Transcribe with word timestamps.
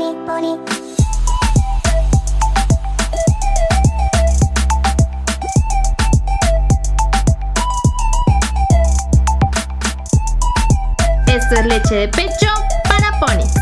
pony, 0.00 0.14
pony. 0.26 0.58
Esto 11.26 11.54
es 11.54 11.66
leche 11.66 11.94
de 11.94 12.08
pecho 12.08 12.46
para 12.88 13.18
ponis. 13.20 13.52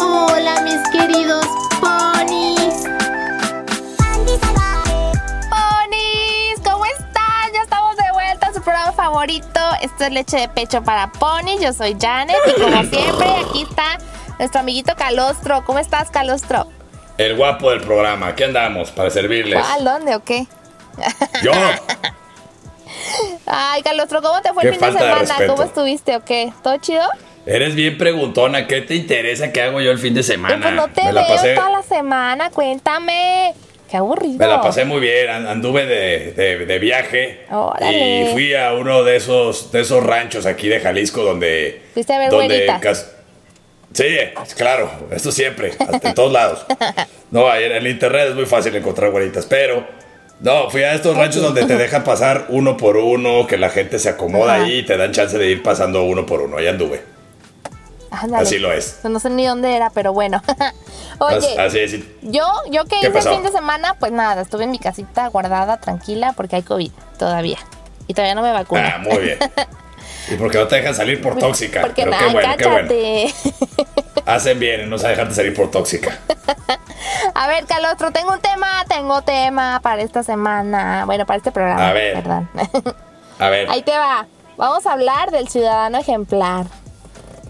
Hola 0.00 0.60
mis 0.62 0.80
queridos 0.90 1.46
ponis. 1.80 2.84
Ponis, 5.50 6.60
¿cómo 6.64 6.84
están? 6.86 7.52
Ya 7.52 7.62
estamos 7.62 7.96
de 7.96 8.12
vuelta 8.12 8.46
a 8.46 8.54
su 8.54 8.62
programa 8.62 8.92
favorito. 8.92 9.60
Esto 9.82 10.04
es 10.04 10.12
leche 10.12 10.38
de 10.38 10.48
pecho 10.48 10.82
para 10.82 11.12
ponis. 11.12 11.60
Yo 11.60 11.72
soy 11.72 11.96
Janet 12.00 12.36
y 12.46 12.60
como 12.60 12.82
siempre 12.84 13.28
aquí 13.46 13.62
está 13.68 13.98
nuestro 14.42 14.60
amiguito 14.60 14.94
Calostro. 14.96 15.64
¿Cómo 15.64 15.78
estás, 15.78 16.10
Calostro? 16.10 16.66
El 17.16 17.36
guapo 17.36 17.70
del 17.70 17.80
programa. 17.80 18.26
Aquí 18.28 18.42
andamos 18.42 18.90
para 18.90 19.08
servirles. 19.08 19.60
¿Cuál? 19.64 19.84
¿Dónde 19.84 20.16
o 20.16 20.24
qué? 20.24 20.46
Yo. 21.44 21.52
Ay, 23.46 23.82
Calostro, 23.82 24.20
¿cómo 24.20 24.42
te 24.42 24.52
fue 24.52 24.64
el 24.64 24.70
Qué 24.70 24.78
fin 24.78 24.92
de 24.94 24.98
semana? 24.98 25.34
¿Cómo 25.46 25.62
estuviste 25.62 26.16
o 26.16 26.24
qué? 26.24 26.52
¿Todo 26.62 26.76
chido? 26.78 27.04
Eres 27.46 27.76
bien 27.76 27.96
preguntona. 27.98 28.66
¿Qué 28.66 28.80
te 28.80 28.96
interesa 28.96 29.52
que 29.52 29.62
hago 29.62 29.80
yo 29.80 29.92
el 29.92 29.98
fin 29.98 30.12
de 30.14 30.24
semana? 30.24 30.58
Pues 30.60 30.74
no 30.74 30.88
te 30.88 31.04
me 31.04 31.12
la 31.12 31.20
veo 31.22 31.36
pasé, 31.36 31.54
toda 31.54 31.70
la 31.70 31.82
semana, 31.82 32.50
cuéntame. 32.50 33.54
Qué 33.88 33.96
aburrido. 33.98 34.38
me 34.38 34.46
la 34.48 34.60
pasé 34.60 34.84
muy 34.84 34.98
bien. 35.00 35.28
an- 35.30 35.46
Anduve 35.46 35.86
de, 35.86 36.32
de- 36.32 36.66
de 36.66 36.78
viaje. 36.80 37.46
Órale. 37.50 38.22
Y 38.30 38.32
fui 38.32 38.54
a 38.54 38.72
uno 38.72 39.04
de 39.04 39.16
esos, 39.16 39.70
de 39.70 39.82
esos 39.82 40.02
ranchos 40.04 40.46
aquí 40.46 40.66
de 40.68 40.80
Jalisco 40.80 41.22
donde. 41.22 41.82
Fuiste 41.94 42.12
a 42.14 42.18
ver 42.18 42.30
donde 42.30 42.66
Sí, 43.92 44.16
claro, 44.56 44.90
esto 45.10 45.30
siempre, 45.32 45.74
hasta 45.78 46.08
en 46.08 46.14
todos 46.14 46.32
lados. 46.32 46.64
No, 47.30 47.48
ahí 47.48 47.64
en 47.64 47.72
el 47.72 47.86
internet 47.86 48.28
es 48.30 48.34
muy 48.34 48.46
fácil 48.46 48.74
encontrar 48.74 49.10
güeritas, 49.10 49.46
pero 49.46 49.86
no, 50.40 50.70
fui 50.70 50.82
a 50.82 50.94
estos 50.94 51.16
ranchos 51.16 51.42
donde 51.42 51.64
te 51.66 51.76
dejan 51.78 52.02
pasar 52.04 52.46
uno 52.48 52.76
por 52.76 52.96
uno, 52.96 53.46
que 53.46 53.56
la 53.56 53.70
gente 53.70 53.98
se 53.98 54.08
acomoda 54.08 54.54
Ajá. 54.54 54.64
ahí 54.64 54.78
y 54.78 54.82
te 54.84 54.96
dan 54.96 55.12
chance 55.12 55.36
de 55.38 55.46
ir 55.48 55.62
pasando 55.62 56.02
uno 56.04 56.26
por 56.26 56.40
uno. 56.40 56.56
Ahí 56.56 56.66
anduve. 56.66 57.02
Ándale. 58.10 58.42
Así 58.42 58.58
lo 58.58 58.72
es. 58.72 58.98
No 59.04 59.18
sé 59.20 59.30
ni 59.30 59.46
dónde 59.46 59.74
era, 59.74 59.90
pero 59.90 60.12
bueno. 60.12 60.42
Oye, 61.18 61.36
As- 61.36 61.58
Así 61.58 61.78
es. 61.78 61.92
yo, 62.22 62.46
yo 62.70 62.84
que 62.84 62.96
¿Qué 63.00 63.08
hice 63.08 63.18
el 63.18 63.34
fin 63.36 63.42
de 63.42 63.50
semana, 63.52 63.94
pues 63.98 64.12
nada, 64.12 64.42
estuve 64.42 64.64
en 64.64 64.70
mi 64.70 64.78
casita 64.78 65.26
guardada, 65.28 65.78
tranquila, 65.80 66.34
porque 66.36 66.56
hay 66.56 66.62
COVID 66.62 66.90
todavía. 67.18 67.58
Y 68.08 68.14
todavía 68.14 68.34
no 68.34 68.42
me 68.42 68.52
vacuno. 68.52 68.82
Ah, 68.84 68.98
muy 68.98 69.18
bien. 69.18 69.38
¿Y 70.28 70.34
por 70.36 70.50
qué 70.50 70.58
no 70.58 70.68
te 70.68 70.76
dejan 70.76 70.94
salir 70.94 71.20
por 71.20 71.38
tóxica? 71.38 71.80
Porque 71.80 72.02
Pero 72.02 72.10
nada, 72.12 72.26
qué 72.26 72.32
bueno, 72.32 72.56
qué 72.56 72.68
bueno. 72.68 72.88
cállate. 72.88 73.34
Hacen 74.26 74.58
bien 74.60 74.80
en 74.82 74.90
no 74.90 74.98
dejarte 74.98 75.34
salir 75.34 75.54
por 75.54 75.70
tóxica. 75.70 76.18
A 77.34 77.48
ver, 77.48 77.64
Calostro, 77.66 78.12
tengo 78.12 78.32
un 78.32 78.40
tema, 78.40 78.84
tengo 78.88 79.22
tema 79.22 79.80
para 79.82 80.02
esta 80.02 80.22
semana. 80.22 81.04
Bueno, 81.06 81.26
para 81.26 81.38
este 81.38 81.50
programa. 81.50 81.88
A 81.88 81.92
ver. 81.92 82.14
Perdón. 82.14 82.48
A 83.38 83.48
ver. 83.48 83.68
Ahí 83.70 83.82
te 83.82 83.92
va. 83.92 84.26
Vamos 84.56 84.86
a 84.86 84.92
hablar 84.92 85.30
del 85.30 85.48
ciudadano 85.48 85.98
ejemplar. 85.98 86.66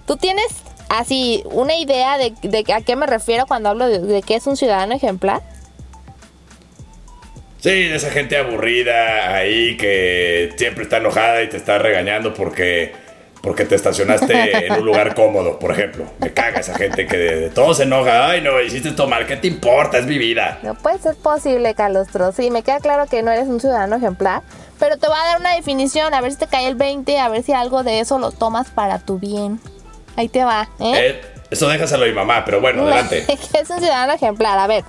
¿Tú 0.07 0.17
tienes 0.17 0.47
así 0.89 1.43
una 1.51 1.77
idea 1.77 2.17
de, 2.19 2.35
de 2.43 2.73
a 2.73 2.81
qué 2.81 2.97
me 2.97 3.07
refiero 3.07 3.47
cuando 3.47 3.69
hablo 3.69 3.87
de, 3.89 3.99
de 3.99 4.23
qué 4.23 4.37
es 4.37 4.47
un 4.47 4.57
ciudadano 4.57 4.95
ejemplar? 4.95 5.43
Sí, 7.63 7.71
de 7.71 7.95
esa 7.95 8.11
gente 8.11 8.37
aburrida 8.37 9.37
ahí 9.37 9.77
que 9.77 10.53
siempre 10.57 10.83
está 10.83 10.97
enojada 10.97 11.45
y 11.45 11.49
te 11.49 11.57
está 11.57 11.79
regañando 11.79 12.35
porque, 12.35 12.93
porque 13.41 13.65
te 13.65 13.77
estacionaste 13.77 14.67
en 14.67 14.73
un 14.73 14.85
lugar 14.85 15.15
cómodo, 15.15 15.61
por 15.61 15.71
ejemplo. 15.71 16.07
Me 16.19 16.33
caga 16.33 16.59
esa 16.59 16.75
gente 16.75 17.07
que 17.07 17.17
de, 17.17 17.37
de 17.37 17.51
todo 17.51 17.73
se 17.73 17.85
enoja. 17.85 18.29
Ay, 18.31 18.41
no, 18.41 18.61
hiciste 18.61 18.89
esto 18.89 19.07
mal. 19.07 19.27
¿Qué 19.27 19.37
te 19.37 19.47
importa? 19.47 19.99
Es 19.99 20.07
mi 20.07 20.19
vida. 20.19 20.59
No 20.65 20.75
puede 20.75 20.99
ser 20.99 21.15
posible, 21.15 21.73
Calostro. 21.77 22.33
Sí, 22.33 22.51
me 22.51 22.65
queda 22.65 22.81
claro 22.81 23.07
que 23.07 23.23
no 23.23 23.31
eres 23.31 23.47
un 23.47 23.61
ciudadano 23.61 23.95
ejemplar. 23.95 24.43
Pero 24.81 24.97
te 24.97 25.07
voy 25.07 25.17
a 25.23 25.25
dar 25.25 25.39
una 25.39 25.55
definición, 25.55 26.15
a 26.15 26.21
ver 26.21 26.33
si 26.33 26.39
te 26.39 26.49
cae 26.49 26.67
el 26.67 26.75
20, 26.75 27.17
a 27.21 27.29
ver 27.29 27.45
si 27.45 27.53
algo 27.53 27.85
de 27.85 28.01
eso 28.01 28.19
lo 28.19 28.33
tomas 28.33 28.71
para 28.71 28.99
tu 28.99 29.21
bien. 29.21 29.61
Ahí 30.17 30.29
te 30.29 30.43
va, 30.43 30.69
¿eh? 30.81 30.93
Eh, 30.97 31.21
eso 31.53 31.69
déjaselo 31.69 32.05
a 32.05 32.09
mi 32.09 32.13
mamá, 32.13 32.45
pero 32.45 32.61
bueno, 32.61 32.83
adelante. 32.89 33.25
¿Qué 33.27 33.61
es 33.61 33.71
un 33.71 33.79
ciudadano 33.79 34.15
ejemplar? 34.15 34.59
A 34.59 34.67
ver, 34.67 34.83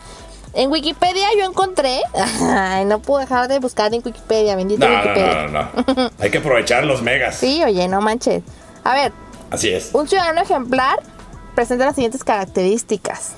en 0.53 0.71
Wikipedia 0.71 1.27
yo 1.37 1.45
encontré. 1.45 2.01
Ay, 2.41 2.85
no 2.85 2.99
puedo 2.99 3.19
dejar 3.19 3.47
de 3.47 3.59
buscar 3.59 3.93
en 3.93 4.01
Wikipedia, 4.05 4.55
bendito 4.55 4.87
No, 4.87 4.91
no, 4.91 5.01
Wikipedia. 5.01 5.47
no, 5.47 5.47
no, 5.49 5.93
no. 5.95 6.09
Hay 6.19 6.31
que 6.31 6.37
aprovechar 6.39 6.83
los 6.85 7.01
megas. 7.01 7.35
Sí, 7.35 7.63
oye, 7.63 7.87
no 7.87 8.01
manches. 8.01 8.43
A 8.83 8.93
ver, 8.93 9.11
Así 9.51 9.69
es. 9.69 9.91
un 9.93 10.07
ciudadano 10.07 10.41
ejemplar 10.41 11.01
presenta 11.55 11.85
las 11.85 11.95
siguientes 11.95 12.23
características. 12.23 13.33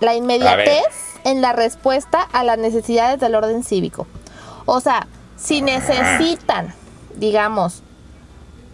La 0.00 0.14
inmediatez 0.14 0.84
en 1.24 1.40
la 1.40 1.52
respuesta 1.52 2.20
a 2.20 2.44
las 2.44 2.58
necesidades 2.58 3.18
del 3.20 3.34
orden 3.34 3.62
cívico. 3.64 4.06
O 4.66 4.80
sea, 4.80 5.06
si 5.36 5.62
necesitan, 5.62 6.74
digamos, 7.16 7.82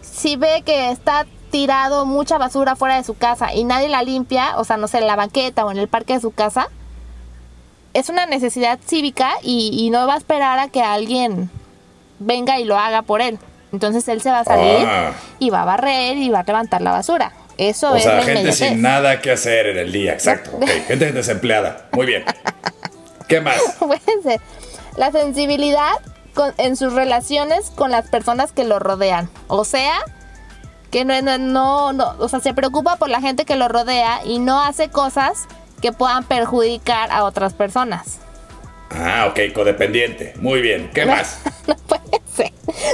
si 0.01 0.35
ve 0.35 0.63
que 0.65 0.91
está 0.91 1.25
tirado 1.51 2.05
mucha 2.05 2.37
basura 2.37 2.75
fuera 2.75 2.95
de 2.95 3.03
su 3.03 3.13
casa 3.15 3.53
y 3.53 3.63
nadie 3.63 3.87
la 3.89 4.03
limpia, 4.03 4.57
o 4.57 4.63
sea, 4.63 4.77
no 4.77 4.87
sé, 4.87 4.99
en 4.99 5.07
la 5.07 5.15
banqueta 5.15 5.65
o 5.65 5.71
en 5.71 5.77
el 5.77 5.87
parque 5.87 6.13
de 6.13 6.19
su 6.21 6.31
casa, 6.31 6.69
es 7.93 8.09
una 8.09 8.25
necesidad 8.25 8.79
cívica 8.85 9.31
y, 9.43 9.71
y 9.85 9.89
no 9.89 10.07
va 10.07 10.15
a 10.15 10.17
esperar 10.17 10.59
a 10.59 10.67
que 10.69 10.81
alguien 10.81 11.49
venga 12.19 12.59
y 12.59 12.65
lo 12.65 12.77
haga 12.77 13.01
por 13.01 13.21
él. 13.21 13.39
Entonces 13.73 14.07
él 14.09 14.21
se 14.21 14.29
va 14.31 14.39
a 14.39 14.43
salir 14.43 14.85
Ah. 14.87 15.11
y 15.39 15.49
va 15.49 15.61
a 15.61 15.65
barrer 15.65 16.17
y 16.17 16.29
va 16.29 16.39
a 16.39 16.43
levantar 16.43 16.81
la 16.81 16.91
basura. 16.91 17.31
Eso 17.57 17.91
O 17.91 17.95
es 17.95 18.03
sea, 18.03 18.15
la 18.15 18.23
gente 18.23 18.51
sin 18.53 18.81
nada 18.81 19.21
que 19.21 19.31
hacer 19.31 19.67
en 19.67 19.77
el 19.77 19.91
día, 19.91 20.13
exacto. 20.13 20.51
ok. 20.55 20.63
Gente 20.87 21.11
desempleada. 21.11 21.87
Muy 21.91 22.05
bien. 22.05 22.23
¿Qué 23.27 23.39
más? 23.39 23.57
La 24.97 25.11
sensibilidad 25.11 25.91
con- 26.33 26.53
en 26.57 26.75
sus 26.75 26.93
relaciones 26.93 27.69
con 27.71 27.91
las 27.91 28.09
personas 28.09 28.51
que 28.51 28.63
lo 28.65 28.79
rodean. 28.79 29.29
O 29.47 29.63
sea, 29.63 29.93
que 30.91 31.05
no, 31.05 31.21
no, 31.21 31.37
no, 31.37 31.93
no, 31.93 32.15
o 32.19 32.27
sea, 32.27 32.39
se 32.41 32.53
preocupa 32.53 32.97
por 32.97 33.09
la 33.09 33.21
gente 33.21 33.45
que 33.45 33.55
lo 33.55 33.67
rodea 33.69 34.19
y 34.25 34.39
no 34.39 34.61
hace 34.61 34.89
cosas 34.89 35.45
que 35.81 35.91
puedan 35.91 36.23
perjudicar 36.23 37.11
a 37.11 37.23
otras 37.23 37.53
personas. 37.53 38.19
Ah, 38.93 39.27
ok, 39.29 39.53
codependiente. 39.53 40.33
Muy 40.37 40.61
bien. 40.61 40.91
¿Qué 40.93 41.05
más? 41.07 41.39
no 41.67 41.75
puede 41.75 42.21
ser. 42.35 42.51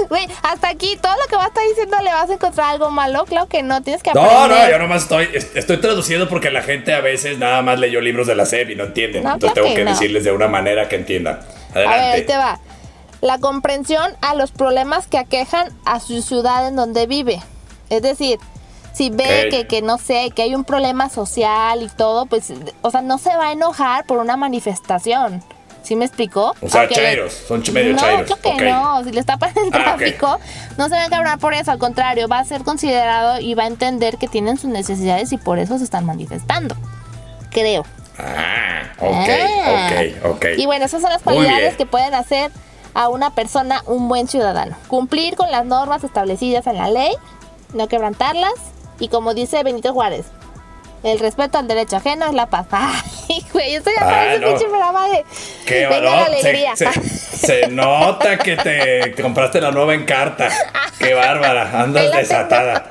Güey, 0.09 0.27
hasta 0.43 0.69
aquí 0.69 0.97
todo 1.01 1.13
lo 1.13 1.27
que 1.27 1.35
vas 1.35 1.45
a 1.45 1.47
estar 1.49 1.63
diciendo 1.67 1.97
le 2.03 2.11
vas 2.13 2.29
a 2.29 2.33
encontrar 2.33 2.69
algo 2.71 2.89
malo. 2.91 3.25
Claro 3.25 3.47
que 3.47 3.63
no, 3.63 3.81
tienes 3.81 4.03
que 4.03 4.11
aprender. 4.11 4.31
No, 4.31 4.47
no, 4.47 4.69
yo 4.69 4.77
nomás 4.79 5.03
estoy, 5.03 5.27
est- 5.33 5.55
estoy 5.55 5.77
traduciendo 5.77 6.29
porque 6.29 6.51
la 6.51 6.61
gente 6.61 6.93
a 6.93 7.01
veces 7.01 7.37
nada 7.39 7.61
más 7.61 7.79
leyó 7.79 7.99
libros 8.01 8.27
de 8.27 8.35
la 8.35 8.45
SEP 8.45 8.71
y 8.71 8.75
no 8.75 8.85
entienden. 8.85 9.23
No, 9.23 9.33
Entonces 9.33 9.53
tengo 9.61 9.73
que 9.75 9.85
decirles 9.85 10.23
de 10.23 10.31
una 10.31 10.47
manera 10.47 10.87
que 10.87 10.95
entiendan. 10.97 11.39
A 11.73 11.79
ver, 11.79 11.87
Adelante. 11.87 12.11
ahí 12.17 12.25
te 12.25 12.37
va. 12.37 12.59
La 13.21 13.39
comprensión 13.39 14.15
a 14.21 14.35
los 14.35 14.51
problemas 14.51 15.07
que 15.07 15.17
aquejan 15.17 15.69
a 15.85 15.99
su 15.99 16.21
ciudad 16.21 16.67
en 16.67 16.75
donde 16.75 17.07
vive. 17.07 17.41
Es 17.89 18.03
decir, 18.03 18.37
si 18.97 19.09
ve 19.11 19.47
que, 19.51 19.67
que 19.67 19.81
no 19.83 19.97
sé, 19.99 20.31
que 20.35 20.41
hay 20.41 20.55
un 20.55 20.63
problema 20.63 21.07
social 21.09 21.83
y 21.83 21.87
todo, 21.89 22.25
pues, 22.25 22.51
o 22.81 22.89
sea, 22.91 23.01
no 23.03 23.17
se 23.19 23.29
va 23.35 23.49
a 23.49 23.51
enojar 23.51 24.05
por 24.05 24.17
una 24.17 24.35
manifestación. 24.37 25.43
¿Sí 25.83 25.95
me 25.95 26.03
explicó? 26.05 26.53
O 26.61 26.67
sea, 26.67 26.89
chairos, 26.89 27.31
son 27.31 27.63
medio 27.71 27.93
no, 27.93 27.99
chairos, 27.99 28.25
creo 28.41 28.57
que 28.57 28.65
no. 28.69 29.03
Si 29.05 29.11
le 29.11 29.19
está 29.21 29.37
pasando 29.37 29.61
el 29.69 29.81
Ah, 29.81 29.95
tráfico, 29.95 30.37
no 30.77 30.85
se 30.89 30.95
va 30.95 31.01
a 31.03 31.05
encabronar 31.05 31.39
por 31.39 31.53
eso. 31.53 31.71
Al 31.71 31.77
contrario, 31.77 32.27
va 32.27 32.39
a 32.39 32.43
ser 32.43 32.63
considerado 32.63 33.39
y 33.39 33.53
va 33.53 33.63
a 33.63 33.67
entender 33.67 34.17
que 34.17 34.27
tienen 34.27 34.57
sus 34.57 34.69
necesidades 34.69 35.31
y 35.31 35.37
por 35.37 35.59
eso 35.59 35.77
se 35.77 35.85
están 35.85 36.05
manifestando. 36.05 36.75
Creo. 37.51 37.85
Ah, 38.19 38.81
ok, 38.99 39.29
Ah. 39.65 39.89
ok, 40.25 40.31
ok. 40.35 40.45
Y 40.57 40.65
bueno, 40.65 40.85
esas 40.85 41.01
son 41.01 41.11
las 41.11 41.21
cualidades 41.21 41.75
que 41.77 41.85
pueden 41.85 42.13
hacer 42.15 42.51
a 42.93 43.07
una 43.09 43.29
persona 43.29 43.81
un 43.85 44.09
buen 44.09 44.27
ciudadano. 44.27 44.75
Cumplir 44.87 45.35
con 45.35 45.51
las 45.51 45.65
normas 45.65 46.03
establecidas 46.03 46.67
en 46.67 46.77
la 46.77 46.89
ley, 46.89 47.13
no 47.73 47.87
quebrantarlas 47.87 48.51
y 48.99 49.07
como 49.09 49.33
dice 49.33 49.63
Benito 49.63 49.93
Juárez, 49.93 50.25
el 51.03 51.19
respeto 51.19 51.57
al 51.57 51.67
derecho 51.67 51.97
ajeno 51.97 52.25
es 52.27 52.33
la 52.33 52.47
paz. 52.47 52.67
Ay, 52.71 53.45
güey, 53.53 53.75
esto 53.75 53.89
ya 53.97 54.05
Ah, 54.33 54.37
no. 54.39 54.47
pinche 54.47 54.65
programa 54.65 55.07
de 55.09 55.23
Qué 55.65 55.85
venga 55.85 55.99
la 55.99 56.09
varón. 56.11 56.25
Se, 56.41 56.49
alegría. 56.49 56.75
se- 56.75 57.37
se 57.37 57.67
nota 57.67 58.37
que 58.37 58.55
te 58.57 59.21
compraste 59.21 59.61
la 59.61 59.71
nueva 59.71 59.93
encarta. 59.93 60.49
Qué 60.99 61.13
bárbara, 61.13 61.81
andas 61.81 62.11
desatada. 62.11 62.89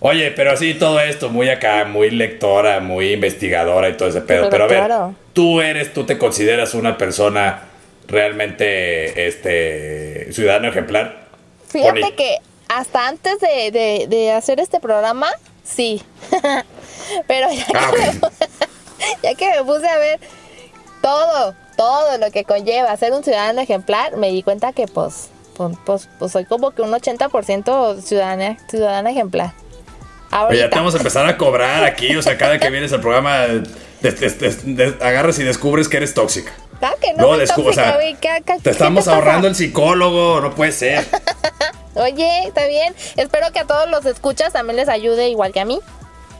Oye, 0.00 0.30
pero 0.30 0.52
así 0.52 0.74
todo 0.74 1.00
esto, 1.00 1.30
muy 1.30 1.48
acá, 1.50 1.84
muy 1.84 2.10
lectora, 2.10 2.80
muy 2.80 3.12
investigadora 3.12 3.88
y 3.88 3.94
todo 3.94 4.08
ese 4.08 4.20
pedo. 4.20 4.48
Pero 4.48 4.50
Pero 4.50 4.64
a 4.64 4.66
ver, 4.68 4.78
claro. 4.78 5.14
tú 5.32 5.60
eres, 5.60 5.92
tú 5.92 6.04
te 6.04 6.16
consideras 6.16 6.74
una 6.74 6.96
persona 6.96 7.62
realmente, 8.06 9.26
este, 9.26 10.32
ciudadano 10.32 10.68
ejemplar. 10.68 11.26
Fíjate 11.68 12.00
Pony. 12.00 12.12
que 12.12 12.36
hasta 12.68 13.08
antes 13.08 13.38
de, 13.40 13.70
de- 13.70 14.06
de 14.08 14.32
hacer 14.32 14.60
este 14.60 14.80
programa, 14.80 15.28
sí. 15.64 16.02
Pero 17.26 17.48
ya 17.52 17.64
que, 17.66 17.76
Ah, 17.76 17.90
ok. 17.90 18.32
ya 19.22 19.34
que 19.34 19.50
me 19.50 19.64
puse 19.64 19.88
a 19.88 19.98
ver 19.98 20.20
todo, 21.02 21.54
todo 21.76 22.18
lo 22.18 22.30
que 22.30 22.44
conlleva 22.44 22.96
ser 22.96 23.12
un 23.12 23.22
ciudadano 23.22 23.60
ejemplar, 23.60 24.16
me 24.16 24.30
di 24.30 24.42
cuenta 24.42 24.72
que 24.72 24.86
pues, 24.88 25.28
pues, 25.56 25.76
pues, 25.84 26.08
pues 26.18 26.32
soy 26.32 26.44
como 26.44 26.72
que 26.72 26.82
un 26.82 26.90
80% 26.92 28.00
ciudadana, 28.00 28.56
ciudadana 28.68 29.10
ejemplar. 29.10 29.52
Oye, 30.48 30.58
ya 30.58 30.68
te 30.70 30.76
vamos 30.76 30.94
a 30.94 30.98
empezar 30.98 31.24
a 31.26 31.36
cobrar 31.38 31.84
aquí, 31.84 32.14
o 32.16 32.22
sea, 32.22 32.36
cada 32.36 32.58
que 32.58 32.68
vienes 32.70 32.92
al 32.92 33.00
programa, 33.00 33.44
agarras 35.00 35.38
y 35.38 35.44
descubres 35.44 35.88
que 35.88 35.98
eres 35.98 36.12
tóxica. 36.14 36.52
Ah, 36.82 36.92
que 37.00 37.12
no, 37.14 37.22
no 37.36 37.38
tóxica, 37.38 37.60
o 37.62 37.72
sea, 37.72 37.98
te 38.62 38.70
estamos 38.70 39.06
ahorrando 39.08 39.46
el 39.48 39.54
psicólogo, 39.54 40.40
no 40.40 40.54
puede 40.54 40.72
ser. 40.72 41.06
Oye, 41.96 42.46
está 42.46 42.66
bien. 42.66 42.94
Espero 43.16 43.50
que 43.52 43.60
a 43.60 43.64
todos 43.64 43.88
los 43.90 44.04
escuchas 44.06 44.52
también 44.52 44.76
les 44.76 44.88
ayude 44.88 45.28
igual 45.28 45.52
que 45.52 45.60
a 45.60 45.64
mí. 45.64 45.80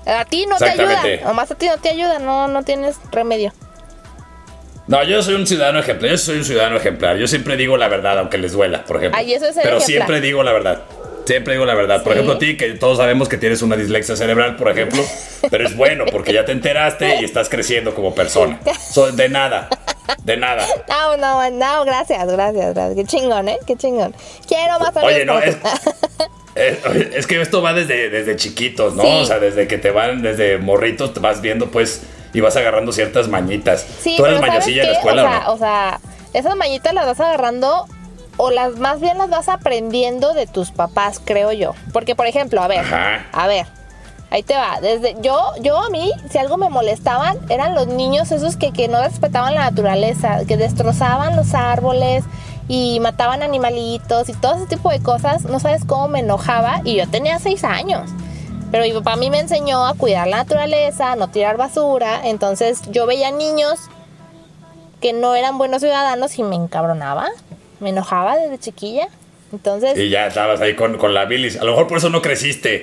A 0.06 0.24
ti 0.24 0.46
no 0.46 0.56
te 0.56 0.70
ayuda, 0.70 1.02
nomás 1.24 1.50
a 1.50 1.56
ti 1.56 1.66
no 1.66 1.78
te 1.78 1.88
ayuda, 1.88 2.20
no, 2.20 2.46
no 2.46 2.62
tienes 2.62 2.96
remedio. 3.10 3.52
No, 4.86 5.02
yo 5.02 5.20
soy 5.20 5.34
un 5.34 5.48
ciudadano 5.48 5.80
ejemplar, 5.80 6.12
yo 6.12 6.18
soy 6.18 6.38
un 6.38 6.44
ciudadano 6.44 6.76
ejemplar. 6.76 7.16
Yo 7.16 7.26
siempre 7.26 7.56
digo 7.56 7.76
la 7.76 7.88
verdad, 7.88 8.20
aunque 8.20 8.38
les 8.38 8.52
duela, 8.52 8.84
por 8.84 8.98
ejemplo. 8.98 9.18
Ay, 9.18 9.34
eso 9.34 9.46
es 9.46 9.56
Pero 9.60 9.80
siempre 9.80 10.20
digo 10.20 10.44
la 10.44 10.52
verdad. 10.52 10.82
Siempre 11.24 11.54
digo 11.54 11.66
la 11.66 11.74
verdad. 11.74 12.04
Por 12.04 12.12
ejemplo, 12.12 12.34
a 12.34 12.38
ti, 12.38 12.56
que 12.56 12.74
todos 12.74 12.98
sabemos 12.98 13.28
que 13.28 13.36
tienes 13.36 13.60
una 13.62 13.74
dislexia 13.74 14.14
cerebral, 14.14 14.54
por 14.54 14.70
ejemplo, 14.70 15.02
pero 15.50 15.66
es 15.66 15.76
bueno 15.76 16.04
porque 16.12 16.32
ya 16.32 16.44
te 16.44 16.52
enteraste 16.52 17.16
y 17.20 17.24
estás 17.24 17.48
creciendo 17.48 17.96
como 17.96 18.14
persona. 18.14 18.60
de 19.12 19.28
nada. 19.28 19.68
De 20.22 20.36
nada. 20.36 20.64
No, 20.88 21.16
no, 21.16 21.50
no, 21.50 21.84
gracias, 21.84 22.26
gracias, 22.26 22.74
gracias. 22.74 22.96
Qué 22.96 23.04
chingón, 23.04 23.48
¿eh? 23.48 23.58
Qué 23.66 23.76
chingón. 23.76 24.14
Quiero 24.46 24.78
más 24.78 24.96
Oye, 24.96 25.24
no, 25.24 25.38
es, 25.38 25.56
es, 26.54 27.26
que 27.26 27.40
esto 27.40 27.62
va 27.62 27.72
desde, 27.72 28.10
desde 28.10 28.36
chiquitos, 28.36 28.94
¿no? 28.94 29.02
O 29.18 29.24
sea, 29.24 29.38
desde 29.38 29.66
que 29.68 29.78
te 29.78 29.90
van, 29.90 30.22
desde 30.22 30.58
morritos, 30.58 31.14
te 31.14 31.20
vas 31.20 31.40
viendo, 31.40 31.70
pues, 31.70 32.02
y 32.32 32.40
vas 32.40 32.56
agarrando 32.56 32.92
ciertas 32.92 33.28
mañitas. 33.28 33.86
Sí, 34.00 34.14
Tú 34.16 34.26
eres 34.26 34.40
mañosilla 34.40 34.82
en 34.82 34.88
la 34.88 34.94
escuela, 34.94 35.22
o 35.22 35.28
sea, 35.28 35.52
o 35.52 35.58
sea, 35.58 36.00
esas 36.34 36.56
mañitas 36.56 36.92
las 36.92 37.06
vas 37.06 37.20
agarrando 37.20 37.86
o 38.36 38.50
las 38.50 38.76
más 38.76 39.00
bien 39.00 39.18
las 39.18 39.30
vas 39.30 39.48
aprendiendo 39.48 40.34
de 40.34 40.46
tus 40.46 40.70
papás, 40.70 41.20
creo 41.24 41.52
yo. 41.52 41.74
Porque, 41.92 42.14
por 42.14 42.26
ejemplo, 42.26 42.62
a 42.62 42.68
ver, 42.68 42.84
a 42.84 43.46
ver, 43.46 43.66
ahí 44.30 44.42
te 44.42 44.54
va. 44.54 44.80
Desde 44.80 45.16
yo, 45.20 45.52
yo 45.60 45.78
a 45.78 45.90
mí, 45.90 46.12
si 46.30 46.38
algo 46.38 46.56
me 46.56 46.68
molestaban, 46.68 47.38
eran 47.48 47.74
los 47.74 47.86
niños 47.86 48.30
esos 48.32 48.56
que, 48.56 48.72
que 48.72 48.88
no 48.88 49.02
respetaban 49.02 49.54
la 49.54 49.70
naturaleza, 49.70 50.44
que 50.46 50.56
destrozaban 50.56 51.36
los 51.36 51.54
árboles 51.54 52.24
y 52.68 52.98
mataban 53.00 53.42
animalitos 53.42 54.28
y 54.28 54.34
todo 54.34 54.54
ese 54.56 54.66
tipo 54.66 54.90
de 54.90 55.00
cosas. 55.00 55.44
No 55.44 55.60
sabes 55.60 55.84
cómo 55.84 56.08
me 56.08 56.20
enojaba 56.20 56.80
y 56.84 56.96
yo 56.96 57.08
tenía 57.08 57.38
seis 57.38 57.64
años. 57.64 58.10
Pero 58.70 58.84
mi 58.84 58.92
papá 58.92 59.12
a 59.12 59.16
mí 59.16 59.30
me 59.30 59.38
enseñó 59.38 59.86
a 59.86 59.94
cuidar 59.94 60.26
la 60.26 60.38
naturaleza, 60.38 61.12
a 61.12 61.16
no 61.16 61.28
tirar 61.28 61.56
basura. 61.56 62.20
Entonces 62.24 62.82
yo 62.90 63.06
veía 63.06 63.30
niños 63.30 63.78
que 65.00 65.12
no 65.12 65.34
eran 65.34 65.58
buenos 65.58 65.82
ciudadanos 65.82 66.38
y 66.38 66.42
me 66.42 66.56
encabronaba 66.56 67.28
me 67.80 67.90
enojaba 67.90 68.36
desde 68.36 68.58
chiquilla. 68.58 69.08
Entonces. 69.56 69.96
Y 69.96 70.10
ya 70.10 70.26
estabas 70.26 70.60
ahí 70.60 70.74
con, 70.74 70.98
con 70.98 71.14
la 71.14 71.24
bilis. 71.24 71.56
A 71.56 71.64
lo 71.64 71.72
mejor 71.72 71.86
por 71.86 71.96
eso 71.98 72.10
no 72.10 72.20
creciste. 72.20 72.82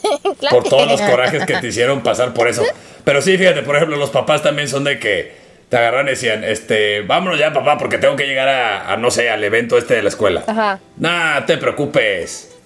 por 0.50 0.64
todos 0.64 0.90
los 0.90 1.00
corajes 1.02 1.44
que 1.44 1.58
te 1.58 1.66
hicieron 1.66 2.02
pasar 2.02 2.32
por 2.32 2.48
eso. 2.48 2.62
Pero 3.04 3.20
sí, 3.20 3.36
fíjate, 3.36 3.62
por 3.62 3.76
ejemplo, 3.76 3.96
los 3.96 4.10
papás 4.10 4.42
también 4.42 4.68
son 4.68 4.84
de 4.84 4.98
que 4.98 5.34
te 5.68 5.76
agarran 5.76 6.06
y 6.06 6.10
decían, 6.10 6.42
este, 6.42 7.02
vámonos 7.02 7.38
ya, 7.38 7.52
papá, 7.52 7.76
porque 7.76 7.98
tengo 7.98 8.16
que 8.16 8.26
llegar 8.26 8.48
a, 8.48 8.96
no 8.96 9.10
sé, 9.10 9.28
al 9.28 9.44
evento 9.44 9.76
este 9.76 9.94
de 9.94 10.02
la 10.02 10.08
escuela. 10.08 10.44
Ajá. 10.46 10.80
Nah, 10.96 11.44
te 11.44 11.58
preocupes. 11.58 12.56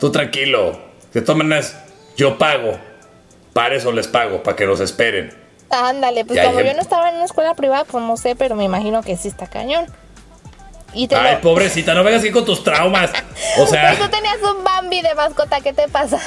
Tú 0.00 0.10
tranquilo. 0.10 0.80
De 1.12 1.20
todas 1.20 1.36
maneras, 1.36 1.84
yo 2.16 2.38
pago. 2.38 2.78
Para 3.52 3.76
eso 3.76 3.92
les 3.92 4.08
pago, 4.08 4.42
para 4.42 4.56
que 4.56 4.64
los 4.64 4.80
esperen. 4.80 5.32
Ándale, 5.70 6.24
pues 6.24 6.40
como 6.40 6.60
yo 6.60 6.72
no 6.72 6.80
estaba 6.80 7.10
en 7.10 7.16
una 7.16 7.24
escuela 7.24 7.54
privada, 7.54 7.84
pues 7.84 8.02
no 8.02 8.16
sé, 8.16 8.34
pero 8.34 8.54
me 8.56 8.64
imagino 8.64 9.02
que 9.02 9.16
sí 9.16 9.28
está 9.28 9.46
cañón. 9.46 9.86
Ay, 10.94 11.38
pobrecita, 11.42 11.94
no 11.94 12.04
vengas 12.04 12.22
aquí 12.22 12.30
con 12.30 12.44
tus 12.44 12.62
traumas. 12.62 13.10
O 13.58 13.66
sea. 13.66 13.92
Pero 13.92 14.04
tú 14.04 14.10
tenías 14.10 14.38
un 14.42 14.62
Bambi 14.64 15.02
de 15.02 15.14
mascota, 15.14 15.60
¿qué 15.60 15.72
te 15.72 15.88
pasa? 15.88 16.20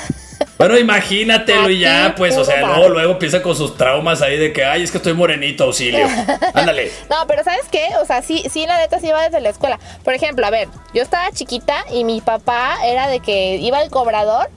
Bueno, 0.58 0.78
imagínatelo 0.78 1.70
y 1.70 1.80
ya, 1.80 2.16
pues, 2.18 2.36
o 2.36 2.44
sea, 2.44 2.62
no, 2.62 2.90
luego 2.90 3.14
empieza 3.14 3.42
con 3.44 3.56
sus 3.56 3.78
traumas 3.78 4.22
ahí 4.22 4.38
de 4.38 4.52
que, 4.54 4.66
ay, 4.66 4.84
es 4.84 4.92
que 4.92 4.98
estoy 4.98 5.14
morenito, 5.14 5.66
auxilio. 5.66 6.08
Ándale. 6.54 6.92
no, 7.10 7.28
pero 7.28 7.44
¿sabes 7.44 7.66
qué? 7.72 7.90
O 8.02 8.06
sea, 8.06 8.24
sí, 8.24 8.44
sí, 8.50 8.66
la 8.66 8.78
neta 8.78 9.00
sí 9.00 9.08
iba 9.08 9.22
desde 9.22 9.40
la 9.40 9.50
escuela. 9.50 9.80
Por 10.04 10.16
ejemplo, 10.16 10.46
a 10.46 10.50
ver, 10.50 10.68
yo 10.94 11.04
estaba 11.04 11.32
chiquita 11.32 11.86
y 11.92 12.04
mi 12.04 12.22
papá 12.22 12.78
era 12.84 13.08
de 13.08 13.20
que 13.20 13.58
iba 13.58 13.78
al 13.78 13.90
cobrador 13.92 14.50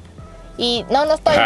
y, 0.57 0.87
no, 0.89 1.05
no 1.05 1.15
estoy, 1.15 1.37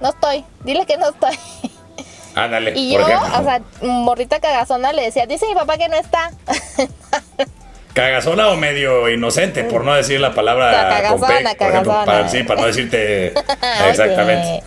no 0.00 0.10
estoy, 0.10 0.44
dile 0.62 0.86
que 0.86 0.96
no 0.96 1.08
estoy. 1.08 1.36
Ándale. 2.36 2.72
Y 2.76 2.92
yo, 2.94 3.00
o 3.00 3.44
sea, 3.44 3.62
morrita 3.82 4.40
cagazona 4.40 4.92
le 4.92 5.02
decía, 5.02 5.26
dice 5.26 5.46
mi 5.46 5.54
papá 5.54 5.76
que 5.76 5.88
no 5.88 5.96
está. 5.96 6.30
Cagazona 7.94 8.48
o 8.48 8.56
medio 8.56 9.08
inocente, 9.08 9.64
por 9.64 9.84
no 9.84 9.94
decir 9.94 10.20
la 10.20 10.34
palabra 10.34 10.88
cagazona, 10.88 11.54
cagazona. 11.54 12.04
para, 12.04 12.28
sí, 12.28 12.42
para 12.42 12.60
no 12.60 12.66
decirte 12.66 13.28
exactamente. 13.88 14.64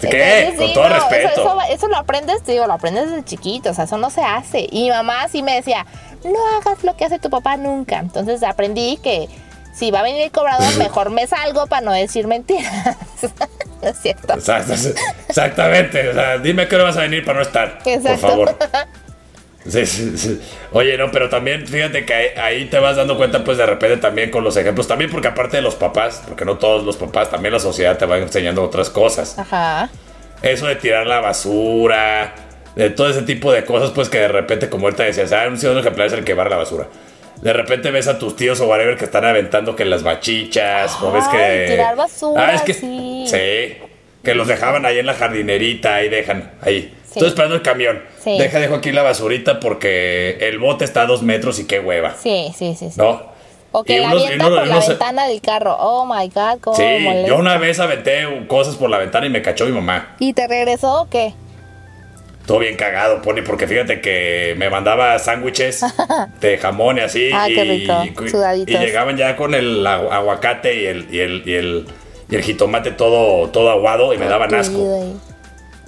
¿Qué? 0.00 0.54
Con 0.56 0.72
todo 0.72 0.88
respeto. 0.88 1.58
Eso, 1.68 1.88
lo 1.88 1.96
aprendes, 1.96 2.44
digo, 2.46 2.66
lo 2.66 2.74
aprendes 2.74 3.10
desde 3.10 3.24
chiquito, 3.24 3.70
o 3.70 3.74
sea, 3.74 3.84
eso 3.84 3.98
no 3.98 4.08
se 4.10 4.22
hace. 4.22 4.66
Y 4.70 4.84
mi 4.84 4.90
mamá 4.90 5.26
sí 5.28 5.42
me 5.42 5.56
decía, 5.56 5.84
no 6.24 6.38
hagas 6.56 6.84
lo 6.84 6.96
que 6.96 7.04
hace 7.04 7.18
tu 7.18 7.28
papá 7.28 7.56
nunca. 7.56 7.98
Entonces 7.98 8.42
aprendí 8.42 8.98
que 9.02 9.28
si 9.72 9.90
va 9.90 10.00
a 10.00 10.02
venir 10.02 10.22
el 10.22 10.30
cobrador, 10.30 10.74
mejor 10.78 11.10
me 11.10 11.26
salgo 11.26 11.66
para 11.66 11.82
no 11.82 11.92
decir 11.92 12.26
mentiras. 12.26 12.96
no 13.82 13.88
es 13.88 13.98
cierto. 13.98 14.34
exactamente, 15.28 16.08
o 16.08 16.14
sea, 16.14 16.38
dime 16.38 16.68
que 16.68 16.76
no 16.76 16.84
vas 16.84 16.96
a 16.96 17.00
venir 17.00 17.24
para 17.24 17.38
no 17.38 17.42
estar, 17.42 17.78
por 17.82 18.18
favor. 18.18 18.56
Sí, 19.66 19.84
sí, 19.84 20.40
Oye, 20.72 20.96
no, 20.96 21.10
pero 21.10 21.28
también 21.28 21.66
fíjate 21.66 22.06
que 22.06 22.14
ahí, 22.38 22.64
te 22.66 22.78
vas 22.78 22.96
dando 22.96 23.18
cuenta, 23.18 23.44
pues 23.44 23.58
de 23.58 23.66
repente 23.66 23.98
también 23.98 24.30
con 24.30 24.42
los 24.42 24.56
ejemplos, 24.56 24.88
también 24.88 25.10
porque 25.10 25.28
aparte 25.28 25.58
de 25.58 25.62
los 25.62 25.74
papás, 25.74 26.22
porque 26.26 26.46
no 26.46 26.56
todos 26.56 26.84
los 26.84 26.96
papás, 26.96 27.30
también 27.30 27.52
la 27.52 27.60
sociedad 27.60 27.98
te 27.98 28.06
va 28.06 28.16
enseñando 28.18 28.62
otras 28.62 28.88
cosas. 28.88 29.38
Ajá. 29.38 29.90
Eso 30.42 30.66
de 30.66 30.76
tirar 30.76 31.06
la 31.06 31.20
basura, 31.20 32.34
de 32.74 32.88
todo 32.88 33.10
ese 33.10 33.22
tipo 33.22 33.52
de 33.52 33.64
cosas, 33.64 33.90
pues 33.90 34.08
que 34.08 34.18
de 34.18 34.28
repente, 34.28 34.70
como 34.70 34.86
ahorita 34.86 35.02
decías, 35.02 35.30
ah, 35.32 35.44
un 35.48 35.58
ciudadano 35.58 35.80
ejemplar 35.80 36.06
es 36.06 36.14
el 36.14 36.24
que 36.24 36.32
barra 36.32 36.50
la 36.50 36.56
basura. 36.56 36.88
De 37.42 37.52
repente 37.52 37.90
ves 37.90 38.06
a 38.06 38.18
tus 38.18 38.36
tíos 38.36 38.60
o 38.60 38.66
whatever 38.66 38.96
que 38.96 39.04
están 39.06 39.24
aventando 39.24 39.76
que 39.76 39.84
las 39.84 40.02
bachichas, 40.02 41.00
o 41.02 41.12
ves 41.12 41.26
que. 41.28 41.66
Tirar 41.68 41.96
basura. 41.96 42.48
Ah, 42.48 42.54
es 42.54 42.62
que. 42.62 42.74
Sí. 42.74 43.24
sí. 43.26 43.76
Que 44.22 44.34
los 44.34 44.48
dejaban 44.48 44.84
ahí 44.84 44.98
en 44.98 45.06
la 45.06 45.14
jardinerita, 45.14 45.96
ahí 45.96 46.08
dejan, 46.10 46.52
ahí. 46.60 46.94
Estoy 47.14 47.28
esperando 47.28 47.56
el 47.56 47.62
camión. 47.62 48.02
Deja, 48.24 48.60
dejo 48.60 48.76
aquí 48.76 48.92
la 48.92 49.02
basurita 49.02 49.58
porque 49.58 50.38
el 50.40 50.58
bote 50.58 50.84
está 50.84 51.02
a 51.02 51.06
dos 51.06 51.22
metros 51.22 51.58
y 51.58 51.66
qué 51.66 51.80
hueva. 51.80 52.14
Sí, 52.14 52.52
sí, 52.56 52.76
sí. 52.78 52.88
¿No? 52.96 53.30
O 53.72 53.84
que 53.84 54.00
la 54.00 54.10
avienta 54.10 54.44
por 54.44 54.66
la 54.66 54.78
ventana 54.78 55.26
del 55.26 55.40
carro. 55.40 55.76
Oh 55.78 56.04
my 56.04 56.28
God, 56.28 56.60
cómo 56.60 56.76
Sí, 56.76 56.84
yo 57.26 57.36
una 57.36 57.56
vez 57.56 57.78
aventé 57.78 58.26
cosas 58.48 58.76
por 58.76 58.90
la 58.90 58.98
ventana 58.98 59.26
y 59.26 59.30
me 59.30 59.42
cachó 59.42 59.66
mi 59.66 59.72
mamá. 59.72 60.16
¿Y 60.18 60.32
te 60.32 60.46
regresó 60.46 61.02
o 61.02 61.08
qué? 61.08 61.34
Todo 62.46 62.58
bien 62.58 62.76
cagado, 62.76 63.22
Pony, 63.22 63.42
porque 63.46 63.68
fíjate 63.68 64.00
que 64.00 64.54
me 64.56 64.70
mandaba 64.70 65.16
sándwiches 65.20 65.84
de 66.40 66.58
jamón 66.58 66.98
y 66.98 67.00
así. 67.00 67.30
Ah, 67.32 67.46
qué 67.46 67.62
rico. 67.62 68.02
Y, 68.66 68.72
y, 68.72 68.78
llegaban 68.78 69.16
ya 69.16 69.36
con 69.36 69.54
el 69.54 69.86
aguacate 69.86 70.74
y 70.74 70.86
el, 70.86 71.14
y 71.14 71.20
el, 71.20 71.42
y 71.46 71.54
el, 71.54 71.86
y 72.28 72.34
el 72.34 72.42
jitomate 72.42 72.90
todo, 72.90 73.50
todo 73.50 73.70
aguado 73.70 74.14
y 74.14 74.18
me 74.18 74.26
daban 74.26 74.52
asco. 74.52 75.14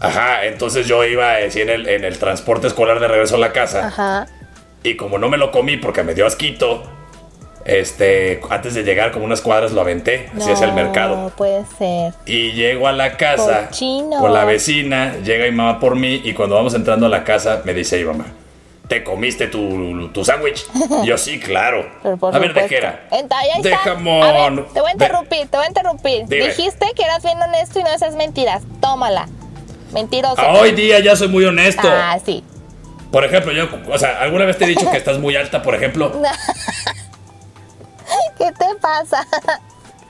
Ajá, 0.02 0.44
entonces 0.46 0.88
yo 0.88 1.04
iba 1.04 1.36
así 1.36 1.60
en 1.60 1.70
el, 1.70 1.88
en 1.88 2.04
el 2.04 2.18
transporte 2.18 2.66
escolar 2.66 2.98
de 2.98 3.06
regreso 3.06 3.36
a 3.36 3.38
la 3.38 3.52
casa. 3.52 3.86
Ajá. 3.86 4.26
Y 4.82 4.96
como 4.96 5.18
no 5.18 5.28
me 5.28 5.36
lo 5.36 5.52
comí 5.52 5.76
porque 5.76 6.02
me 6.02 6.12
dio 6.12 6.26
asquito, 6.26 6.82
este, 7.64 8.40
antes 8.50 8.74
de 8.74 8.82
llegar 8.82 9.12
como 9.12 9.24
unas 9.24 9.40
cuadras 9.40 9.70
lo 9.70 9.80
aventé 9.80 10.28
así 10.36 10.50
hacia 10.50 10.66
el 10.66 10.72
mercado. 10.72 11.16
No 11.16 11.30
puede 11.30 11.64
ser. 11.78 12.14
Y 12.26 12.50
llego 12.52 12.88
a 12.88 12.92
la 12.92 13.16
casa 13.16 13.70
con 14.18 14.32
la 14.32 14.44
vecina, 14.44 15.14
llega 15.24 15.44
mi 15.44 15.52
mamá 15.52 15.78
por 15.78 15.94
mí 15.94 16.20
y 16.24 16.32
cuando 16.32 16.56
vamos 16.56 16.74
entrando 16.74 17.06
a 17.06 17.08
la 17.08 17.22
casa 17.22 17.62
me 17.64 17.72
dice, 17.72 18.04
mamá, 18.04 18.26
¿te 18.88 19.04
comiste 19.04 19.46
tu, 19.46 20.08
tu 20.08 20.24
sándwich? 20.24 20.66
yo 21.04 21.16
sí, 21.16 21.38
claro. 21.38 21.88
a 22.32 22.38
ver, 22.40 22.54
¿de 22.54 22.66
qué 22.66 22.76
era? 22.76 23.06
de 23.62 23.76
jamón. 23.76 24.66
te 24.74 24.80
voy 24.80 24.90
a 24.90 24.92
interrumpir, 24.92 25.46
te 25.46 25.56
voy 25.56 25.66
a 25.66 25.68
interrumpir. 25.68 26.26
Dijiste 26.26 26.86
que 26.96 27.04
eras 27.04 27.22
bien 27.22 27.40
honesto 27.40 27.78
y 27.78 27.84
no 27.84 27.90
esas 27.90 28.16
mentiras. 28.16 28.64
Tómala. 28.80 29.28
Mentiroso. 29.92 30.42
hoy 30.48 30.72
día 30.72 31.00
ya 31.00 31.16
soy 31.16 31.28
muy 31.28 31.44
honesto. 31.44 31.88
Ah, 31.90 32.18
sí. 32.24 32.42
Por 33.10 33.24
ejemplo, 33.24 33.52
yo, 33.52 33.68
o 33.88 33.98
sea, 33.98 34.20
¿alguna 34.20 34.46
vez 34.46 34.56
te 34.56 34.64
he 34.64 34.68
dicho 34.68 34.90
que 34.90 34.96
estás 34.96 35.18
muy 35.18 35.36
alta, 35.36 35.62
por 35.62 35.74
ejemplo? 35.74 36.10
¿Qué 38.38 38.50
te 38.52 38.74
pasa? 38.80 39.26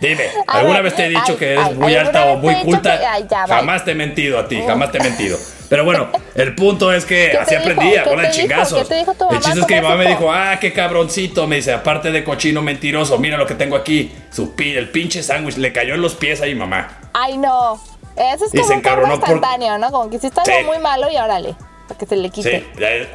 Dime, 0.00 0.24
¿alguna 0.48 0.80
vez 0.80 0.94
te 0.96 1.06
he 1.06 1.08
dicho 1.08 1.36
que 1.36 1.52
eres 1.52 1.76
muy 1.76 1.94
alta 1.94 2.26
o 2.26 2.36
muy 2.36 2.54
culta? 2.56 3.00
jamás 3.48 3.84
te 3.84 3.92
he 3.92 3.94
mentido 3.94 4.38
a 4.38 4.48
ti, 4.48 4.60
jamás 4.66 4.90
te 4.90 4.98
he 4.98 5.00
mentido. 5.00 5.38
Pero 5.68 5.84
bueno, 5.84 6.08
el 6.34 6.54
punto 6.54 6.92
es 6.92 7.06
que 7.06 7.32
así 7.32 7.54
aprendí, 7.54 7.96
a 7.96 8.04
de 8.04 8.30
chingazos. 8.30 8.90
el 8.90 9.40
chiste 9.40 9.60
es 9.60 9.66
que 9.66 9.76
mi 9.76 9.80
mamá 9.80 9.96
me 9.96 10.08
dijo, 10.08 10.30
ah, 10.30 10.58
qué 10.60 10.72
cabroncito. 10.72 11.46
Me 11.46 11.56
dice, 11.56 11.72
aparte 11.72 12.12
de 12.12 12.22
cochino 12.24 12.62
mentiroso, 12.62 13.16
mira 13.18 13.38
lo 13.38 13.46
que 13.46 13.54
tengo 13.54 13.76
aquí. 13.76 14.12
Su, 14.30 14.52
el 14.58 14.90
pinche 14.90 15.22
sándwich 15.22 15.56
le 15.56 15.72
cayó 15.72 15.94
en 15.94 16.02
los 16.02 16.14
pies 16.14 16.42
a 16.42 16.46
mi 16.46 16.54
mamá. 16.54 16.98
Ay, 17.14 17.38
no. 17.38 17.80
Eso 18.16 18.44
es 18.44 18.82
como 18.82 19.04
un 19.04 19.12
instantáneo, 19.12 19.78
¿no? 19.78 19.90
Como 19.90 20.10
que 20.10 20.18
si 20.18 20.26
está 20.26 20.42
muy 20.66 20.78
malo 20.78 21.10
y 21.10 21.16
órale, 21.16 21.54
para 21.88 21.98
que 21.98 22.06
se 22.06 22.16
le 22.16 22.30
quite. 22.30 22.60
Sí, 22.60 22.66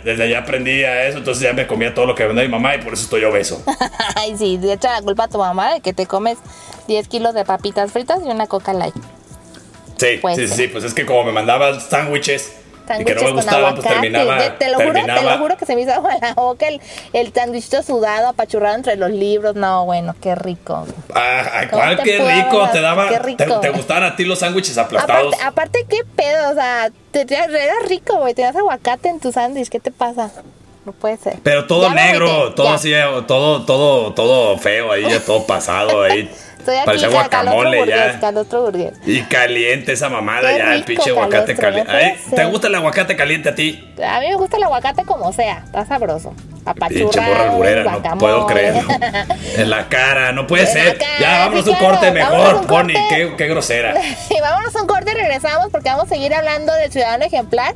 desde 0.04 0.24
allá 0.24 0.40
aprendí 0.40 0.84
a 0.84 1.08
eso, 1.08 1.20
entonces 1.20 1.44
ya 1.44 1.54
me 1.54 1.68
comía 1.68 1.94
todo 1.94 2.06
lo 2.06 2.16
que 2.16 2.26
vendía 2.26 2.44
mi 2.44 2.50
mamá 2.50 2.76
y 2.76 2.82
por 2.82 2.94
eso 2.94 3.04
estoy 3.04 3.24
obeso. 3.24 3.64
Ay, 4.16 4.36
sí, 4.38 4.58
de 4.58 4.74
echa 4.74 4.92
la 4.94 5.02
culpa 5.02 5.26
a 5.26 5.28
tu 5.28 5.38
mamá 5.38 5.74
de 5.74 5.82
que 5.82 5.94
te 5.94 6.06
comes 6.06 6.38
10 6.88 7.08
kilos 7.08 7.34
de 7.34 7.46
papitas 7.46 7.92
fritas 7.92 8.20
y 8.26 8.30
una 8.30 8.48
coca 8.48 8.74
light. 8.74 8.96
Sí, 9.98 10.20
sí, 10.36 10.48
sí, 10.48 10.68
pues 10.68 10.84
es 10.84 10.94
que 10.94 11.06
como 11.06 11.24
me 11.24 11.32
mandaban 11.32 11.82
sándwiches 11.82 12.54
que 12.88 13.16
no 13.16 13.22
me 13.22 13.32
gustaban, 13.32 13.76
pues 13.76 13.88
terminaba. 13.88 14.58
te, 14.58 14.70
lo 14.70 14.78
juro, 14.78 14.94
te 14.94 15.24
lo 15.24 15.38
juro 15.38 15.58
que 15.58 15.66
se 15.66 15.76
me 15.76 15.82
hizo 15.82 15.94
agua 15.94 16.16
la 16.22 16.34
boca 16.34 16.68
el, 16.68 16.82
el 17.14 17.34
sándwichito 17.34 17.84
sudado, 17.84 18.30
apachurrado 18.30 18.76
entre 18.76 18.96
los 18.96 19.12
libros. 19.12 19.56
No, 19.56 19.86
bueno, 19.86 20.16
qué 20.22 20.36
rico. 20.36 20.86
Ah, 21.14 21.66
¿cuál 21.70 22.02
qué 22.04 22.18
rico? 22.18 22.70
Te 22.72 22.82
daba. 22.82 23.10
Te, 23.62 23.70
gustaban 23.70 24.04
a 24.04 24.16
ti 24.16 24.26
los 24.26 24.40
sándwiches 24.40 24.78
aplastados? 24.78 25.34
Aparte, 25.36 25.46
aparte, 25.46 25.86
qué 25.90 26.00
pedo, 26.16 26.52
o 26.52 26.54
sea, 26.54 26.90
te, 27.12 27.22
era 27.22 27.76
rico, 27.88 28.18
güey. 28.18 28.34
Tenías 28.34 28.56
aguacate 28.56 29.10
en 29.10 29.20
tu 29.20 29.32
sándwich, 29.32 29.70
¿qué 29.70 29.80
te 29.80 29.92
pasa? 29.92 30.32
No 30.86 30.94
puede 30.94 31.18
ser. 31.18 31.38
Pero 31.44 31.68
todo 31.68 31.90
negro, 31.90 32.54
todo 32.54 32.70
así, 32.70 32.94
todo, 33.28 33.66
todo, 33.66 34.14
todo 34.14 34.58
feo 34.58 34.92
ahí, 34.92 35.04
ya 35.04 35.20
todo 35.20 35.46
pasado 35.46 36.04
ahí. 36.04 36.32
Estoy 36.68 36.80
aquí, 36.80 36.86
Parece 36.86 37.08
guacamole 37.08 37.88
ya. 37.88 38.20
Burgués, 38.60 38.94
y 39.06 39.22
caliente 39.22 39.94
esa 39.94 40.10
mamada 40.10 40.52
ya, 40.58 40.76
el 40.76 40.84
pinche 40.84 41.12
aguacate 41.12 41.56
caliente. 41.56 42.18
¿Te 42.36 42.44
gusta 42.44 42.68
el 42.68 42.76
aguacate 42.76 43.16
caliente 43.16 43.48
a 43.48 43.56
ti? 43.56 43.94
A 44.06 44.20
mí 44.20 44.28
me 44.28 44.36
gusta 44.36 44.58
el 44.58 44.64
aguacate 44.64 45.06
como 45.06 45.32
sea, 45.32 45.64
está 45.66 45.86
sabroso. 45.86 46.34
Pinche 46.90 47.22
morra 47.22 47.52
alburera, 47.52 48.00
no 48.04 48.18
puedo 48.18 48.46
creer. 48.48 48.84
en 49.56 49.70
la 49.70 49.88
cara, 49.88 50.34
no 50.34 50.46
puede 50.46 50.68
ser. 50.68 51.00
ya, 51.22 51.40
vámonos 51.40 51.66
a 51.68 51.72
un 51.72 51.78
corte 51.78 52.12
mejor, 52.12 52.68
Pony, 52.68 52.94
qué, 53.08 53.34
qué 53.38 53.48
grosera. 53.48 53.94
y 54.30 54.42
vámonos 54.42 54.76
a 54.76 54.82
un 54.82 54.88
corte 54.88 55.12
y 55.12 55.14
regresamos 55.14 55.68
porque 55.72 55.88
vamos 55.88 56.08
a 56.08 56.10
seguir 56.10 56.34
hablando 56.34 56.74
del 56.74 56.92
ciudadano 56.92 57.24
ejemplar. 57.24 57.76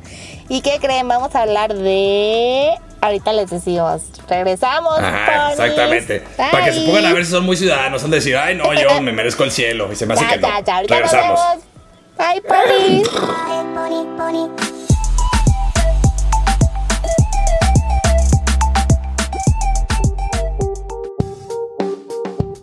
¿Y 0.50 0.60
qué 0.60 0.80
creen? 0.82 1.08
Vamos 1.08 1.34
a 1.34 1.44
hablar 1.44 1.74
de 1.74 2.74
Ahorita 3.04 3.34
les 3.34 3.50
decimos, 3.50 4.04
regresamos. 4.30 5.00
Ajá, 5.00 5.52
exactamente. 5.54 6.24
Para 6.38 6.66
que 6.66 6.74
se 6.74 6.82
pongan 6.82 7.08
a 7.08 7.14
ver 7.14 7.26
si 7.26 7.32
son 7.32 7.44
muy 7.44 7.58
ciudadanos, 7.58 8.00
son 8.00 8.12
decir, 8.12 8.38
ay, 8.38 8.56
no, 8.56 8.72
yo 8.76 9.02
me 9.02 9.12
merezco 9.12 9.44
el 9.44 9.52
cielo. 9.52 9.92
Y 9.92 9.96
se 9.96 10.06
me 10.06 10.14
hace 10.14 10.26
que 10.28 10.38
no. 10.38 10.48
regresamos. 10.88 11.40
Bye, 12.16 12.42
Pony. 12.42 13.02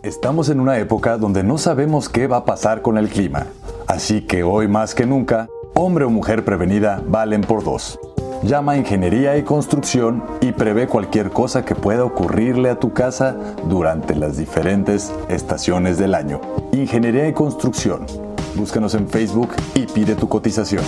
Estamos 0.03 0.47
en 0.47 0.61
una 0.61 0.77
época 0.77 1.17
donde 1.17 1.43
no 1.43 1.57
sabemos 1.57 2.07
qué 2.07 2.27
va 2.27 2.37
a 2.37 2.45
pasar 2.45 2.81
con 2.81 2.97
el 2.97 3.09
clima. 3.09 3.47
Así 3.87 4.21
que 4.21 4.43
hoy 4.43 4.69
más 4.69 4.95
que 4.95 5.05
nunca, 5.05 5.49
hombre 5.73 6.05
o 6.05 6.09
mujer 6.09 6.45
prevenida 6.45 7.01
valen 7.05 7.41
por 7.41 7.63
dos. 7.65 7.99
Llama 8.41 8.71
a 8.71 8.77
Ingeniería 8.77 9.35
y 9.37 9.43
Construcción 9.43 10.23
y 10.39 10.53
prevé 10.53 10.87
cualquier 10.87 11.29
cosa 11.29 11.65
que 11.65 11.75
pueda 11.75 12.05
ocurrirle 12.05 12.69
a 12.69 12.79
tu 12.79 12.93
casa 12.93 13.35
durante 13.67 14.15
las 14.15 14.37
diferentes 14.37 15.11
estaciones 15.27 15.97
del 15.97 16.15
año. 16.15 16.39
Ingeniería 16.71 17.27
y 17.27 17.33
Construcción. 17.33 18.05
Búscanos 18.55 18.95
en 18.95 19.09
Facebook 19.09 19.49
y 19.75 19.87
pide 19.87 20.15
tu 20.15 20.29
cotización. 20.29 20.83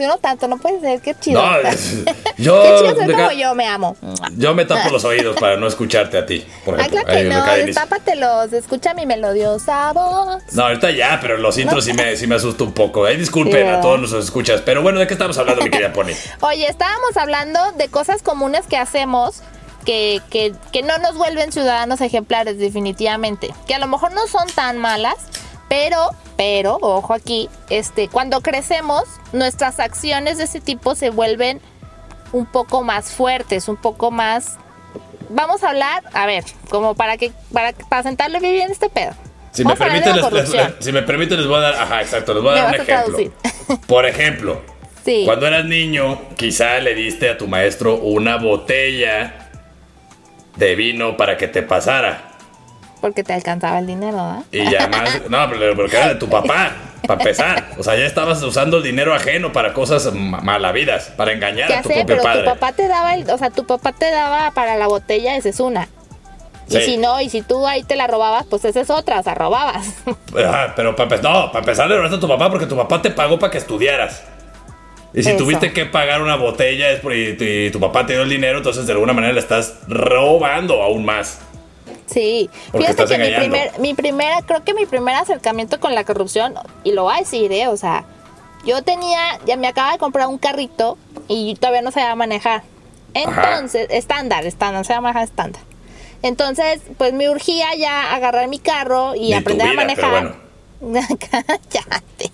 Emociono 0.00 0.18
tanto, 0.18 0.48
no 0.48 0.58
puede 0.58 0.80
ser, 0.80 1.00
qué 1.00 1.14
chido. 1.18 1.42
No, 1.42 1.56
yo. 2.38 2.62
qué 2.62 2.74
chido 2.78 2.96
soy 2.96 3.14
como 3.14 3.32
yo, 3.32 3.54
me 3.54 3.66
amo. 3.66 3.96
Yo 4.36 4.54
me 4.54 4.64
tapo 4.64 4.88
los 4.92 5.04
oídos 5.04 5.36
para 5.38 5.56
no 5.56 5.66
escucharte 5.66 6.18
a 6.18 6.26
ti. 6.26 6.44
Por 6.64 6.78
ejemplo. 6.78 7.00
Ah, 7.00 7.04
claro 7.04 7.22
que 7.22 7.28
no, 7.28 7.66
destápatelos, 7.66 8.52
escucha 8.52 8.94
mi 8.94 9.06
melodiosa 9.06 9.92
voz. 9.92 10.42
No, 10.52 10.64
ahorita 10.64 10.90
ya, 10.90 11.18
pero 11.20 11.36
los 11.36 11.56
intros 11.58 11.84
sí 11.84 11.92
me, 11.92 12.16
sí 12.16 12.26
me 12.26 12.36
asusta 12.36 12.64
un 12.64 12.72
poco. 12.72 13.04
Ay, 13.04 13.16
disculpen 13.16 13.68
a 13.68 13.80
todos 13.80 14.00
los 14.00 14.12
escuchas. 14.12 14.62
Pero 14.64 14.82
bueno, 14.82 15.00
¿de 15.00 15.06
qué 15.06 15.14
estamos 15.14 15.36
hablando, 15.38 15.62
mi 15.62 15.70
querida 15.70 15.92
Pony? 15.92 16.12
Oye, 16.40 16.66
estábamos 16.66 17.16
hablando 17.16 17.60
de 17.72 17.88
cosas 17.88 18.22
comunes 18.22 18.66
que 18.66 18.76
hacemos. 18.76 19.42
Que, 19.84 20.20
que, 20.28 20.52
que 20.72 20.82
no 20.82 20.98
nos 20.98 21.16
vuelven 21.16 21.52
ciudadanos 21.52 22.02
ejemplares 22.02 22.58
definitivamente, 22.58 23.48
que 23.66 23.74
a 23.74 23.78
lo 23.78 23.86
mejor 23.86 24.12
no 24.12 24.26
son 24.26 24.46
tan 24.54 24.76
malas, 24.76 25.14
pero, 25.70 26.10
pero, 26.36 26.78
ojo 26.82 27.14
aquí, 27.14 27.48
este, 27.68 28.08
cuando 28.08 28.40
crecemos, 28.40 29.04
nuestras 29.32 29.78
acciones 29.78 30.38
de 30.38 30.44
ese 30.44 30.60
tipo 30.60 30.96
se 30.96 31.10
vuelven 31.10 31.60
un 32.32 32.44
poco 32.44 32.82
más 32.82 33.12
fuertes, 33.12 33.68
un 33.68 33.76
poco 33.76 34.10
más. 34.10 34.58
Vamos 35.28 35.62
a 35.62 35.70
hablar, 35.70 36.02
a 36.12 36.26
ver, 36.26 36.42
como 36.70 36.96
para 36.96 37.16
que, 37.16 37.30
para, 37.52 37.72
para 37.88 38.02
sentarle 38.02 38.40
bien 38.40 38.68
este 38.68 38.90
pedo. 38.90 39.12
Si 39.52 39.64
me, 39.64 39.76
permiten, 39.76 40.16
les, 40.16 40.54
si 40.80 40.90
me 40.90 41.02
permiten, 41.02 41.38
les 41.38 41.46
voy 41.46 41.58
a 41.58 41.60
dar, 41.60 41.74
ajá, 41.74 42.02
exacto, 42.02 42.34
les 42.34 42.42
voy 42.42 42.58
a 42.58 42.62
dar 42.64 42.74
un 42.74 42.80
ejemplo. 42.80 43.18
Por 43.86 44.06
ejemplo, 44.06 44.60
cuando 45.24 45.46
eras 45.46 45.66
niño, 45.66 46.20
quizá 46.36 46.80
le 46.80 46.96
diste 46.96 47.30
a 47.30 47.38
tu 47.38 47.46
maestro 47.46 47.94
una 47.94 48.38
botella 48.38 49.50
de 50.56 50.74
vino 50.74 51.16
para 51.16 51.36
que 51.36 51.46
te 51.46 51.62
pasara. 51.62 52.29
Porque 53.00 53.24
te 53.24 53.32
alcanzaba 53.32 53.78
el 53.78 53.86
dinero, 53.86 54.18
¿ah? 54.18 54.42
Y 54.52 54.70
ya 54.70 54.88
más, 54.88 55.22
no, 55.28 55.48
pero 55.50 55.74
porque 55.74 55.96
era 55.96 56.08
de 56.08 56.14
tu 56.16 56.28
papá, 56.28 56.72
para 57.06 57.20
empezar. 57.20 57.70
O 57.78 57.82
sea, 57.82 57.96
ya 57.96 58.04
estabas 58.04 58.42
usando 58.42 58.78
el 58.78 58.82
dinero 58.82 59.14
ajeno 59.14 59.52
para 59.52 59.72
cosas 59.72 60.12
malavidas, 60.12 61.12
para 61.16 61.32
engañar 61.32 61.72
a 61.72 61.82
tu 61.82 61.88
propio 61.88 62.06
pero 62.06 62.22
padre. 62.22 62.42
Tu 62.42 62.50
papá 62.50 62.72
te 62.72 62.88
daba, 62.88 63.14
el, 63.14 63.30
o 63.30 63.38
sea, 63.38 63.50
tu 63.50 63.66
papá 63.66 63.92
te 63.92 64.10
daba 64.10 64.50
para 64.52 64.76
la 64.76 64.86
botella, 64.86 65.36
esa 65.36 65.48
es 65.48 65.60
una. 65.60 65.88
Y 66.68 66.80
si 66.82 66.96
no, 66.98 67.20
y 67.20 67.28
si 67.28 67.42
tú 67.42 67.66
ahí 67.66 67.82
te 67.82 67.96
la 67.96 68.06
robabas, 68.06 68.46
pues 68.46 68.64
esa 68.64 68.80
es 68.80 68.90
otra, 68.90 69.18
o 69.18 69.22
sea, 69.22 69.34
robabas. 69.34 69.86
pero 70.76 70.94
para 70.94 71.16
no, 71.16 71.50
para 71.50 71.58
empezar 71.60 71.88
le 71.88 71.96
robaste 71.96 72.16
a 72.16 72.20
tu 72.20 72.28
papá 72.28 72.48
porque 72.48 72.66
tu 72.66 72.76
papá 72.76 73.02
te 73.02 73.10
pagó 73.10 73.38
para 73.38 73.50
que 73.50 73.58
estudiaras. 73.58 74.22
Y 75.12 75.24
si 75.24 75.36
tuviste 75.36 75.72
que 75.72 75.86
pagar 75.86 76.22
una 76.22 76.36
botella 76.36 76.86
y 76.92 77.70
tu 77.70 77.80
papá 77.80 78.06
te 78.06 78.12
dio 78.12 78.22
el 78.22 78.28
dinero, 78.28 78.58
entonces 78.58 78.86
de 78.86 78.92
alguna 78.92 79.12
manera 79.12 79.32
le 79.32 79.40
estás 79.40 79.80
robando 79.88 80.82
aún 80.82 81.04
más. 81.04 81.40
Sí, 82.10 82.50
fíjate 82.72 83.06
que 83.06 83.18
mi, 83.18 83.34
primer, 83.36 83.78
mi 83.78 83.94
primera, 83.94 84.42
creo 84.42 84.64
que 84.64 84.74
mi 84.74 84.86
primer 84.86 85.14
acercamiento 85.14 85.78
con 85.78 85.94
la 85.94 86.04
corrupción, 86.04 86.54
y 86.82 86.92
lo 86.92 87.04
voy 87.04 87.14
a 87.14 87.18
decir, 87.18 87.52
¿eh? 87.52 87.68
o 87.68 87.76
sea, 87.76 88.04
yo 88.64 88.82
tenía, 88.82 89.38
ya 89.46 89.56
me 89.56 89.68
acaba 89.68 89.92
de 89.92 89.98
comprar 89.98 90.26
un 90.26 90.38
carrito 90.38 90.98
y 91.28 91.54
todavía 91.54 91.82
no 91.82 91.90
sabía 91.90 92.14
manejar. 92.14 92.62
Entonces, 93.14 93.86
estándar, 93.90 94.44
estándar, 94.46 94.84
se 94.84 94.92
llama 94.92 95.10
estándar. 95.22 95.62
Entonces, 96.22 96.82
pues 96.98 97.12
me 97.12 97.30
urgía 97.30 97.74
ya 97.76 98.14
agarrar 98.14 98.48
mi 98.48 98.58
carro 98.58 99.14
y 99.14 99.32
aprender 99.32 99.68
a 99.68 99.72
manejar. 99.72 100.36
Bueno. 100.80 101.06
Cállate. 101.70 102.30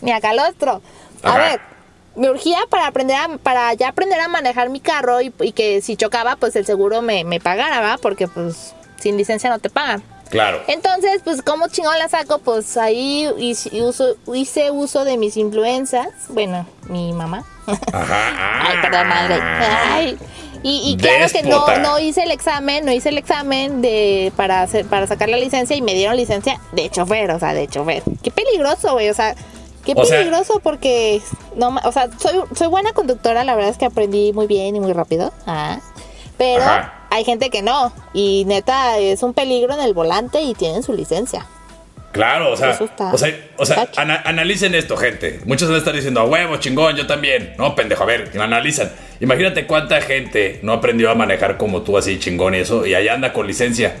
Ni 0.00 0.10
acalostro. 0.10 0.82
A 1.22 1.38
ver, 1.38 1.60
me 2.16 2.30
urgía 2.30 2.58
para 2.68 2.86
aprender 2.86 3.16
a, 3.16 3.38
para 3.38 3.72
ya 3.74 3.88
aprender 3.88 4.20
a 4.20 4.28
manejar 4.28 4.68
mi 4.70 4.80
carro 4.80 5.20
y, 5.20 5.30
que 5.30 5.80
si 5.80 5.96
chocaba, 5.96 6.36
pues 6.36 6.56
el 6.56 6.66
seguro 6.66 7.02
me, 7.02 7.24
me 7.24 7.40
pagara, 7.40 7.80
¿verdad? 7.80 7.98
Porque 8.00 8.28
pues 8.28 8.74
sin 8.98 9.16
licencia 9.16 9.50
no 9.50 9.58
te 9.58 9.70
pagan. 9.70 10.02
Claro. 10.32 10.62
Entonces, 10.66 11.20
pues, 11.22 11.42
¿cómo 11.42 11.68
chingón 11.68 11.98
la 11.98 12.08
saco? 12.08 12.38
Pues 12.38 12.78
ahí 12.78 13.28
hice 13.36 13.82
uso, 13.82 14.16
hice 14.32 14.70
uso 14.70 15.04
de 15.04 15.18
mis 15.18 15.36
influencias. 15.36 16.08
Bueno, 16.30 16.66
mi 16.88 17.12
mamá. 17.12 17.44
Ajá. 17.66 18.62
Ay, 18.66 18.76
perdón, 18.80 19.08
madre. 19.08 19.38
Ay. 19.42 20.18
Y, 20.64 20.96
claro 20.96 21.26
que 21.30 21.42
no, 21.42 21.66
no 21.78 21.98
hice 21.98 22.22
el 22.22 22.30
examen, 22.30 22.86
no 22.86 22.92
hice 22.92 23.08
el 23.08 23.18
examen 23.18 23.82
de 23.82 24.32
para 24.36 24.62
hacer, 24.62 24.86
para 24.86 25.08
sacar 25.08 25.28
la 25.28 25.36
licencia 25.36 25.74
y 25.74 25.82
me 25.82 25.92
dieron 25.92 26.16
licencia 26.16 26.60
de 26.70 26.88
chofer, 26.88 27.32
o 27.32 27.38
sea, 27.40 27.52
de 27.52 27.66
chofer. 27.66 28.02
Qué 28.22 28.30
peligroso, 28.30 28.92
güey. 28.92 29.10
O 29.10 29.14
sea, 29.14 29.34
Qué 29.84 29.94
peligroso 29.94 30.60
porque 30.62 31.20
no, 31.56 31.76
o 31.84 31.92
sea, 31.92 32.08
soy, 32.18 32.40
soy 32.54 32.68
buena 32.68 32.92
conductora, 32.92 33.44
la 33.44 33.54
verdad 33.54 33.70
es 33.70 33.78
que 33.78 33.84
aprendí 33.84 34.32
muy 34.32 34.46
bien 34.46 34.76
y 34.76 34.80
muy 34.80 34.92
rápido. 34.92 35.32
Ah, 35.46 35.80
pero 36.38 36.62
hay 37.10 37.24
gente 37.24 37.50
que 37.50 37.62
no 37.62 37.92
y 38.14 38.44
neta 38.46 38.98
es 38.98 39.22
un 39.22 39.34
peligro 39.34 39.74
en 39.74 39.80
el 39.80 39.94
volante 39.94 40.40
y 40.42 40.54
tienen 40.54 40.82
su 40.82 40.92
licencia. 40.92 41.46
Claro, 42.12 42.52
o 42.52 42.56
sea, 42.56 42.78
o 43.12 43.16
sea, 43.16 43.34
o 43.56 43.64
sea 43.64 43.88
analicen 43.96 44.74
esto, 44.74 44.98
gente. 44.98 45.40
Muchos 45.46 45.68
van 45.68 45.76
a 45.76 45.78
estar 45.78 45.94
diciendo, 45.94 46.20
a 46.20 46.24
huevo, 46.24 46.58
chingón, 46.58 46.94
yo 46.94 47.06
también. 47.06 47.54
No, 47.56 47.74
pendejo, 47.74 48.02
a 48.02 48.06
ver, 48.06 48.30
analizan. 48.38 48.92
Imagínate 49.20 49.66
cuánta 49.66 50.00
gente 50.02 50.60
no 50.62 50.74
aprendió 50.74 51.10
a 51.10 51.14
manejar 51.14 51.56
como 51.56 51.80
tú 51.80 51.96
así, 51.96 52.18
chingón 52.18 52.54
y 52.54 52.58
eso, 52.58 52.84
y 52.84 52.94
allá 52.94 53.14
anda 53.14 53.32
con 53.32 53.46
licencia. 53.46 53.94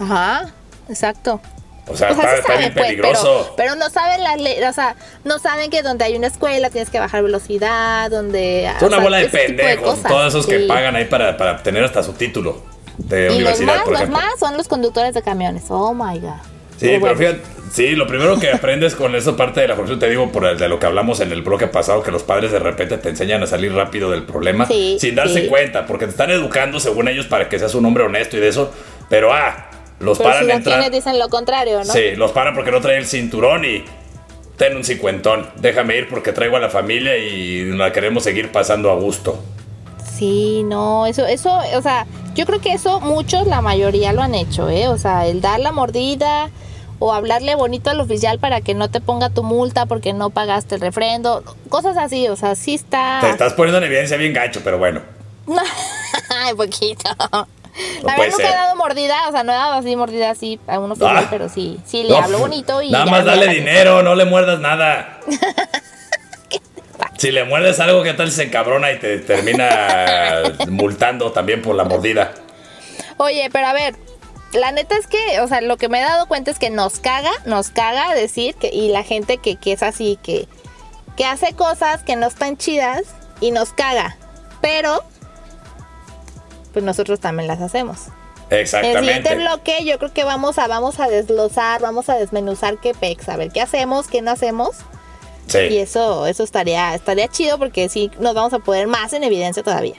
Ajá, 0.00 0.54
exacto. 0.88 1.40
O 1.86 1.96
sea, 1.96 2.10
está, 2.10 2.56
bien 2.56 2.72
pues, 2.72 2.86
peligroso. 2.86 3.52
pero, 3.56 3.74
no 3.74 3.90
saben 3.90 4.22
las 4.22 4.40
leyes, 4.40 4.66
o 4.68 4.72
sea, 4.72 4.96
no 5.24 5.38
saben 5.38 5.70
que 5.70 5.82
donde 5.82 6.04
hay 6.04 6.16
una 6.16 6.28
escuela 6.28 6.70
tienes 6.70 6.88
que 6.88 6.98
bajar 6.98 7.22
velocidad, 7.22 8.10
donde... 8.10 8.66
Es 8.66 8.82
una 8.82 9.00
bola 9.00 9.18
de 9.18 9.28
pendejos, 9.28 10.02
todos 10.02 10.28
esos 10.28 10.46
que 10.46 10.60
pagan 10.60 10.96
ahí 10.96 11.04
para, 11.04 11.36
para 11.36 11.52
obtener 11.52 11.84
hasta 11.84 12.02
su 12.02 12.14
título 12.14 12.62
de 12.96 13.26
y 13.26 13.36
universidad, 13.36 13.80
los 13.80 13.90
más, 13.90 14.00
Los 14.00 14.10
más 14.10 14.38
son 14.38 14.56
los 14.56 14.68
conductores 14.68 15.14
de 15.14 15.22
camiones, 15.22 15.64
oh 15.68 15.92
my 15.92 16.18
god. 16.18 16.40
Sí, 16.78 16.98
pero, 17.00 17.16
fíjate, 17.16 17.40
sí, 17.70 17.90
lo 17.90 18.06
primero 18.06 18.38
que 18.38 18.50
aprendes 18.50 18.94
con 18.94 19.14
esa 19.14 19.36
parte 19.36 19.60
de 19.60 19.68
la 19.68 19.74
corrupción, 19.74 19.98
te 20.00 20.08
digo, 20.08 20.30
por 20.32 20.44
el, 20.44 20.58
de 20.58 20.68
lo 20.68 20.78
que 20.78 20.86
hablamos 20.86 21.20
en 21.20 21.32
el 21.32 21.42
bloque 21.42 21.66
pasado, 21.66 22.02
que 22.02 22.10
los 22.10 22.22
padres 22.22 22.50
de 22.50 22.58
repente 22.58 22.98
te 22.98 23.08
enseñan 23.10 23.42
a 23.42 23.46
salir 23.46 23.72
rápido 23.72 24.10
del 24.10 24.24
problema 24.24 24.66
sin 24.66 25.14
darse 25.14 25.46
cuenta, 25.48 25.86
porque 25.86 26.06
te 26.06 26.12
están 26.12 26.30
educando 26.30 26.80
según 26.80 27.08
ellos 27.08 27.26
para 27.26 27.48
que 27.48 27.58
seas 27.58 27.74
un 27.74 27.86
hombre 27.86 28.04
honesto 28.04 28.36
y 28.36 28.40
de 28.40 28.48
eso, 28.48 28.72
pero 29.08 29.32
ah, 29.32 29.70
los 30.00 30.18
paran 30.18 30.62
si 30.62 30.90
dicen 30.90 31.18
lo 31.18 31.28
contrario, 31.28 31.78
¿no? 31.78 31.92
Sí, 31.92 32.16
los 32.16 32.32
paran 32.32 32.54
porque 32.54 32.70
no 32.70 32.80
traen 32.80 32.98
el 32.98 33.06
cinturón 33.06 33.64
y 33.64 33.84
ten 34.56 34.76
un 34.76 34.84
cincuentón, 34.84 35.48
déjame 35.56 35.96
ir 35.96 36.08
porque 36.08 36.32
traigo 36.32 36.56
a 36.56 36.60
la 36.60 36.70
familia 36.70 37.16
y 37.16 37.64
la 37.72 37.92
queremos 37.92 38.22
seguir 38.24 38.52
pasando 38.52 38.90
a 38.90 38.94
gusto. 38.94 39.38
Sí, 40.16 40.62
no, 40.64 41.06
eso, 41.06 41.26
eso, 41.26 41.60
o 41.74 41.82
sea, 41.82 42.06
yo 42.34 42.46
creo 42.46 42.60
que 42.60 42.72
eso 42.72 43.00
muchos, 43.00 43.46
la 43.46 43.60
mayoría 43.60 44.12
lo 44.12 44.22
han 44.22 44.34
hecho, 44.34 44.68
¿eh? 44.68 44.88
O 44.88 44.96
sea, 44.96 45.26
el 45.26 45.40
dar 45.40 45.58
la 45.58 45.72
mordida 45.72 46.50
o 47.00 47.12
hablarle 47.12 47.56
bonito 47.56 47.90
al 47.90 48.00
oficial 48.00 48.38
para 48.38 48.60
que 48.60 48.74
no 48.74 48.88
te 48.88 49.00
ponga 49.00 49.30
tu 49.30 49.42
multa 49.42 49.86
porque 49.86 50.12
no 50.12 50.30
pagaste 50.30 50.76
el 50.76 50.80
refrendo, 50.80 51.42
cosas 51.68 51.96
así, 51.96 52.28
o 52.28 52.36
sea, 52.36 52.54
sí 52.54 52.74
está... 52.74 53.18
Te 53.20 53.30
estás 53.30 53.54
poniendo 53.54 53.78
en 53.78 53.84
evidencia 53.84 54.16
bien 54.16 54.32
gacho, 54.32 54.60
pero 54.62 54.78
bueno. 54.78 55.00
Ay, 56.44 56.54
poquito. 56.54 57.10
La 58.02 58.16
verdad 58.16 58.30
nunca 58.30 58.48
he 58.48 58.52
dado 58.52 58.76
mordida, 58.76 59.28
o 59.28 59.32
sea, 59.32 59.42
no 59.42 59.52
he 59.52 59.56
dado 59.56 59.72
así 59.74 59.96
mordida 59.96 60.30
así 60.30 60.60
a 60.66 60.78
un 60.78 60.92
oficial, 60.92 61.18
ah. 61.18 61.26
pero 61.30 61.48
sí, 61.48 61.80
sí 61.84 62.04
le 62.04 62.16
hablo 62.16 62.38
bonito 62.38 62.80
y... 62.82 62.90
Nada 62.90 63.06
más 63.06 63.24
dale 63.24 63.48
dinero, 63.48 64.02
no 64.02 64.14
le 64.14 64.24
muerdas 64.24 64.60
nada. 64.60 65.20
Si 67.16 67.30
le 67.30 67.44
muerdes 67.44 67.80
algo, 67.80 68.02
¿qué 68.02 68.12
tal 68.12 68.30
se 68.30 68.42
encabrona 68.42 68.92
y 68.92 68.98
te 68.98 69.18
termina 69.18 70.42
multando 70.68 71.32
también 71.32 71.62
por 71.62 71.74
la 71.74 71.84
mordida? 71.84 72.34
Oye, 73.16 73.48
pero 73.52 73.68
a 73.68 73.72
ver, 73.72 73.94
la 74.52 74.72
neta 74.72 74.96
es 74.96 75.06
que, 75.06 75.40
o 75.40 75.48
sea, 75.48 75.60
lo 75.60 75.76
que 75.76 75.88
me 75.88 76.00
he 76.00 76.02
dado 76.02 76.26
cuenta 76.26 76.50
es 76.50 76.58
que 76.58 76.70
nos 76.70 76.98
caga, 76.98 77.30
nos 77.46 77.70
caga 77.70 78.14
decir 78.14 78.54
que, 78.56 78.68
y 78.68 78.88
la 78.88 79.04
gente 79.04 79.38
que, 79.38 79.56
que 79.56 79.72
es 79.72 79.82
así, 79.82 80.18
que, 80.22 80.48
que 81.16 81.24
hace 81.24 81.54
cosas 81.54 82.02
que 82.02 82.16
no 82.16 82.26
están 82.26 82.56
chidas 82.56 83.02
y 83.40 83.52
nos 83.52 83.72
caga. 83.72 84.16
Pero, 84.60 85.02
pues 86.74 86.84
nosotros 86.84 87.20
también 87.20 87.48
las 87.48 87.62
hacemos. 87.62 88.08
Exactamente. 88.50 88.98
En 88.98 89.04
el 89.04 89.14
siguiente 89.14 89.36
bloque 89.36 89.84
yo 89.86 89.98
creo 89.98 90.12
que 90.12 90.24
vamos 90.24 90.58
a, 90.58 90.66
vamos 90.66 91.00
a 91.00 91.08
desglosar, 91.08 91.80
vamos 91.80 92.10
a 92.10 92.16
desmenuzar 92.16 92.76
qué 92.78 92.92
pex, 92.92 93.30
a 93.30 93.38
ver 93.38 93.50
qué 93.50 93.62
hacemos, 93.62 94.08
qué 94.08 94.20
no 94.20 94.32
hacemos 94.32 94.76
y 95.52 95.78
eso, 95.78 96.26
eso 96.26 96.42
estaría, 96.42 96.94
estaría 96.94 97.28
chido 97.28 97.58
porque 97.58 97.88
sí 97.88 98.10
nos 98.18 98.34
vamos 98.34 98.52
a 98.52 98.58
poner 98.58 98.86
más 98.86 99.12
en 99.12 99.24
evidencia 99.24 99.62
todavía. 99.62 99.96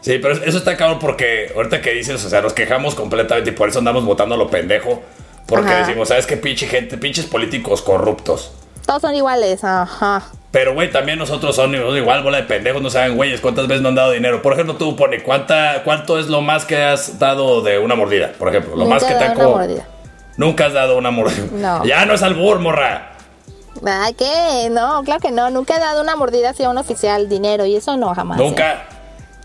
Sí, 0.00 0.18
pero 0.18 0.34
eso 0.34 0.58
está 0.58 0.76
cabrón 0.76 0.98
porque 0.98 1.50
ahorita 1.54 1.80
que 1.80 1.92
dices, 1.92 2.22
o 2.24 2.28
sea, 2.28 2.42
nos 2.42 2.52
quejamos 2.52 2.94
completamente 2.94 3.50
y 3.50 3.52
por 3.54 3.68
eso 3.68 3.78
andamos 3.78 4.04
votando 4.04 4.34
a 4.34 4.38
lo 4.38 4.50
pendejo. 4.50 5.02
Porque 5.46 5.70
decimos, 5.70 6.08
¿sabes 6.08 6.26
qué 6.26 6.38
pinche 6.38 6.66
gente, 6.66 6.96
pinches 6.96 7.26
políticos 7.26 7.82
corruptos? 7.82 8.52
Todos 8.86 9.02
son 9.02 9.14
iguales, 9.14 9.62
ajá. 9.62 10.24
Pero, 10.54 10.72
güey, 10.72 10.88
también 10.88 11.18
nosotros 11.18 11.56
son 11.56 11.74
igual, 11.74 12.22
bola 12.22 12.36
de 12.36 12.44
pendejos, 12.44 12.80
no 12.80 12.88
saben, 12.88 13.16
güeyes, 13.16 13.40
cuántas 13.40 13.66
veces 13.66 13.82
no 13.82 13.88
han 13.88 13.96
dado 13.96 14.12
dinero. 14.12 14.40
Por 14.40 14.52
ejemplo, 14.52 14.76
tú 14.76 14.94
pone, 14.94 15.20
¿cuánta, 15.20 15.82
¿cuánto 15.82 16.16
es 16.16 16.28
lo 16.28 16.42
más 16.42 16.64
que 16.64 16.80
has 16.80 17.18
dado 17.18 17.60
de 17.60 17.80
una 17.80 17.96
mordida? 17.96 18.30
Por 18.38 18.50
ejemplo, 18.50 18.76
lo 18.76 18.86
más 18.86 19.02
que 19.02 19.14
te 19.14 19.24
ha... 19.24 19.34
Nunca 20.36 20.66
has 20.66 20.72
dado 20.72 20.96
una 20.96 21.10
mordida. 21.10 21.44
No. 21.54 21.84
Ya 21.84 22.06
no 22.06 22.14
es 22.14 22.22
albur, 22.22 22.60
morra. 22.60 23.14
¿Ah, 23.84 24.10
qué? 24.16 24.68
No, 24.70 25.02
claro 25.02 25.20
que 25.20 25.32
no. 25.32 25.50
Nunca 25.50 25.76
he 25.76 25.80
dado 25.80 26.00
una 26.00 26.14
mordida 26.14 26.50
hacia 26.50 26.70
un 26.70 26.78
oficial 26.78 27.28
dinero 27.28 27.66
y 27.66 27.74
eso 27.74 27.96
no, 27.96 28.14
jamás. 28.14 28.38
¿Nunca? 28.38 28.84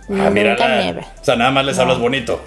No, 0.10 0.28
ah, 0.28 0.30
nunca, 0.30 0.68
never. 0.68 1.06
O 1.06 1.24
sea, 1.26 1.36
nada 1.36 1.50
más 1.50 1.66
les 1.66 1.80
hablas 1.80 1.98
bonito. 1.98 2.40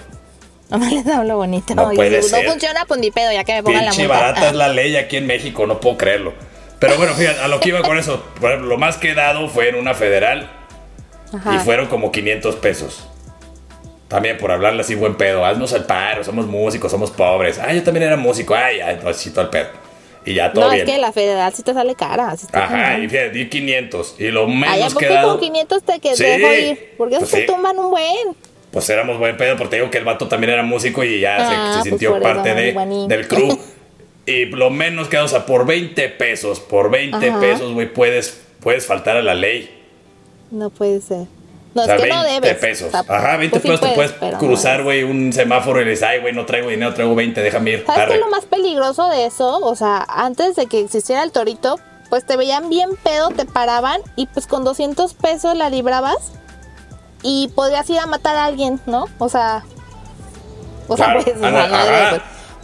Nada 0.71 0.85
más 0.85 0.93
les 0.93 1.07
hablo 1.09 1.37
bonito. 1.37 1.75
No, 1.75 1.91
puede 1.91 2.21
no 2.21 2.43
funciona 2.49 2.85
pues 2.87 3.01
ni 3.01 3.11
pedo, 3.11 3.33
ya 3.33 3.43
que 3.43 3.55
me 3.55 3.65
pongan 3.65 3.87
Pinche 3.87 4.03
la 4.03 4.09
multa. 4.09 4.21
barata 4.21 4.49
es 4.51 4.55
la 4.55 4.69
ley 4.69 4.95
aquí 4.95 5.17
en 5.17 5.27
México, 5.27 5.67
no 5.67 5.81
puedo 5.81 5.97
creerlo. 5.97 6.52
Pero 6.83 6.97
bueno, 6.97 7.15
fíjate, 7.15 7.39
a 7.39 7.47
lo 7.47 7.61
que 7.61 7.69
iba 7.69 7.81
con 7.83 7.97
eso. 7.97 8.25
Por 8.41 8.61
lo 8.61 8.77
más 8.77 8.97
que 8.97 9.13
he 9.13 9.15
dado 9.15 9.49
fue 9.49 9.69
en 9.69 9.77
una 9.77 9.95
federal 9.95 10.51
y 11.33 11.59
fueron 11.59 11.87
como 11.87 12.11
500 12.11 12.57
pesos. 12.57 13.09
También 14.09 14.37
por 14.37 14.51
hablarle 14.51 14.81
así 14.81 14.97
buen 14.97 15.15
pedo. 15.15 15.47
Haznos 15.47 15.73
el 15.75 15.85
paro, 15.85 16.25
somos 16.25 16.49
músicos, 16.49 16.91
somos 16.91 17.13
pobres. 17.13 17.61
Ah, 17.61 17.73
yo 17.73 17.85
también 17.85 18.07
era 18.09 18.17
músico. 18.17 18.57
Ay, 18.57 18.81
ay, 18.81 18.99
así 19.07 19.31
todo 19.31 19.45
el 19.45 19.51
pedo. 19.51 19.69
Y 20.27 20.35
ya 20.35 20.53
todo 20.53 20.67
no, 20.67 20.73
es 20.73 20.83
que 20.83 20.99
la 20.99 21.13
federal 21.13 21.53
sí 21.55 21.63
te 21.63 21.73
sale 21.73 21.95
cara. 21.95 22.35
Ajá, 22.53 22.99
y 22.99 23.09
fíjate, 23.09 23.31
di 23.31 23.49
500. 23.49 24.17
Y 24.19 24.33
lo 24.33 24.49
menos 24.49 24.93
que 24.97 25.07
dado... 25.07 25.31
con 25.31 25.41
500 25.41 25.83
te 25.85 26.01
que 26.01 26.17
sí, 26.17 26.25
ir? 26.25 26.95
Porque 26.99 27.19
pues 27.19 27.31
se 27.31 27.43
tumban 27.43 27.79
un 27.79 27.91
buen. 27.91 28.37
Pues 28.73 28.91
éramos 28.91 29.19
buen 29.19 29.37
pedo, 29.37 29.57
porque 29.57 29.71
te 29.71 29.77
digo 29.77 29.89
que 29.89 29.99
el 29.99 30.05
vato 30.05 30.27
también 30.27 30.55
era 30.55 30.65
músico 30.65 31.05
y 31.05 31.21
ya 31.21 31.37
se, 31.37 31.55
ah, 31.55 31.71
pues 31.75 31.85
sintió 31.85 32.21
parte 32.21 32.55
de, 32.55 33.07
del 33.07 33.29
crew. 33.29 33.57
y 34.27 34.47
lo 34.47 34.71
menos 34.71 35.09
que, 35.09 35.19
o 35.19 35.29
sea, 35.29 35.47
por 35.47 35.67
20 35.67 36.09
pesos, 36.11 36.61
por 36.61 36.91
20 36.91 37.33
pesos, 37.41 37.73
güey, 37.73 37.93
puedes, 37.93 38.41
puedes 38.61 38.87
faltar 38.87 39.17
a 39.17 39.23
la 39.23 39.35
ley. 39.35 39.71
No 40.51 40.71
puede 40.71 41.01
ser. 41.01 41.27
No, 41.75 41.85
es 41.85 42.03
que 42.03 42.09
no 42.09 42.23
debes. 42.23 42.55
pesos. 42.57 42.95
Ajá, 42.95 43.37
20 43.39 43.61
pues 43.61 43.63
pesos 43.63 43.81
te 43.81 43.95
puedes 43.95 44.13
cruzar, 44.39 44.83
güey, 44.83 45.03
un 45.05 45.33
semáforo 45.33 45.81
y 45.81 45.85
le 45.85 45.93
dices, 45.93 46.07
ay, 46.07 46.21
güey, 46.21 46.35
no 46.35 46.45
traigo 46.45 46.69
dinero, 46.69 46.93
traigo 46.93 47.15
20, 47.15 47.41
déjame 47.41 47.71
ir. 47.71 47.85
¿Sabes 47.87 48.09
qué 48.09 48.15
es 48.15 48.21
lo 48.21 48.29
más 48.29 48.45
peligroso 48.45 49.09
de 49.09 49.27
eso? 49.27 49.59
O 49.61 49.75
sea, 49.75 50.05
antes 50.09 50.55
de 50.55 50.67
que 50.67 50.81
existiera 50.81 51.23
el 51.23 51.33
torito, 51.33 51.81
pues 52.11 52.27
te 52.27 52.37
veían 52.37 52.69
bien 52.69 52.91
pedo, 53.03 53.31
te 53.31 53.47
paraban 53.47 54.03
y 54.17 54.27
pues 54.27 54.47
con 54.47 54.65
200 54.65 55.15
pesos 55.15 55.57
la 55.57 55.71
librabas 55.71 56.33
y 57.23 57.49
podrías 57.55 57.89
ir 57.89 57.99
a 57.99 58.07
matar 58.07 58.37
a 58.37 58.45
alguien, 58.45 58.79
¿no? 58.87 59.07
O 59.19 59.31
sea, 59.31 59.65
o 60.89 60.97
sea, 60.97 61.15
pues, 61.15 61.25
pues, 61.25 61.41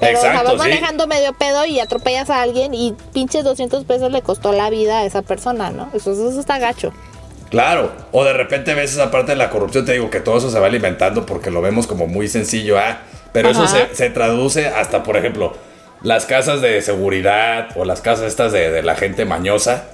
Pero 0.01 0.17
Exacto, 0.17 0.45
vas 0.45 0.57
manejando 0.57 1.07
medio 1.07 1.33
pedo 1.33 1.67
y 1.67 1.81
atropellas 1.81 2.31
a 2.31 2.43
alguien 2.43 2.73
y 2.73 2.95
pinches 3.13 3.45
200 3.45 3.85
pesos 3.85 4.13
le 4.13 4.23
costó 4.23 4.53
la 4.53 4.71
vida 4.71 5.01
a 5.01 5.05
esa 5.05 5.23
persona, 5.23 5.71
¿no? 5.71 5.91
Eso, 5.93 6.13
eso 6.13 6.39
está 6.39 6.59
gacho. 6.59 6.93
Claro, 7.51 7.93
o 8.13 8.25
de 8.25 8.35
repente 8.35 8.75
ves 8.75 8.93
esa 8.93 9.11
parte 9.11 9.33
de 9.33 9.37
la 9.37 9.49
corrupción, 9.49 9.85
te 9.87 9.93
digo 9.93 10.11
que 10.11 10.21
todo 10.21 10.37
eso 10.37 10.51
se 10.51 10.61
va 10.61 10.67
alimentando 10.67 11.25
porque 11.25 11.51
lo 11.51 11.63
vemos 11.63 11.87
como 11.87 12.07
muy 12.07 12.29
sencillo, 12.29 12.79
ah, 12.79 12.99
pero 13.33 13.49
eso 13.51 13.67
se, 13.67 14.11
traduce 14.11 14.69
hasta, 14.69 15.03
por 15.03 15.17
ejemplo, 15.17 15.57
las 16.03 16.27
casas 16.27 16.61
de 16.61 16.83
seguridad 16.83 17.71
o 17.77 17.85
las 17.85 18.03
casas 18.03 18.27
estas 18.27 18.53
de, 18.53 18.83
la 18.83 18.97
gente 18.97 19.25
mañosa. 19.25 19.85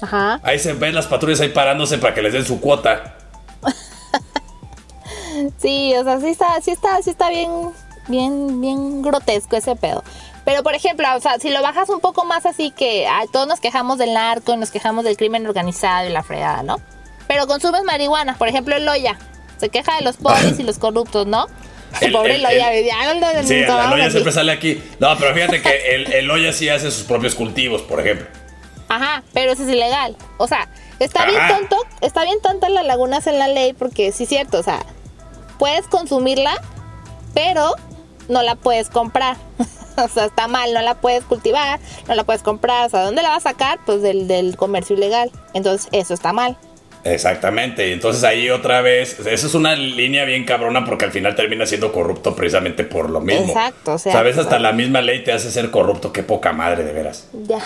Ajá. 0.00 0.40
Ahí 0.42 0.58
se 0.58 0.72
ven 0.72 0.94
las 0.94 1.06
patrullas 1.06 1.40
ahí 1.40 1.50
parándose 1.50 1.98
para 1.98 2.14
que 2.14 2.22
les 2.22 2.32
den 2.32 2.44
su 2.44 2.60
cuota. 2.60 3.14
sí, 5.58 5.94
o 5.94 6.04
sea, 6.04 6.18
sí 6.18 6.28
está, 6.28 6.60
sí 6.62 6.70
está, 6.70 7.02
sí 7.02 7.10
está 7.10 7.28
bien, 7.28 7.50
bien, 8.08 8.60
bien 8.60 9.02
grotesco 9.02 9.56
ese 9.56 9.76
pedo. 9.76 10.04
Pero 10.44 10.62
por 10.62 10.74
ejemplo, 10.74 11.06
o 11.16 11.20
sea, 11.20 11.38
si 11.38 11.50
lo 11.50 11.62
bajas 11.62 11.88
un 11.88 12.00
poco 12.00 12.24
más 12.24 12.46
así 12.46 12.70
que 12.70 13.06
todos 13.32 13.46
nos 13.46 13.60
quejamos 13.60 13.98
del 13.98 14.14
narco, 14.14 14.56
nos 14.56 14.70
quejamos 14.70 15.04
del 15.04 15.16
crimen 15.16 15.46
organizado 15.46 16.08
y 16.08 16.12
la 16.12 16.22
fregada, 16.22 16.62
¿no? 16.62 16.78
pero 17.32 17.46
consumes 17.46 17.82
marihuana. 17.84 18.36
Por 18.36 18.48
ejemplo, 18.48 18.76
el 18.76 18.84
Loya. 18.84 19.16
Se 19.58 19.70
queja 19.70 19.96
de 19.96 20.02
los 20.02 20.16
pobres 20.16 20.58
y 20.58 20.64
los 20.64 20.78
corruptos, 20.78 21.26
¿no? 21.26 21.46
El, 22.00 22.12
pobre 22.12 22.38
Loya. 22.38 22.72
El, 22.72 22.84
sí, 23.46 23.54
el 23.54 23.66
Loya 23.66 24.10
siempre 24.10 24.32
sale 24.32 24.52
aquí. 24.52 24.82
No, 24.98 25.16
pero 25.18 25.34
fíjate 25.34 25.60
que 25.60 25.94
el, 25.94 26.12
el 26.12 26.26
Loya 26.26 26.52
sí 26.52 26.68
hace 26.68 26.90
sus 26.90 27.04
propios 27.04 27.34
cultivos, 27.34 27.82
por 27.82 28.00
ejemplo. 28.00 28.26
Ajá, 28.88 29.22
pero 29.32 29.52
eso 29.52 29.62
es 29.62 29.68
ilegal. 29.68 30.16
O 30.38 30.48
sea, 30.48 30.68
está 30.98 31.26
bien 31.26 31.40
tonto, 31.48 31.76
está 32.00 32.24
bien 32.24 32.40
tonta 32.42 32.68
las 32.70 32.84
lagunas 32.86 33.26
en 33.26 33.38
la 33.38 33.48
ley 33.48 33.72
porque 33.74 34.10
sí 34.12 34.24
es 34.24 34.28
cierto, 34.28 34.58
o 34.58 34.62
sea, 34.62 34.84
puedes 35.58 35.86
consumirla, 35.86 36.54
pero 37.34 37.74
no 38.28 38.42
la 38.42 38.54
puedes 38.54 38.90
comprar. 38.90 39.36
o 39.96 40.08
sea, 40.08 40.26
está 40.26 40.48
mal, 40.48 40.72
no 40.72 40.80
la 40.82 40.94
puedes 40.94 41.24
cultivar, 41.24 41.80
no 42.08 42.14
la 42.14 42.24
puedes 42.24 42.42
comprar. 42.42 42.86
O 42.86 42.90
sea, 42.90 43.02
¿dónde 43.02 43.22
la 43.22 43.30
vas 43.30 43.46
a 43.46 43.50
sacar? 43.50 43.78
Pues 43.84 44.02
del, 44.02 44.28
del 44.28 44.56
comercio 44.56 44.96
ilegal. 44.96 45.30
Entonces, 45.54 45.88
eso 45.92 46.14
está 46.14 46.32
mal. 46.32 46.56
Exactamente, 47.04 47.92
entonces 47.92 48.22
ahí 48.22 48.48
otra 48.48 48.80
vez, 48.80 49.18
eso 49.18 49.46
es 49.48 49.54
una 49.54 49.74
línea 49.74 50.24
bien 50.24 50.44
cabrona 50.44 50.84
porque 50.84 51.04
al 51.04 51.10
final 51.10 51.34
termina 51.34 51.66
siendo 51.66 51.92
corrupto 51.92 52.36
precisamente 52.36 52.84
por 52.84 53.10
lo 53.10 53.20
mismo. 53.20 53.46
Exacto, 53.46 53.94
o 53.94 53.98
sea. 53.98 54.12
Sabes, 54.12 54.38
hasta 54.38 54.60
la 54.60 54.72
misma 54.72 55.00
ley 55.00 55.24
te 55.24 55.32
hace 55.32 55.50
ser 55.50 55.72
corrupto, 55.72 56.12
qué 56.12 56.22
poca 56.22 56.52
madre 56.52 56.84
de 56.84 56.92
veras. 56.92 57.28
Ya, 57.42 57.58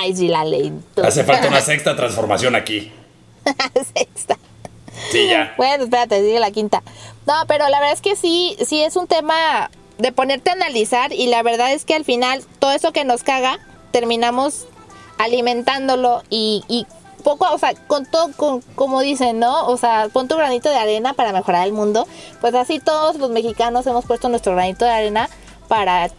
ay, 0.00 0.14
sí, 0.14 0.28
la 0.28 0.44
ley. 0.44 0.72
Hace 1.02 1.24
falta 1.24 1.48
una 1.48 1.60
sexta 1.60 1.96
transformación 1.96 2.54
aquí. 2.54 2.92
sexta. 3.94 4.38
Sí, 5.10 5.26
ya. 5.28 5.54
Bueno, 5.56 5.84
espérate, 5.84 6.20
sigue 6.20 6.38
la 6.38 6.52
quinta. 6.52 6.82
No, 7.26 7.34
pero 7.48 7.68
la 7.68 7.80
verdad 7.80 7.94
es 7.94 8.00
que 8.00 8.14
sí, 8.14 8.56
sí 8.64 8.80
es 8.80 8.94
un 8.94 9.08
tema 9.08 9.70
de 9.98 10.12
ponerte 10.12 10.50
a 10.50 10.54
analizar 10.54 11.12
y 11.12 11.26
la 11.28 11.42
verdad 11.42 11.72
es 11.72 11.84
que 11.84 11.94
al 11.94 12.04
final 12.04 12.42
todo 12.58 12.72
eso 12.72 12.92
que 12.92 13.04
nos 13.04 13.22
caga 13.22 13.58
terminamos 13.92 14.66
alimentándolo 15.18 16.22
y, 16.30 16.64
y 16.68 16.86
poco, 17.22 17.46
o 17.52 17.58
sea, 17.58 17.74
con 17.86 18.06
todo, 18.06 18.30
con, 18.36 18.60
como 18.74 19.00
dicen, 19.00 19.40
¿no? 19.40 19.66
O 19.66 19.76
sea, 19.76 20.08
pon 20.12 20.28
tu 20.28 20.36
granito 20.36 20.68
de 20.68 20.76
arena 20.76 21.14
para 21.14 21.32
mejorar 21.32 21.66
el 21.66 21.72
mundo. 21.72 22.06
Pues 22.40 22.54
así 22.54 22.78
todos 22.78 23.16
los 23.16 23.30
mexicanos 23.30 23.86
hemos 23.86 24.04
puesto 24.04 24.28
nuestro 24.28 24.52
granito 24.52 24.84
de 24.84 24.92
arena 24.92 25.28
para 25.66 26.10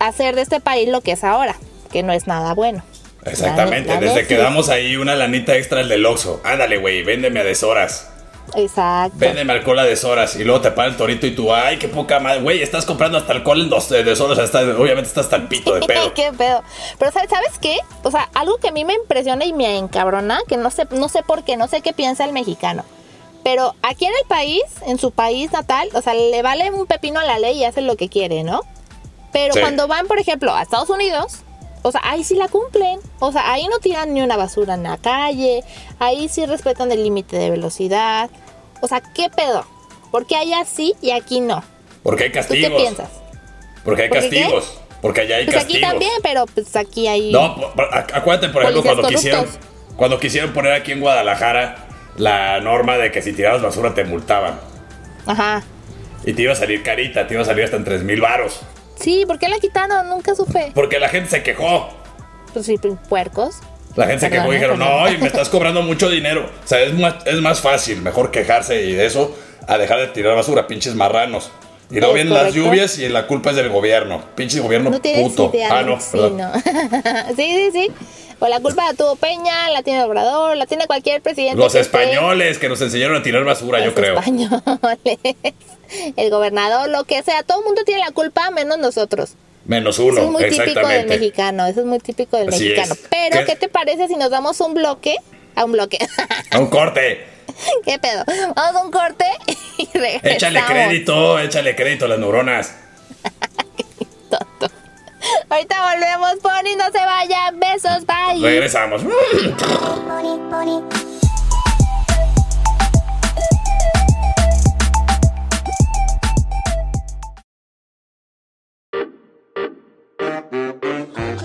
hacer 0.00 0.34
de 0.34 0.42
este 0.42 0.60
país 0.60 0.88
lo 0.88 1.00
que 1.02 1.12
es 1.12 1.22
ahora, 1.22 1.56
que 1.92 2.02
no 2.02 2.12
es 2.12 2.26
nada 2.26 2.54
bueno. 2.54 2.82
Exactamente, 3.24 3.96
desde 3.98 4.26
que 4.26 4.36
damos 4.36 4.68
ahí 4.68 4.96
una 4.96 5.14
lanita 5.14 5.56
extra 5.56 5.80
al 5.80 5.88
del 5.88 6.04
Oxxo. 6.04 6.40
Ándale, 6.44 6.76
güey, 6.76 7.02
véndeme 7.02 7.40
a 7.40 7.44
deshoras. 7.44 8.10
Exacto. 8.54 9.16
Véndeme 9.18 9.52
alcohol 9.52 9.78
a 9.78 9.84
deshoras 9.84 10.36
y 10.36 10.44
luego 10.44 10.60
te 10.60 10.70
para 10.70 10.88
el 10.88 10.96
torito 10.96 11.26
y 11.26 11.34
tú, 11.34 11.52
ay, 11.52 11.78
qué 11.78 11.88
poca 11.88 12.20
madre, 12.20 12.40
güey, 12.40 12.62
estás 12.62 12.84
comprando 12.84 13.18
hasta 13.18 13.32
alcohol 13.32 13.60
en 13.62 13.70
dos 13.70 13.88
deshoras, 13.88 14.38
hasta, 14.38 14.60
obviamente 14.60 15.08
estás 15.08 15.32
el 15.32 15.48
pito 15.48 15.74
de 15.74 15.80
pedo. 15.86 16.14
qué 16.14 16.32
pedo. 16.32 16.62
Pero 16.98 17.10
¿sabes, 17.10 17.30
¿sabes 17.30 17.58
qué? 17.60 17.78
O 18.02 18.10
sea, 18.10 18.28
algo 18.34 18.58
que 18.58 18.68
a 18.68 18.72
mí 18.72 18.84
me 18.84 18.94
impresiona 18.94 19.44
y 19.44 19.52
me 19.52 19.76
encabrona, 19.78 20.40
que 20.46 20.56
no 20.56 20.70
sé, 20.70 20.86
no 20.90 21.08
sé 21.08 21.22
por 21.22 21.44
qué, 21.44 21.56
no 21.56 21.68
sé 21.68 21.80
qué 21.80 21.92
piensa 21.92 22.24
el 22.24 22.32
mexicano. 22.32 22.84
Pero 23.42 23.74
aquí 23.82 24.06
en 24.06 24.12
el 24.12 24.26
país, 24.26 24.62
en 24.86 24.98
su 24.98 25.10
país 25.10 25.52
natal, 25.52 25.88
o 25.92 26.00
sea, 26.00 26.14
le 26.14 26.40
vale 26.42 26.70
un 26.70 26.86
pepino 26.86 27.20
a 27.20 27.24
la 27.24 27.38
ley 27.38 27.58
y 27.58 27.64
hace 27.64 27.82
lo 27.82 27.96
que 27.96 28.08
quiere, 28.08 28.42
¿no? 28.42 28.62
Pero 29.32 29.54
cuando 29.60 29.88
van, 29.88 30.06
por 30.06 30.18
ejemplo, 30.18 30.54
a 30.54 30.62
Estados 30.62 30.88
Unidos, 30.88 31.40
o 31.86 31.92
sea, 31.92 32.00
ahí 32.02 32.24
sí 32.24 32.34
la 32.34 32.48
cumplen. 32.48 32.98
O 33.20 33.30
sea, 33.30 33.52
ahí 33.52 33.66
no 33.68 33.78
tiran 33.78 34.14
ni 34.14 34.22
una 34.22 34.38
basura 34.38 34.72
en 34.74 34.84
la 34.84 34.96
calle, 34.96 35.62
ahí 35.98 36.28
sí 36.28 36.46
respetan 36.46 36.90
el 36.90 37.02
límite 37.04 37.36
de 37.36 37.50
velocidad. 37.50 38.30
O 38.80 38.88
sea, 38.88 39.02
¿qué 39.02 39.28
pedo? 39.28 39.66
¿Por 40.10 40.24
qué 40.26 40.36
allá 40.36 40.64
sí 40.64 40.94
y 41.02 41.10
aquí 41.10 41.40
no? 41.40 41.62
Porque 42.02 42.24
hay 42.24 42.30
¿Tú 42.30 42.34
castigos. 42.36 42.70
qué 42.70 42.76
piensas? 42.76 43.10
Porque 43.84 44.02
hay 44.02 44.08
¿Por 44.08 44.18
qué 44.18 44.28
castigos. 44.30 44.80
Porque 45.02 45.20
allá 45.20 45.36
hay 45.36 45.44
Pues 45.44 45.56
aquí 45.56 45.64
castigos. 45.74 45.90
también, 45.90 46.12
pero 46.22 46.46
pues 46.46 46.74
aquí 46.74 47.06
hay... 47.06 47.30
No, 47.30 47.54
acuérdate, 48.14 48.48
por 48.48 48.62
ejemplo, 48.62 48.82
cuando 48.82 49.06
quisieron, 49.06 49.46
cuando 49.96 50.18
quisieron 50.18 50.52
poner 50.54 50.72
aquí 50.72 50.92
en 50.92 51.00
Guadalajara 51.00 51.86
la 52.16 52.60
norma 52.60 52.96
de 52.96 53.12
que 53.12 53.20
si 53.20 53.34
tirabas 53.34 53.60
basura 53.60 53.92
te 53.94 54.04
multaban. 54.04 54.58
Ajá. 55.26 55.62
Y 56.24 56.32
te 56.32 56.40
iba 56.40 56.52
a 56.52 56.56
salir 56.56 56.82
carita, 56.82 57.26
te 57.26 57.34
iba 57.34 57.42
a 57.42 57.46
salir 57.46 57.64
hasta 57.64 57.76
en 57.76 57.84
3 57.84 58.02
mil 58.04 58.22
varos. 58.22 58.62
Sí, 58.96 59.24
¿por 59.26 59.38
qué 59.38 59.48
la 59.48 59.58
quitaron? 59.58 60.08
Nunca 60.08 60.34
supe. 60.34 60.72
Porque 60.74 60.98
la 60.98 61.08
gente 61.08 61.30
se 61.30 61.42
quejó. 61.42 61.88
Pues 62.52 62.66
sí, 62.66 62.78
puercos. 63.08 63.60
La 63.96 64.06
gente 64.06 64.26
se 64.26 64.30
quejó 64.30 64.50
y 64.52 64.56
dijeron, 64.56 64.78
perdón. 64.78 65.02
no, 65.02 65.12
y 65.12 65.18
me 65.18 65.26
estás 65.26 65.48
cobrando 65.48 65.82
mucho 65.82 66.08
dinero. 66.10 66.50
O 66.64 66.68
sea, 66.68 66.80
es 66.80 66.94
más, 66.94 67.14
es 67.26 67.40
más 67.40 67.60
fácil, 67.60 68.02
mejor 68.02 68.30
quejarse 68.30 68.82
y 68.82 68.92
de 68.92 69.06
eso 69.06 69.36
a 69.66 69.78
dejar 69.78 70.00
de 70.00 70.08
tirar 70.08 70.34
basura, 70.34 70.66
pinches 70.66 70.94
marranos. 70.94 71.50
Y 71.90 71.98
luego 71.98 72.14
vienen 72.14 72.32
las 72.34 72.52
lluvias 72.54 72.98
y 72.98 73.08
la 73.08 73.26
culpa 73.26 73.50
es 73.50 73.56
del 73.56 73.68
gobierno. 73.68 74.22
Pinche 74.34 74.60
gobierno 74.60 74.90
No 74.90 75.00
puto. 75.00 75.50
idea. 75.54 75.68
ah, 75.70 75.82
no, 75.82 76.00
sí, 76.00 76.18
no. 76.18 76.52
sí, 77.36 77.36
sí, 77.36 77.70
sí. 77.72 77.90
O 78.40 78.48
la 78.48 78.58
culpa 78.60 78.84
la 78.86 78.94
tuvo 78.94 79.16
Peña, 79.16 79.70
la 79.70 79.82
tiene 79.82 80.02
Obrador, 80.02 80.56
la 80.56 80.66
tiene 80.66 80.86
cualquier 80.86 81.22
presidente. 81.22 81.56
Los 81.56 81.74
españoles 81.74 82.58
que 82.58 82.68
nos 82.68 82.80
enseñaron 82.80 83.16
a 83.16 83.22
tirar 83.22 83.44
basura, 83.44 83.78
yo 83.78 83.86
Los 83.86 83.94
creo. 83.94 84.18
españoles, 84.18 85.18
el 86.16 86.30
gobernador, 86.30 86.88
lo 86.88 87.04
que 87.04 87.22
sea, 87.22 87.42
todo 87.42 87.60
el 87.60 87.64
mundo 87.64 87.82
tiene 87.84 88.00
la 88.00 88.10
culpa 88.12 88.50
menos 88.50 88.78
nosotros. 88.78 89.34
Menos 89.66 89.94
Eso 89.96 90.04
uno, 90.06 90.20
es 90.22 90.30
muy 90.30 90.44
típico 90.50 90.86
del 90.86 91.06
mexicano, 91.06 91.66
eso 91.66 91.80
es 91.80 91.86
muy 91.86 91.98
típico 92.00 92.36
del 92.36 92.48
Así 92.48 92.64
mexicano. 92.64 92.94
es. 92.94 93.00
Pero, 93.08 93.38
¿Qué? 93.40 93.44
¿qué? 93.46 93.56
te 93.56 93.68
parece 93.68 94.08
si 94.08 94.16
nos 94.16 94.30
damos 94.30 94.60
un 94.60 94.74
bloque? 94.74 95.16
A 95.54 95.64
un 95.64 95.72
bloque. 95.72 95.98
A 96.50 96.58
un 96.58 96.66
corte. 96.66 97.24
¿Qué 97.84 97.98
pedo? 97.98 98.24
Vamos 98.54 98.80
a 98.80 98.84
un 98.84 98.90
corte 98.90 99.26
y 99.78 99.86
regresamos. 99.86 100.36
Échale 100.36 100.62
crédito, 100.66 101.38
échale 101.38 101.76
crédito 101.76 102.04
a 102.06 102.08
las 102.08 102.18
neuronas. 102.18 102.74
Ahorita 105.48 105.76
volvemos, 105.92 106.34
Pony, 106.42 106.76
no 106.76 106.84
se 106.92 106.98
vayan. 107.04 107.58
Besos, 107.58 108.04
bye. 108.06 108.40
Regresamos. 108.40 109.02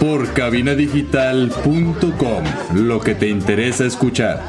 por 0.00 0.32
cabinadigital.com. 0.32 2.44
Lo 2.74 3.00
que 3.00 3.14
te 3.14 3.28
interesa 3.28 3.84
escuchar. 3.86 4.42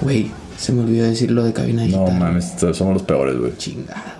Güey, 0.00 0.30
se 0.56 0.72
me 0.72 0.80
olvidó 0.82 1.04
decir 1.06 1.30
lo 1.30 1.44
de 1.44 1.52
cabina 1.52 1.82
No 1.82 1.86
digital. 1.88 2.18
mames, 2.18 2.54
somos 2.72 2.94
los 2.94 3.02
peores, 3.02 3.36
güey. 3.38 3.56
Chingada. 3.56 4.16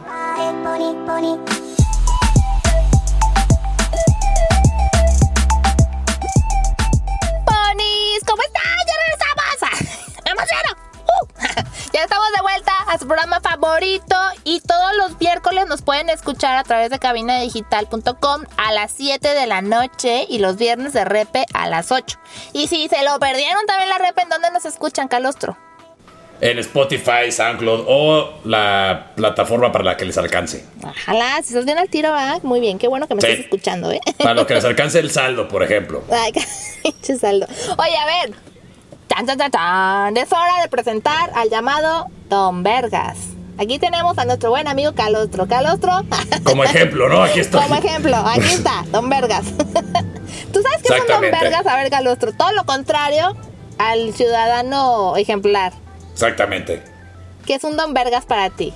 Pueden 16.00 16.14
escuchar 16.16 16.56
a 16.56 16.64
través 16.64 16.88
de 16.88 16.98
cabinadigital.com 16.98 18.42
a 18.56 18.72
las 18.72 18.90
7 18.92 19.28
de 19.34 19.46
la 19.46 19.60
noche 19.60 20.24
y 20.30 20.38
los 20.38 20.56
viernes 20.56 20.94
de 20.94 21.04
repe 21.04 21.44
a 21.52 21.68
las 21.68 21.92
8. 21.92 22.18
Y 22.54 22.68
si 22.68 22.88
se 22.88 23.04
lo 23.04 23.18
perdieron 23.18 23.66
también 23.66 23.90
la 23.90 23.98
repe, 23.98 24.22
¿en 24.22 24.30
dónde 24.30 24.50
nos 24.50 24.64
escuchan, 24.64 25.08
Calostro? 25.08 25.58
En 26.40 26.58
Spotify, 26.58 27.30
SoundCloud 27.30 27.84
o 27.86 28.30
la 28.44 29.12
plataforma 29.14 29.70
para 29.72 29.84
la 29.84 29.96
que 29.98 30.06
les 30.06 30.16
alcance. 30.16 30.64
Ojalá, 30.82 31.34
si 31.42 31.48
estás 31.48 31.66
bien 31.66 31.76
al 31.76 31.90
tiro, 31.90 32.12
¿verdad? 32.12 32.40
Muy 32.44 32.60
bien, 32.60 32.78
qué 32.78 32.88
bueno 32.88 33.06
que 33.06 33.14
me 33.14 33.20
Sí. 33.20 33.26
estás 33.26 33.44
escuchando, 33.44 33.92
¿eh? 33.92 34.00
Para 34.16 34.32
lo 34.34 34.46
que 34.46 34.54
les 34.54 34.64
alcance 34.64 34.98
el 35.00 35.10
saldo, 35.10 35.48
por 35.48 35.62
ejemplo. 35.62 36.02
Ay, 36.10 36.32
pinche 36.82 37.18
saldo. 37.18 37.46
Oye, 37.76 37.96
a 37.98 38.06
ver. 38.06 38.34
Tan, 39.06 39.26
tan, 39.26 39.36
tan, 39.36 39.50
tan. 39.50 40.16
Es 40.16 40.32
hora 40.32 40.62
de 40.62 40.68
presentar 40.70 41.30
al 41.34 41.50
llamado 41.50 42.06
Don 42.30 42.62
Vergas. 42.62 43.18
Aquí 43.60 43.78
tenemos 43.78 44.16
a 44.16 44.24
nuestro 44.24 44.48
buen 44.48 44.66
amigo 44.68 44.94
Calostro. 44.94 45.46
Calostro. 45.46 45.92
Como 46.44 46.64
ejemplo, 46.64 47.10
¿no? 47.10 47.22
Aquí 47.22 47.40
estoy. 47.40 47.60
Como 47.60 47.74
ejemplo, 47.74 48.16
aquí 48.16 48.46
está, 48.54 48.86
Don 48.90 49.10
Vergas. 49.10 49.44
¿Tú 50.52 50.62
sabes 50.62 50.78
qué 50.82 50.94
es 50.94 51.00
un 51.02 51.06
Don. 51.06 51.20
Vergas? 51.20 51.66
A 51.66 51.76
ver, 51.76 51.90
Calostro. 51.90 52.32
Todo 52.32 52.52
lo 52.52 52.64
contrario 52.64 53.36
al 53.76 54.14
ciudadano 54.14 55.14
ejemplar. 55.18 55.74
Exactamente. 56.10 56.82
¿Qué 57.44 57.56
es 57.56 57.64
un 57.64 57.76
Don 57.76 57.92
Vergas 57.92 58.24
para 58.24 58.48
ti? 58.48 58.72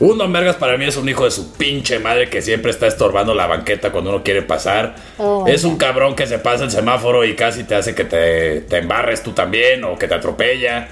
Un 0.00 0.18
don 0.18 0.32
Vergas 0.32 0.56
para 0.56 0.76
mí 0.76 0.84
es 0.84 0.96
un 0.96 1.08
hijo 1.08 1.24
de 1.24 1.30
su 1.30 1.54
pinche 1.54 1.98
madre 1.98 2.28
que 2.30 2.40
siempre 2.40 2.70
está 2.70 2.86
estorbando 2.86 3.34
la 3.34 3.46
banqueta 3.46 3.90
cuando 3.90 4.10
uno 4.10 4.22
quiere 4.22 4.42
pasar. 4.42 4.94
Oh, 5.16 5.44
es 5.48 5.64
un 5.64 5.76
cabrón 5.76 6.14
que 6.14 6.26
se 6.26 6.38
pasa 6.38 6.64
el 6.64 6.70
semáforo 6.70 7.24
y 7.24 7.34
casi 7.34 7.64
te 7.64 7.74
hace 7.74 7.94
que 7.94 8.04
te, 8.04 8.60
te 8.60 8.76
embarres 8.76 9.22
tú 9.22 9.32
también 9.32 9.82
o 9.84 9.98
que 9.98 10.06
te 10.06 10.14
atropella. 10.14 10.88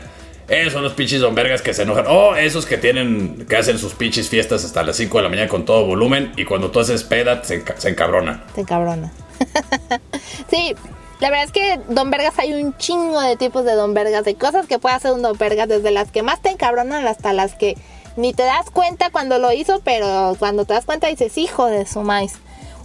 Esos 0.49 0.73
son 0.73 0.83
los 0.85 0.93
pinches 0.93 1.21
don 1.21 1.35
Vergas 1.35 1.61
que 1.63 1.75
se 1.75 1.83
enojan. 1.83 2.07
O 2.09 2.37
esos 2.37 2.67
que 2.67 2.77
tienen, 2.79 3.47
que 3.49 3.57
hacen 3.57 3.79
sus 3.79 3.95
pinches 3.95 4.29
fiestas 4.29 4.65
hasta 4.65 4.83
las 4.85 4.97
5 4.97 5.17
de 5.19 5.23
la 5.25 5.29
mañana 5.29 5.49
con 5.49 5.65
todo 5.65 5.85
volumen 5.87 6.33
y 6.37 6.45
cuando 6.45 6.71
tú 6.71 6.79
haces 6.81 7.03
peda 7.05 7.43
se, 7.43 7.65
enca- 7.65 7.77
se 7.79 7.89
encabrona. 7.89 8.45
Te 8.55 8.65
cabrona. 8.65 9.13
sí, 10.51 10.75
la 11.21 11.31
verdad 11.31 11.47
es 11.47 11.53
que 11.53 11.81
Don 11.89 12.11
Vergas 12.11 12.39
hay 12.39 12.53
un 12.53 12.77
chingo 12.79 13.21
de 13.21 13.37
tipos 13.37 13.65
de 13.65 13.73
Don 13.75 13.95
Vergas, 13.95 14.25
de 14.25 14.35
cosas 14.37 14.67
que 14.67 14.79
puede 14.79 14.95
hacer 14.95 15.13
un 15.13 15.23
Don 15.23 15.37
Vergas, 15.37 15.69
desde 15.69 15.91
las 15.91 16.11
que 16.13 16.23
más 16.23 16.41
te 16.41 16.51
encabronan 16.51 17.07
hasta 17.07 17.33
las 17.33 17.55
que 17.55 17.77
ni 18.17 18.33
te 18.33 18.45
das 18.45 18.71
cuenta 18.71 19.11
cuando 19.11 19.39
lo 19.39 19.53
hizo, 19.53 19.81
pero 19.85 20.37
cuando 20.39 20.65
te 20.65 20.75
das 20.75 20.85
cuenta 20.85 21.09
dices, 21.09 21.37
hijo 21.39 21.67
de 21.67 21.87
su 21.87 22.03
maíz. 22.03 22.35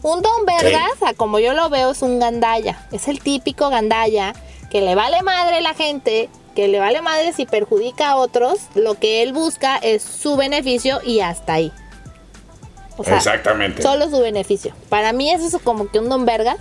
Un 0.01 0.21
Don 0.21 0.45
Vergas, 0.47 1.03
a 1.05 1.13
como 1.13 1.37
yo 1.39 1.53
lo 1.53 1.69
veo, 1.69 1.91
es 1.91 2.01
un 2.01 2.19
gandalla. 2.19 2.85
Es 2.91 3.07
el 3.07 3.19
típico 3.19 3.69
gandalla 3.69 4.33
que 4.71 4.81
le 4.81 4.95
vale 4.95 5.21
madre 5.21 5.61
la 5.61 5.73
gente, 5.75 6.29
que 6.53 6.67
le 6.67 6.79
vale 6.79 7.01
madre 7.01 7.33
si 7.33 7.45
perjudica 7.45 8.09
a 8.11 8.15
otros. 8.17 8.59
Lo 8.75 8.95
que 8.95 9.21
él 9.23 9.33
busca 9.33 9.77
es 9.77 10.01
su 10.03 10.35
beneficio 10.35 10.99
y 11.03 11.19
hasta 11.21 11.53
ahí. 11.53 11.71
O 12.97 13.03
sea, 13.03 13.17
Exactamente. 13.17 13.81
Solo 13.81 14.09
su 14.09 14.19
beneficio. 14.19 14.73
Para 14.89 15.13
mí 15.13 15.31
eso 15.31 15.45
es 15.57 15.63
como 15.63 15.89
que 15.89 15.99
un 15.99 16.09
don 16.09 16.25
vergas. 16.25 16.57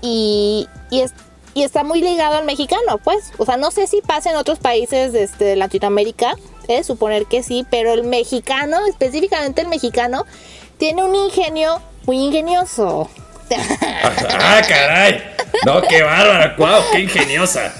Y, 0.00 0.68
y, 0.90 1.00
es- 1.00 1.12
y 1.54 1.62
está 1.64 1.82
muy 1.82 2.00
ligado 2.00 2.36
al 2.36 2.44
mexicano, 2.44 2.98
pues. 3.02 3.32
O 3.38 3.44
sea, 3.44 3.56
no 3.56 3.70
sé 3.70 3.86
si 3.86 4.00
pasa 4.00 4.30
en 4.30 4.36
otros 4.36 4.58
países 4.58 5.14
este, 5.14 5.44
de 5.44 5.56
Latinoamérica. 5.56 6.34
Es 6.68 6.86
suponer 6.86 7.26
que 7.26 7.42
sí, 7.42 7.66
pero 7.70 7.92
el 7.94 8.04
mexicano, 8.04 8.78
específicamente 8.86 9.62
el 9.62 9.68
mexicano, 9.68 10.24
tiene 10.76 11.02
un 11.02 11.14
ingenio 11.16 11.80
muy 12.04 12.18
ingenioso. 12.18 13.08
¡Ah, 13.50 14.60
caray! 14.68 15.22
No, 15.64 15.80
qué 15.82 16.02
bárbara, 16.02 16.54
guau, 16.58 16.82
qué 16.92 17.00
ingeniosa. 17.00 17.72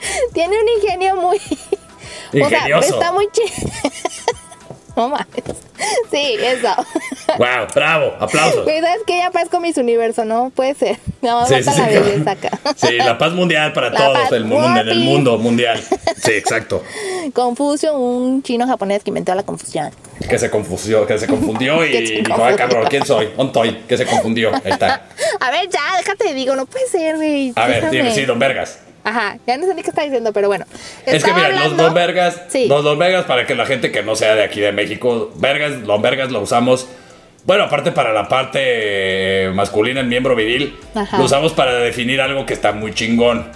tiene 0.32 0.56
un 0.60 0.68
ingenio 0.82 1.16
muy... 1.16 1.36
O 1.38 2.48
sea, 2.48 2.58
Ingenioso. 2.58 2.94
está 2.94 3.12
muy 3.12 3.28
chido. 3.32 3.70
no 4.96 5.08
mames. 5.08 5.26
Sí, 6.10 6.36
eso. 6.40 6.68
Wow, 7.38 7.68
bravo, 7.72 8.12
aplausos. 8.18 8.64
Güey, 8.64 8.80
¿sabes 8.80 9.02
que 9.06 9.16
Ya 9.16 9.30
parezco 9.30 9.60
mis 9.60 9.76
universo, 9.76 10.24
¿no? 10.24 10.50
Puede 10.50 10.74
ser. 10.74 10.98
No, 11.22 11.46
Sí, 11.46 11.54
falta 11.62 11.72
sí, 11.72 11.80
la 11.80 11.88
sí. 11.88 11.94
belleza 11.94 12.30
acá. 12.32 12.50
Sí, 12.74 12.96
la 12.96 13.18
paz 13.18 13.32
mundial 13.34 13.72
para 13.72 13.90
La 13.90 13.98
todos 14.00 14.18
paz, 14.18 14.32
el 14.32 14.44
mundo, 14.46 14.80
en 14.80 14.88
el 14.88 14.98
mundo 14.98 15.38
mundial. 15.38 15.80
Sí, 16.16 16.32
exacto. 16.32 16.82
Confucio, 17.32 17.94
un 17.96 18.42
chino 18.42 18.66
japonés 18.66 19.04
que 19.04 19.10
inventó 19.10 19.32
la 19.36 19.44
confusión. 19.44 19.92
Que 20.28 20.40
se 20.40 20.50
confundió, 20.50 21.06
que 21.06 21.18
se 21.18 21.28
confundió 21.28 21.84
y 21.86 22.22
dijo, 22.22 22.44
ah, 22.44 22.56
cabrón, 22.56 22.86
¿quién 22.90 23.06
soy? 23.06 23.30
Ontoy, 23.36 23.82
que 23.86 23.96
se 23.96 24.06
confundió. 24.06 24.52
Ahí 24.52 24.72
está. 24.72 25.04
A 25.38 25.50
ver, 25.52 25.68
ya, 25.68 25.98
déjate, 25.98 26.34
digo, 26.34 26.56
no 26.56 26.66
puede 26.66 26.88
ser, 26.88 27.14
güey. 27.14 27.52
A 27.54 27.66
ver, 27.68 27.90
dime, 27.90 28.12
sí, 28.12 28.24
don 28.24 28.40
Vergas. 28.40 28.80
Ajá, 29.10 29.38
ya 29.46 29.56
no 29.56 29.66
sé 29.66 29.74
ni 29.74 29.82
qué 29.82 29.90
está 29.90 30.02
diciendo, 30.02 30.32
pero 30.32 30.46
bueno. 30.48 30.64
Es 31.04 31.24
que 31.24 31.32
mira, 31.32 31.50
los 31.50 31.76
don 31.76 31.92
Vergas, 31.94 32.42
Sí. 32.48 32.66
los 32.68 32.84
don 32.84 32.96
Vergas, 32.98 33.24
para 33.24 33.44
que 33.46 33.54
la 33.56 33.66
gente 33.66 33.90
que 33.90 34.02
no 34.04 34.14
sea 34.14 34.36
de 34.36 34.44
aquí 34.44 34.60
de 34.60 34.70
México, 34.72 35.32
Vergas, 35.36 35.84
don 35.84 36.00
Vergas 36.00 36.30
lo 36.30 36.40
usamos 36.40 36.86
Bueno, 37.44 37.64
aparte 37.64 37.90
para 37.90 38.12
la 38.12 38.28
parte 38.28 38.58
eh, 38.62 39.50
masculina, 39.54 40.00
el 40.00 40.06
miembro 40.06 40.36
viril, 40.36 40.76
Ajá. 40.94 41.16
lo 41.18 41.24
usamos 41.24 41.52
para 41.54 41.72
definir 41.74 42.20
algo 42.20 42.44
que 42.44 42.52
está 42.52 42.72
muy 42.72 42.92
chingón. 42.92 43.50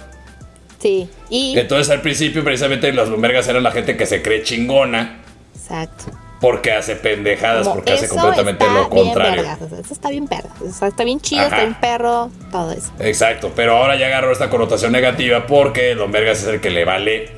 Sí, 0.79 1.07
y... 1.29 1.57
Entonces 1.57 1.89
al 1.91 2.01
principio 2.01 2.43
precisamente 2.43 2.91
las 2.91 3.07
lumbergas 3.09 3.47
eran 3.47 3.63
la 3.63 3.71
gente 3.71 3.95
que 3.95 4.05
se 4.05 4.21
cree 4.21 4.43
chingona 4.43 5.17
Exacto. 5.55 6.05
Porque 6.41 6.71
hace 6.73 6.95
pendejadas, 6.95 7.63
Como, 7.63 7.75
porque 7.75 7.93
hace 7.93 8.07
completamente 8.07 8.65
lo 8.67 8.89
contrario. 8.89 9.43
eso 9.79 9.93
está 9.93 10.09
bien 10.09 10.27
perro. 10.27 10.49
Sea, 10.71 10.89
está 10.89 11.03
bien 11.03 11.19
chido, 11.19 11.41
Ajá. 11.41 11.49
está 11.49 11.61
bien 11.61 11.73
perro, 11.79 12.29
todo 12.51 12.71
eso. 12.71 12.91
Exacto, 12.99 13.51
pero 13.55 13.77
ahora 13.77 13.95
ya 13.95 14.07
agarró 14.07 14.31
esta 14.31 14.49
connotación 14.49 14.91
negativa 14.91 15.47
porque 15.47 15.95
Don 15.95 16.11
Vergas 16.11 16.41
es 16.43 16.47
el 16.47 16.61
que 16.61 16.69
le 16.69 16.85
vale 16.85 17.31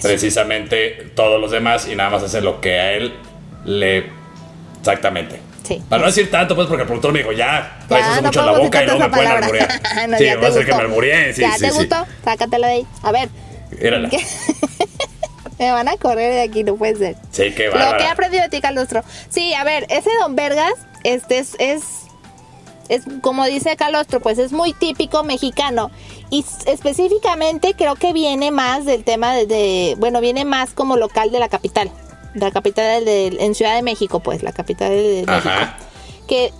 precisamente 0.00 1.10
todos 1.14 1.40
los 1.40 1.50
demás 1.50 1.86
y 1.88 1.94
nada 1.94 2.10
más 2.10 2.22
hace 2.22 2.40
lo 2.40 2.60
que 2.60 2.78
a 2.78 2.92
él 2.92 3.12
le... 3.64 4.06
Exactamente. 4.78 5.38
Sí. 5.62 5.80
Para 5.88 6.00
no 6.00 6.06
decir 6.06 6.28
tanto, 6.30 6.56
pues 6.56 6.66
porque 6.66 6.82
el 6.82 6.88
productor 6.88 7.12
me 7.12 7.20
dijo, 7.20 7.32
ya, 7.32 7.78
traes 7.86 8.06
eso 8.06 8.16
no 8.16 8.22
mucho 8.28 8.40
en 8.40 8.46
la 8.46 8.52
boca 8.58 8.82
y 8.82 8.86
luego 8.86 9.00
me 9.00 9.08
pueden 9.10 9.28
alburear. 9.30 9.68
No, 10.08 10.18
sí, 10.18 10.24
va 10.26 10.46
a 10.46 10.50
hacer 10.50 10.66
que 10.66 10.74
me 10.74 10.80
albureen, 10.80 11.34
sí, 11.34 11.42
¿Ya 11.42 11.52
sí, 11.52 11.60
te 11.60 11.70
sí. 11.70 11.78
gustó? 11.78 12.04
Sácatela 12.24 12.66
de 12.66 12.72
ahí. 12.72 12.86
A 13.02 13.12
ver, 13.12 13.28
Mírala. 13.80 14.08
me 15.58 15.70
van 15.70 15.88
a 15.88 15.96
correr 15.96 16.32
de 16.32 16.42
aquí, 16.42 16.64
no 16.64 16.76
puede 16.76 16.96
ser. 16.96 17.16
Sí, 17.30 17.52
qué 17.54 17.66
Lo 17.66 17.96
que 17.96 18.04
he 18.04 18.08
aprendido 18.08 18.42
de 18.42 18.48
ti, 18.48 18.60
Calostro. 18.60 19.02
Sí, 19.28 19.54
a 19.54 19.64
ver, 19.64 19.86
ese 19.90 20.10
Don 20.20 20.34
Vergas, 20.36 20.72
este 21.04 21.38
es, 21.38 21.54
es, 21.58 21.82
es, 22.88 23.02
como 23.20 23.44
dice 23.44 23.76
Calostro, 23.76 24.20
pues 24.20 24.38
es 24.38 24.52
muy 24.52 24.72
típico 24.72 25.22
mexicano. 25.24 25.90
Y 26.30 26.44
específicamente 26.66 27.74
creo 27.74 27.94
que 27.96 28.12
viene 28.12 28.50
más 28.50 28.84
del 28.86 29.04
tema 29.04 29.34
de, 29.34 29.46
de- 29.46 29.96
bueno, 29.98 30.20
viene 30.20 30.44
más 30.44 30.70
como 30.72 30.96
local 30.96 31.30
de 31.30 31.38
la 31.38 31.48
capital. 31.48 31.90
De 32.34 32.40
la 32.40 32.50
capital 32.50 33.04
de, 33.04 33.26
en 33.40 33.54
Ciudad 33.54 33.74
de 33.74 33.82
México, 33.82 34.20
pues, 34.20 34.42
la 34.42 34.52
capital 34.52 34.90
de 34.90 35.24
México. 35.26 35.48
Ajá. 35.50 35.76
Que 36.26 36.52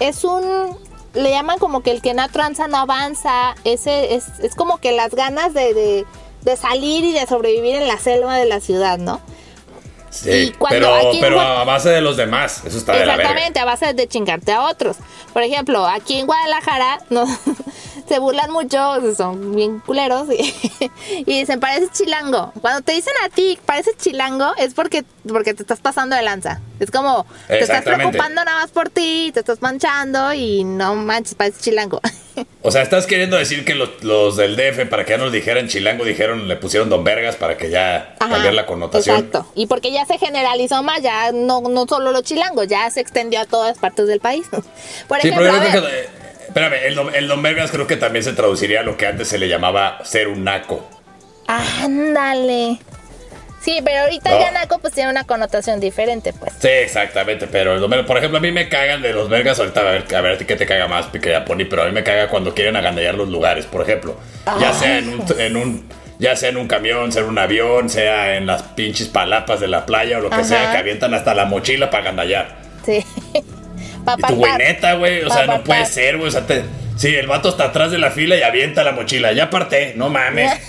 es 0.00 0.24
un, 0.24 0.76
le 1.14 1.30
llaman 1.30 1.58
como 1.58 1.82
que 1.82 1.92
el 1.92 2.02
que 2.02 2.14
no 2.14 2.28
tranza 2.30 2.66
no 2.66 2.78
avanza. 2.78 3.54
Ese 3.64 4.14
es, 4.14 4.24
es 4.42 4.54
como 4.56 4.78
que 4.78 4.90
las 4.92 5.14
ganas 5.14 5.54
de, 5.54 5.72
de, 5.74 6.04
de 6.42 6.56
salir 6.56 7.04
y 7.04 7.12
de 7.12 7.26
sobrevivir 7.26 7.76
en 7.76 7.88
la 7.88 7.98
selva 7.98 8.36
de 8.36 8.46
la 8.46 8.60
ciudad, 8.60 8.98
¿no? 8.98 9.20
Sí, 10.10 10.54
pero, 10.68 10.94
pero 11.20 11.40
a 11.40 11.64
base 11.64 11.88
de 11.88 12.02
los 12.02 12.18
demás. 12.18 12.62
Eso 12.66 12.76
está 12.76 12.92
de 12.92 13.06
la 13.06 13.16
verga. 13.16 13.30
Exactamente, 13.30 13.60
a 13.60 13.64
base 13.64 13.94
de 13.94 14.06
chingarte 14.06 14.52
a 14.52 14.64
otros. 14.64 14.96
Por 15.32 15.42
ejemplo, 15.42 15.86
aquí 15.86 16.18
en 16.18 16.26
Guadalajara 16.26 17.00
no, 17.08 17.24
se 18.12 18.18
burlan 18.18 18.50
mucho, 18.50 19.14
son 19.16 19.56
bien 19.56 19.78
culeros 19.80 20.28
y, 20.30 20.54
y 21.26 21.38
dicen, 21.40 21.60
pareces 21.60 21.92
chilango. 21.92 22.52
Cuando 22.60 22.82
te 22.82 22.92
dicen 22.92 23.14
a 23.24 23.30
ti, 23.30 23.58
pareces 23.64 23.96
chilango, 23.96 24.52
es 24.58 24.74
porque, 24.74 25.02
porque 25.26 25.54
te 25.54 25.62
estás 25.62 25.80
pasando 25.80 26.14
de 26.14 26.20
lanza. 26.20 26.60
Es 26.78 26.90
como, 26.90 27.24
te 27.48 27.60
estás 27.60 27.82
preocupando 27.82 28.44
nada 28.44 28.60
más 28.60 28.70
por 28.70 28.90
ti, 28.90 29.30
te 29.32 29.40
estás 29.40 29.62
manchando 29.62 30.34
y 30.34 30.62
no 30.62 30.94
manches, 30.94 31.34
pareces 31.34 31.62
chilango. 31.62 32.00
O 32.62 32.70
sea, 32.70 32.80
estás 32.80 33.06
queriendo 33.06 33.36
decir 33.36 33.62
que 33.64 33.74
los, 33.74 34.02
los 34.02 34.36
del 34.36 34.56
DF, 34.56 34.88
para 34.88 35.04
que 35.04 35.10
ya 35.10 35.18
no 35.18 35.24
nos 35.24 35.34
dijeran 35.34 35.68
chilango, 35.68 36.04
dijeron, 36.04 36.48
le 36.48 36.56
pusieron 36.56 36.88
Don 36.88 37.04
Vergas 37.04 37.36
para 37.36 37.58
que 37.58 37.68
ya 37.68 38.14
Ajá, 38.18 38.30
cambiar 38.32 38.54
la 38.54 38.64
connotación. 38.64 39.16
Exacto. 39.16 39.52
Y 39.54 39.66
porque 39.66 39.92
ya 39.92 40.06
se 40.06 40.16
generalizó 40.16 40.82
más, 40.82 41.02
ya 41.02 41.30
no, 41.32 41.60
no 41.60 41.86
solo 41.86 42.10
los 42.10 42.22
chilangos, 42.22 42.68
ya 42.68 42.88
se 42.90 43.00
extendió 43.00 43.40
a 43.40 43.44
todas 43.44 43.76
partes 43.76 44.06
del 44.06 44.20
país. 44.20 44.46
Por 45.08 45.20
Sí, 45.20 45.28
ejemplo, 45.28 45.50
pero 45.60 45.84
que. 46.52 46.60
Espérame, 46.60 46.86
el, 46.86 46.94
don- 46.94 47.14
el 47.14 47.28
Don 47.28 47.42
Vergas 47.42 47.70
creo 47.70 47.86
que 47.86 47.96
también 47.96 48.24
se 48.24 48.32
traduciría 48.32 48.80
a 48.80 48.82
lo 48.82 48.96
que 48.96 49.06
antes 49.06 49.28
se 49.28 49.38
le 49.38 49.48
llamaba 49.48 49.98
ser 50.04 50.28
un 50.28 50.44
naco. 50.44 50.88
Ándale. 51.46 52.78
Sí, 53.60 53.80
pero 53.84 54.00
ahorita 54.00 54.30
No. 54.30 54.40
ya 54.40 54.50
naco 54.50 54.80
pues 54.80 54.92
tiene 54.92 55.08
una 55.10 55.22
connotación 55.22 55.78
diferente, 55.78 56.32
pues. 56.32 56.52
Sí, 56.58 56.66
exactamente, 56.68 57.46
pero 57.46 57.74
el 57.74 57.80
Don 57.80 57.88
Vergas, 57.90 58.06
por 58.08 58.16
ejemplo, 58.18 58.38
a 58.38 58.40
mí 58.40 58.50
me 58.50 58.68
cagan 58.68 59.02
de 59.02 59.12
los 59.12 59.28
Vergas, 59.28 59.60
ahorita 59.60 59.80
a 59.80 59.84
ver, 59.84 60.14
a 60.16 60.20
ver 60.20 60.32
a 60.32 60.38
ti 60.38 60.44
qué 60.46 60.56
te 60.56 60.66
caga 60.66 60.88
más, 60.88 61.06
Pique 61.06 61.32
Pony, 61.46 61.64
pero 61.70 61.82
a 61.82 61.86
mí 61.86 61.92
me 61.92 62.02
caga 62.02 62.28
cuando 62.28 62.54
quieren 62.54 62.74
agandallar 62.74 63.14
los 63.14 63.28
lugares, 63.28 63.66
por 63.66 63.82
ejemplo. 63.82 64.16
Ya 64.60 64.72
sea 64.72 64.98
en 64.98 65.08
un, 65.10 65.24
en 65.38 65.56
un- 65.56 65.88
ya 66.18 66.34
sea 66.34 66.48
en 66.48 66.56
un 66.56 66.66
camión, 66.66 67.12
sea 67.12 67.22
en 67.22 67.28
un 67.28 67.38
avión, 67.38 67.88
sea 67.88 68.34
en 68.36 68.46
las 68.46 68.62
pinches 68.62 69.06
palapas 69.08 69.60
de 69.60 69.68
la 69.68 69.86
playa 69.86 70.18
o 70.18 70.22
lo 70.22 70.28
que 70.30 70.36
Ajá. 70.36 70.44
sea, 70.44 70.72
que 70.72 70.78
avientan 70.78 71.14
hasta 71.14 71.32
la 71.32 71.44
mochila 71.44 71.88
para 71.90 72.02
agandallar. 72.02 72.56
Sí. 72.84 73.04
Y 74.16 74.22
tu 74.22 74.34
güey, 74.36 74.52
neta, 74.58 74.94
güey. 74.94 75.22
O 75.24 75.30
sea, 75.30 75.46
no 75.46 75.62
puede 75.64 75.86
ser, 75.86 76.16
güey. 76.16 76.28
O 76.28 76.32
sea, 76.32 76.46
te- 76.46 76.64
sí, 76.96 77.14
el 77.14 77.26
vato 77.26 77.48
está 77.50 77.64
atrás 77.64 77.90
de 77.90 77.98
la 77.98 78.10
fila 78.10 78.36
y 78.36 78.42
avienta 78.42 78.82
la 78.84 78.92
mochila. 78.92 79.32
Ya 79.32 79.44
aparté, 79.44 79.94
no 79.96 80.08
mames. 80.08 80.52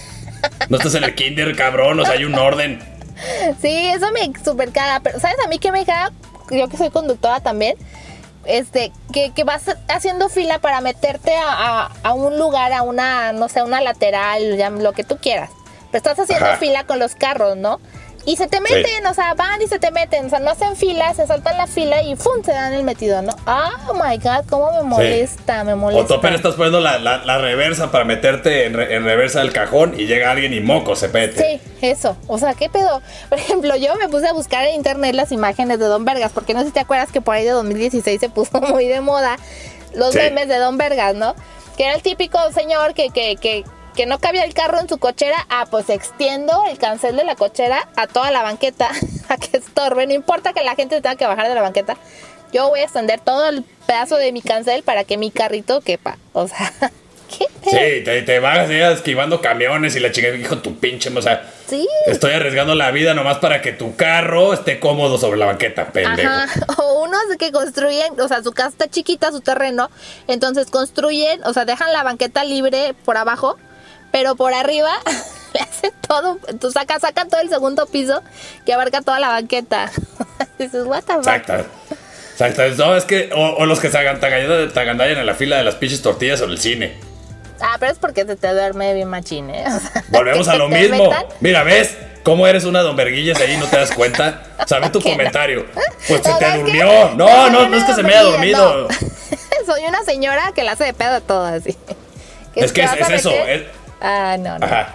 No 0.67 0.75
estás 0.75 0.93
en 0.95 1.05
el 1.05 1.15
kinder, 1.15 1.55
cabrón. 1.55 1.99
O 2.01 2.03
sea, 2.05 2.15
hay 2.15 2.25
un 2.25 2.35
orden. 2.35 2.77
Sí, 3.61 3.87
eso 3.95 4.11
me 4.11 4.29
super 4.43 4.71
caga. 4.73 4.99
Pero, 5.01 5.17
¿sabes 5.17 5.37
a 5.43 5.47
mí 5.47 5.57
qué 5.57 5.71
me 5.71 5.85
caga? 5.85 6.11
Yo 6.51 6.67
que 6.67 6.75
soy 6.75 6.89
conductora 6.89 7.39
también. 7.39 7.77
Este, 8.43 8.91
que, 9.13 9.31
que 9.31 9.45
vas 9.45 9.63
haciendo 9.87 10.27
fila 10.27 10.59
para 10.59 10.81
meterte 10.81 11.33
a, 11.33 11.83
a- 11.85 11.91
a 12.03 12.13
un 12.13 12.37
lugar, 12.37 12.73
a 12.73 12.81
una, 12.81 13.31
no 13.31 13.47
sé, 13.47 13.61
una 13.63 13.79
lateral, 13.79 14.57
ya, 14.57 14.69
lo 14.69 14.91
que 14.91 15.05
tú 15.05 15.17
quieras. 15.17 15.49
Pero 15.93 15.99
estás 15.99 16.19
haciendo 16.19 16.45
Ajá. 16.47 16.57
fila 16.57 16.83
con 16.83 16.99
los 16.99 17.15
carros, 17.15 17.55
¿no? 17.55 17.79
Y 18.25 18.38
se 18.38 18.47
te 18.47 18.62
meten, 18.62 19.05
o 19.05 19.13
sea, 19.13 19.33
van 19.33 19.62
y 19.62 19.67
se 19.67 19.79
te 19.79 19.91
meten, 19.91 20.27
o 20.27 20.29
sea, 20.29 20.39
no 20.39 20.51
hacen 20.51 20.77
fila, 20.77 21.13
se 21.13 21.27
saltan 21.27 21.57
la 21.57 21.67
fila 21.67 22.01
y 22.03 22.15
¡fum! 22.15 22.41
se 22.41 22.53
dan 22.53 22.71
el 22.73 22.83
metido, 22.83 23.21
¿no? 23.21 23.36
Oh 23.45 23.93
my 23.95 24.15
god, 24.17 24.45
cómo 24.49 24.71
me 24.71 24.81
molesta, 24.83 25.65
me 25.65 25.73
O 25.73 25.77
molesta. 25.77 26.07
tú 26.07 26.13
apenas 26.13 26.38
estás 26.38 26.53
poniendo 26.55 26.79
la, 26.79 26.99
la- 26.99 27.17
la 27.25 27.38
reversa 27.39 27.91
para 27.91 28.05
meterte 28.05 28.65
en, 28.65 28.75
re- 28.75 28.95
en 28.95 29.03
reversa 29.03 29.39
del 29.39 29.51
cajón 29.51 29.99
y 29.99 30.05
llega 30.05 30.31
alguien 30.31 30.53
y 30.53 30.62
moco 30.62 30.95
se 30.95 31.09
pete. 31.09 31.59
Sí, 31.62 31.62
eso. 31.86 32.15
O 32.27 32.38
sea, 32.38 32.53
¿qué 32.53 32.69
pedo? 32.69 33.01
Por 33.29 33.38
ejemplo, 33.39 33.75
yo 33.75 33.93
me 33.95 34.07
puse 34.07 34.27
a 34.27 34.33
buscar 34.33 34.65
en 34.67 34.75
internet 34.75 35.15
las 35.15 35.33
imágenes 35.33 35.77
de 35.79 35.86
Don 35.86 36.05
Vergas, 36.05 36.31
porque 36.31 36.53
no 36.53 36.62
sé 36.62 36.67
si 36.67 36.71
te 36.71 36.79
acuerdas 36.79 37.12
que 37.12 37.19
por 37.19 37.36
ahí 37.36 37.43
de 37.43 37.51
2016 37.51 38.21
se 38.21 38.29
puso 38.29 38.62
muy 38.62 38.88
de 38.88 39.01
moda 39.01 39.36
los 39.95 40.13
Sí. 40.13 40.19
memes 40.19 40.47
de 40.47 40.57
Don 40.59 40.77
Vergas, 40.77 41.13
¿no? 41.15 41.36
Que 41.75 41.83
era 41.88 41.95
el 41.95 42.01
típico 42.01 42.39
señor 42.53 42.93
que, 42.93 43.09
que, 43.09 43.36
que, 43.36 43.65
que 43.95 44.06
no 44.06 44.19
cabía 44.19 44.43
el 44.43 44.53
carro 44.53 44.79
en 44.79 44.89
su 44.89 44.97
cochera. 44.97 45.45
Ah, 45.49 45.65
pues 45.69 45.89
extiendo 45.89 46.63
el 46.69 46.77
cancel 46.77 47.15
de 47.15 47.23
la 47.23 47.36
cochera 47.36 47.88
a 47.95 48.08
toda 48.08 48.32
la 48.32 48.43
banqueta, 48.43 48.89
a 49.29 49.38
que 49.38 49.58
estorbe. 49.58 50.08
No 50.08 50.13
importa 50.13 50.53
que 50.53 50.63
la 50.63 50.75
gente 50.75 51.01
tenga 51.01 51.15
que 51.15 51.25
bajar 51.25 51.47
de 51.47 51.56
la 51.56 51.62
banqueta. 51.62 51.97
Yo 52.51 52.69
voy 52.69 52.82
a 52.82 52.84
extender 52.84 53.19
todo 53.19 53.49
el 53.49 53.63
pedazo 53.88 54.17
de 54.17 54.32
mi 54.32 54.41
cancel 54.41 54.84
para 54.84 55.03
que 55.03 55.17
mi 55.17 55.32
carrito 55.32 55.82
quepa. 55.82 56.17
O 56.34 56.47
sea, 56.47 56.71
¿qué? 57.38 57.47
Sí, 57.63 58.03
te, 58.03 58.21
te 58.21 58.39
vas 58.39 58.69
esquivando 58.69 59.41
camiones 59.41 59.95
y 59.95 59.99
la 59.99 60.12
chica 60.12 60.29
dijo 60.29 60.60
tu 60.60 60.77
pinche, 60.77 61.10
o 61.10 61.21
sea, 61.21 61.49
Sí. 61.67 61.88
estoy 62.06 62.34
arriesgando 62.34 62.75
la 62.75 62.91
vida 62.91 63.13
nomás 63.15 63.39
para 63.39 63.62
que 63.62 63.71
tu 63.71 63.95
carro 63.95 64.53
esté 64.53 64.79
cómodo 64.79 65.17
sobre 65.17 65.39
la 65.39 65.45
banqueta, 65.47 65.88
pendejo. 65.88 66.29
Ajá, 66.29 66.65
o 66.77 67.03
unos 67.03 67.21
que 67.39 67.51
construyen, 67.51 68.19
o 68.19 68.27
sea, 68.27 68.43
su 68.43 68.51
casa 68.51 68.69
está 68.69 68.88
chiquita, 68.89 69.32
su 69.32 69.41
terreno, 69.41 69.89
entonces 70.27 70.69
construyen, 70.69 71.41
o 71.45 71.53
sea, 71.53 71.65
dejan 71.65 71.91
la 71.93 72.03
banqueta 72.03 72.43
libre 72.43 72.93
por 73.06 73.17
abajo, 73.17 73.58
pero 74.13 74.36
por 74.38 74.54
arriba 74.54 74.91
le 75.54 75.60
hacen 75.60 75.91
todo, 76.08 76.38
tú 76.62 76.71
sacas, 76.71 77.02
sacan 77.02 77.28
todo 77.30 77.41
el 77.41 77.49
segundo 77.49 77.86
piso 77.88 78.21
que 78.65 78.71
abarca 78.73 79.02
toda 79.02 79.19
la 79.19 79.28
banqueta. 79.28 79.91
Dices, 80.60 80.86
what 80.86 81.04
the 81.04 81.13
fuck? 81.15 81.28
Exacto. 81.28 81.65
Exacto. 82.32 82.62
No, 82.78 82.95
es 82.95 83.04
que, 83.06 83.30
o, 83.36 83.56
o 83.58 83.65
los 83.65 83.80
que 83.80 83.88
se 83.89 83.93
te 83.97 84.80
agandallan 84.80 85.17
en 85.19 85.26
la 85.26 85.36
fila 85.36 85.58
de 85.58 85.63
las 85.65 85.76
pinches 85.76 86.02
tortillas 86.02 86.39
o 86.41 86.45
el 86.45 86.58
cine. 86.58 86.97
Ah, 87.60 87.76
pero 87.80 87.91
es 87.91 87.99
porque 87.99 88.26
se 88.26 88.36
te 88.36 88.52
duerme 88.54 88.93
bien 88.93 89.08
machín, 89.08 89.49
¿eh? 89.49 89.63
O 89.67 89.80
sea, 89.80 90.04
Volvemos 90.10 90.47
a 90.47 90.56
lo 90.56 90.69
te 90.69 90.80
mismo. 90.80 91.10
metan- 91.12 91.26
Mira, 91.41 91.63
¿ves? 91.63 91.95
¿Cómo 92.23 92.47
eres 92.47 92.63
una 92.65 92.82
don 92.82 92.95
Verguillas 92.95 93.39
ahí 93.41 93.58
no 93.58 93.65
te 93.67 93.78
das 93.78 93.91
cuenta? 93.91 94.43
¿Sabes 94.65 94.91
tu 94.93 94.99
Que 95.02 95.10
no. 95.10 95.17
comentario? 95.17 95.65
Pues 96.08 96.21
se 96.21 96.34
te 96.34 96.39
que- 96.45 96.58
durmió. 96.58 96.86
No, 97.15 97.49
no, 97.49 97.67
no 97.67 97.76
es 97.78 97.84
que 97.84 97.93
se 97.93 98.02
me 98.04 98.10
haya 98.10 98.23
dormido. 98.23 98.88
no. 98.88 98.95
Soy 99.65 99.84
una 99.88 100.04
señora 100.04 100.52
que 100.56 100.63
la 100.63 100.71
hace 100.73 100.86
de 100.86 100.93
pedo 100.93 101.15
a 101.15 101.21
todo 101.21 101.45
así. 101.45 101.78
Es 102.56 102.71
que 102.71 102.82
te 102.86 103.02
es- 103.02 103.02
es 103.02 103.10
eso, 103.10 103.32
es- 103.32 103.63
Ah, 104.03 104.35
no, 104.39 104.59
no. 104.59 104.65
Ajá. 104.65 104.89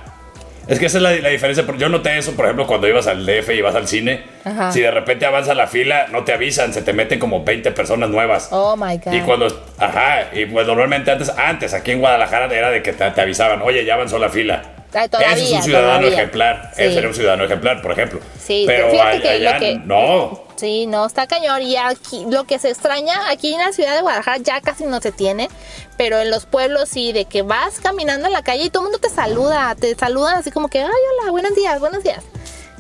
Es 0.69 0.79
que 0.79 0.85
esa 0.85 0.99
es 0.99 1.03
la, 1.03 1.13
la 1.13 1.31
diferencia. 1.31 1.65
Yo 1.79 1.89
noté 1.89 2.19
eso, 2.19 2.37
por 2.37 2.45
ejemplo, 2.45 2.67
cuando 2.67 2.87
ibas 2.87 3.07
al 3.07 3.25
DF 3.25 3.49
y 3.55 3.63
vas 3.63 3.75
al 3.75 3.89
cine. 3.89 4.23
Ajá. 4.45 4.71
Si 4.71 4.83
de 4.83 4.91
repente 4.91 5.25
avanza 5.25 5.55
la 5.55 5.67
fila, 5.67 6.09
no 6.13 6.25
te 6.25 6.35
avisan, 6.35 6.75
se 6.75 6.83
te 6.83 6.93
meten 6.93 7.19
como 7.19 7.43
20 7.43 7.71
personas 7.73 8.11
nuevas. 8.11 8.49
Oh 8.53 8.77
my 8.77 8.99
god. 8.99 9.13
Y 9.15 9.21
cuando, 9.23 9.47
ajá, 9.79 10.29
y 10.35 10.45
pues 10.45 10.67
normalmente 10.67 11.11
antes, 11.11 11.31
antes 11.31 11.73
aquí 11.73 11.93
en 11.93 12.01
Guadalajara 12.01 12.55
era 12.55 12.69
de 12.71 12.83
que 12.83 12.93
te, 12.93 13.11
te 13.11 13.21
avisaban, 13.23 13.63
oye, 13.63 13.83
ya 13.87 13.95
avanzó 13.95 14.19
la 14.19 14.29
fila. 14.29 14.63
Ay, 14.93 15.09
todavía, 15.09 15.33
Ese 15.35 15.45
es 15.45 15.53
un 15.53 15.63
ciudadano 15.63 15.99
todavía. 16.01 16.19
ejemplar. 16.19 16.71
Sí. 16.77 16.83
Ese 16.83 16.99
era 16.99 17.09
un 17.09 17.15
ciudadano 17.15 17.45
ejemplar, 17.45 17.81
por 17.81 17.93
ejemplo. 17.93 18.21
Sí, 18.39 18.65
pero 18.67 18.91
fíjate 18.91 19.21
que 19.23 19.29
allá 19.29 19.59
que- 19.59 19.81
no. 19.85 20.48
Sí, 20.59 20.87
no, 20.87 21.07
está 21.07 21.27
cañón. 21.27 21.63
Y 21.63 21.77
aquí, 21.77 22.27
lo 22.29 22.45
que 22.45 22.59
se 22.59 22.69
extraña, 22.71 23.31
aquí 23.31 23.55
en 23.55 23.61
la 23.61 23.73
ciudad 23.73 23.95
de 23.95 24.03
Guadalajara 24.03 24.39
ya 24.39 24.61
casi 24.61 24.85
no 24.85 25.01
se 25.01 25.13
tiene, 25.13 25.49
pero 25.97 26.19
en 26.19 26.31
los 26.31 26.47
pueblos 26.47 26.89
sí, 26.89 27.13
de 27.13 27.27
que 27.27 27.43
vas 27.43 27.79
caminando 27.81 28.27
en 28.27 28.33
la 28.33 28.43
calle 28.43 28.65
y 28.65 28.71
todo 28.71 28.83
el 28.83 28.91
mundo 28.91 28.99
te 28.99 29.09
saluda, 29.09 29.75
te 29.79 29.95
saludan 29.95 30.37
así 30.39 30.51
como 30.51 30.69
que, 30.69 30.81
ay, 30.81 30.91
hola, 31.21 31.31
buenos 31.31 31.55
días, 31.55 31.79
buenos 31.79 32.03
días. 32.03 32.25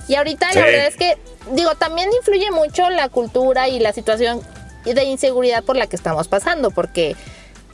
Y 0.09 0.17
ahorita 0.17 0.49
Sí. 0.53 0.59
la 0.59 0.65
verdad 0.65 0.87
es 0.87 0.97
que, 0.97 1.19
digo, 1.53 1.75
también 1.77 2.11
influye 2.13 2.51
mucho 2.51 2.91
la 2.91 3.09
cultura 3.09 3.69
y 3.69 3.79
la 3.79 3.93
situación 3.93 4.43
de 4.85 5.05
inseguridad 5.05 5.63
por 5.63 5.77
la 5.77 5.87
que 5.87 5.97
estamos 5.97 6.27
pasando, 6.29 6.71
porque 6.71 7.15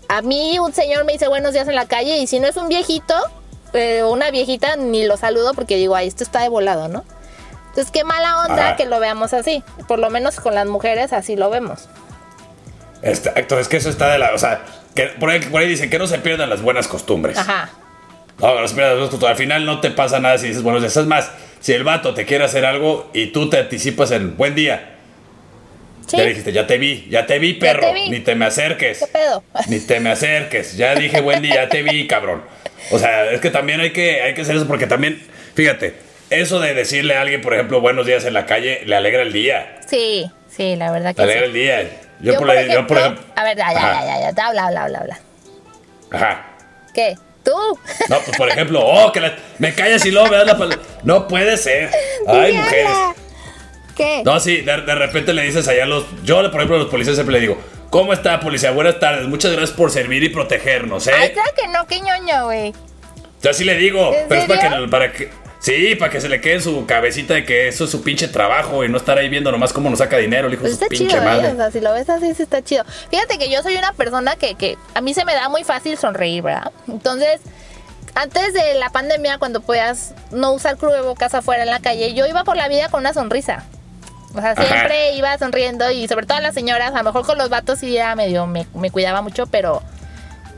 a 0.08 0.20
mí 0.20 0.58
un 0.58 0.74
señor 0.74 1.04
me 1.04 1.12
dice 1.12 1.28
buenos 1.28 1.52
días 1.54 1.68
en 1.68 1.76
la 1.76 1.86
calle 1.86 2.18
y 2.18 2.26
si 2.26 2.40
no 2.40 2.48
es 2.48 2.56
un 2.56 2.68
viejito 2.68 3.14
eh, 3.72 4.02
o 4.02 4.12
una 4.12 4.30
viejita, 4.30 4.76
ni 4.76 5.06
lo 5.06 5.16
saludo 5.16 5.54
porque 5.54 5.76
digo, 5.76 5.94
ay, 5.94 6.08
esto 6.08 6.24
está 6.24 6.42
de 6.42 6.48
volado, 6.48 6.88
¿no? 6.88 7.04
Entonces, 7.74 7.90
qué 7.90 8.04
mala 8.04 8.38
onda 8.38 8.76
que 8.76 8.86
lo 8.86 9.00
veamos 9.00 9.34
así. 9.34 9.64
Por 9.88 9.98
lo 9.98 10.08
menos 10.08 10.38
con 10.38 10.54
las 10.54 10.66
mujeres 10.66 11.12
así 11.12 11.34
lo 11.34 11.50
vemos. 11.50 11.88
Exacto, 13.02 13.58
es 13.58 13.66
que 13.66 13.78
eso 13.78 13.90
está 13.90 14.12
de 14.12 14.18
la. 14.18 14.32
O 14.32 14.38
sea, 14.38 14.62
que 14.94 15.08
por, 15.08 15.28
ahí, 15.28 15.40
por 15.40 15.60
ahí 15.60 15.66
dicen 15.66 15.90
que 15.90 15.98
no 15.98 16.06
se 16.06 16.18
pierdan 16.20 16.48
las 16.50 16.62
buenas 16.62 16.86
costumbres. 16.86 17.36
Ajá. 17.36 17.70
No, 18.38 18.60
no 18.60 18.68
se 18.68 18.74
pierdan 18.76 18.92
las 18.92 18.98
buenas 18.98 19.10
costumbres. 19.10 19.30
Al 19.32 19.36
final 19.36 19.66
no 19.66 19.80
te 19.80 19.90
pasa 19.90 20.20
nada 20.20 20.38
si 20.38 20.46
dices 20.46 20.62
buenos 20.62 20.82
días. 20.82 20.96
Es 20.96 21.06
más, 21.06 21.32
si 21.58 21.72
el 21.72 21.82
vato 21.82 22.14
te 22.14 22.26
quiere 22.26 22.44
hacer 22.44 22.64
algo 22.64 23.10
y 23.12 23.26
tú 23.32 23.50
te 23.50 23.58
anticipas 23.58 24.12
en 24.12 24.36
buen 24.36 24.54
día. 24.54 24.90
Sí. 26.06 26.16
Ya 26.16 26.22
dijiste, 26.26 26.52
ya 26.52 26.68
te 26.68 26.78
vi, 26.78 27.08
ya 27.10 27.26
te 27.26 27.40
vi, 27.40 27.54
perro. 27.54 27.80
te 27.80 27.92
vi. 27.92 28.08
Ni 28.08 28.20
te 28.20 28.36
me 28.36 28.44
acerques. 28.44 29.00
¿Qué 29.00 29.06
pedo? 29.08 29.42
Ni 29.66 29.80
te 29.80 29.98
me 29.98 30.12
acerques. 30.12 30.76
Ya 30.76 30.94
dije 30.94 31.20
buen 31.20 31.42
día, 31.42 31.56
ya 31.56 31.68
te 31.68 31.82
vi, 31.82 32.06
cabrón. 32.06 32.44
O 32.92 33.00
sea, 33.00 33.32
es 33.32 33.40
que 33.40 33.50
también 33.50 33.80
hay 33.80 33.90
que, 33.90 34.22
hay 34.22 34.34
que 34.34 34.42
hacer 34.42 34.54
eso 34.54 34.68
porque 34.68 34.86
también, 34.86 35.20
fíjate, 35.56 36.03
eso 36.30 36.60
de 36.60 36.74
decirle 36.74 37.16
a 37.16 37.20
alguien, 37.22 37.40
por 37.40 37.54
ejemplo, 37.54 37.80
buenos 37.80 38.06
días 38.06 38.24
en 38.24 38.34
la 38.34 38.46
calle, 38.46 38.82
le 38.86 38.96
alegra 38.96 39.22
el 39.22 39.32
día. 39.32 39.80
Sí, 39.86 40.30
sí, 40.48 40.76
la 40.76 40.90
verdad 40.90 41.10
Le 41.10 41.14
que 41.14 41.22
alegra 41.22 41.40
sí. 41.42 41.46
el 41.46 41.52
día. 41.52 41.82
Yo, 42.20 42.32
Yo, 42.32 42.38
por, 42.38 42.50
ahí- 42.50 42.68
yo, 42.70 42.86
por 42.86 42.96
ejemplo- 42.98 43.00
ejemplo. 43.00 43.24
A 43.36 43.44
ver, 43.44 43.56
ya, 43.56 43.72
ya, 43.72 44.04
ya, 44.04 44.30
ya. 44.32 44.46
Habla, 44.46 44.64
habla, 44.66 44.82
habla, 44.84 44.98
habla. 45.00 45.18
Ajá. 46.10 46.46
¿Qué? 46.94 47.16
¿Tú? 47.44 47.52
No, 48.08 48.18
pues 48.20 48.36
por 48.38 48.48
ejemplo, 48.48 48.80
oh, 48.82 49.12
que 49.12 49.20
la- 49.20 49.36
me 49.58 49.74
callas 49.74 50.04
y 50.06 50.10
luego 50.10 50.28
me 50.28 50.36
das 50.36 50.46
la 50.46 50.56
palabra. 50.56 50.78
No 51.02 51.28
puede 51.28 51.56
ser. 51.58 51.90
Ay, 52.26 52.54
mujeres. 52.54 52.88
¿Qué? 53.96 54.22
No, 54.24 54.40
sí, 54.40 54.62
de, 54.62 54.80
de 54.80 54.94
repente 54.94 55.32
le 55.34 55.42
dices 55.42 55.68
allá 55.68 55.84
a 55.84 55.86
los. 55.86 56.04
Yo, 56.24 56.36
por 56.50 56.54
ejemplo, 56.60 56.76
a 56.76 56.78
los 56.80 56.88
policías 56.88 57.16
siempre 57.16 57.34
le 57.34 57.40
digo: 57.40 57.58
¿Cómo 57.90 58.12
está, 58.12 58.40
policía? 58.40 58.70
Buenas 58.70 58.98
tardes. 58.98 59.28
Muchas 59.28 59.52
gracias 59.52 59.76
por 59.76 59.90
servir 59.90 60.22
y 60.24 60.30
protegernos, 60.30 61.06
Ay, 61.06 61.26
¿eh? 61.28 61.32
claro 61.32 61.50
que 61.56 61.68
no, 61.68 61.86
qué 61.86 62.00
ñoño, 62.00 62.44
güey. 62.46 62.72
Yo 63.42 63.50
así 63.50 63.62
le 63.64 63.76
digo. 63.76 64.12
¿En 64.14 64.26
Pero 64.28 64.40
es 64.40 64.46
que, 64.60 64.88
para 64.88 65.12
que. 65.12 65.28
Sí, 65.64 65.94
para 65.94 66.10
que 66.12 66.20
se 66.20 66.28
le 66.28 66.42
quede 66.42 66.56
en 66.56 66.60
su 66.62 66.84
cabecita 66.84 67.32
de 67.32 67.46
que 67.46 67.68
eso 67.68 67.84
es 67.84 67.90
su 67.90 68.02
pinche 68.02 68.28
trabajo 68.28 68.84
y 68.84 68.90
no 68.90 68.98
estar 68.98 69.16
ahí 69.16 69.30
viendo 69.30 69.50
nomás 69.50 69.72
cómo 69.72 69.88
nos 69.88 69.98
saca 70.00 70.18
dinero, 70.18 70.48
el 70.48 70.52
hijo 70.52 70.60
Pues 70.60 70.72
de 70.72 70.78
su 70.78 70.84
está 70.84 70.90
pinche 70.90 71.06
chido, 71.16 71.22
¿eh? 71.22 71.24
madre. 71.24 71.48
O 71.52 71.56
sea, 71.56 71.70
si 71.70 71.80
lo 71.80 71.90
ves 71.94 72.10
así, 72.10 72.34
sí 72.34 72.42
está 72.42 72.62
chido. 72.62 72.84
Fíjate 73.10 73.38
que 73.38 73.50
yo 73.50 73.62
soy 73.62 73.74
una 73.78 73.94
persona 73.94 74.36
que, 74.36 74.56
que 74.56 74.76
a 74.94 75.00
mí 75.00 75.14
se 75.14 75.24
me 75.24 75.32
da 75.34 75.48
muy 75.48 75.64
fácil 75.64 75.96
sonreír, 75.96 76.42
¿verdad? 76.42 76.70
Entonces, 76.86 77.40
antes 78.14 78.52
de 78.52 78.74
la 78.74 78.90
pandemia, 78.90 79.38
cuando 79.38 79.60
podías 79.62 80.12
no 80.32 80.52
usar 80.52 80.76
cubrebocas 80.76 81.34
afuera 81.34 81.62
en 81.62 81.70
la 81.70 81.80
calle, 81.80 82.12
yo 82.12 82.26
iba 82.26 82.44
por 82.44 82.58
la 82.58 82.68
vida 82.68 82.90
con 82.90 83.00
una 83.00 83.14
sonrisa. 83.14 83.64
O 84.34 84.40
sea, 84.42 84.50
Ajá. 84.50 84.66
siempre 84.66 85.14
iba 85.16 85.38
sonriendo 85.38 85.90
y 85.90 86.06
sobre 86.08 86.26
todo 86.26 86.40
las 86.40 86.52
señoras, 86.52 86.92
a 86.92 86.98
lo 86.98 87.04
mejor 87.04 87.24
con 87.24 87.38
los 87.38 87.48
vatos 87.48 87.78
sí 87.78 87.96
era 87.96 88.14
medio, 88.16 88.46
me, 88.46 88.66
me 88.74 88.90
cuidaba 88.90 89.22
mucho, 89.22 89.46
pero... 89.46 89.82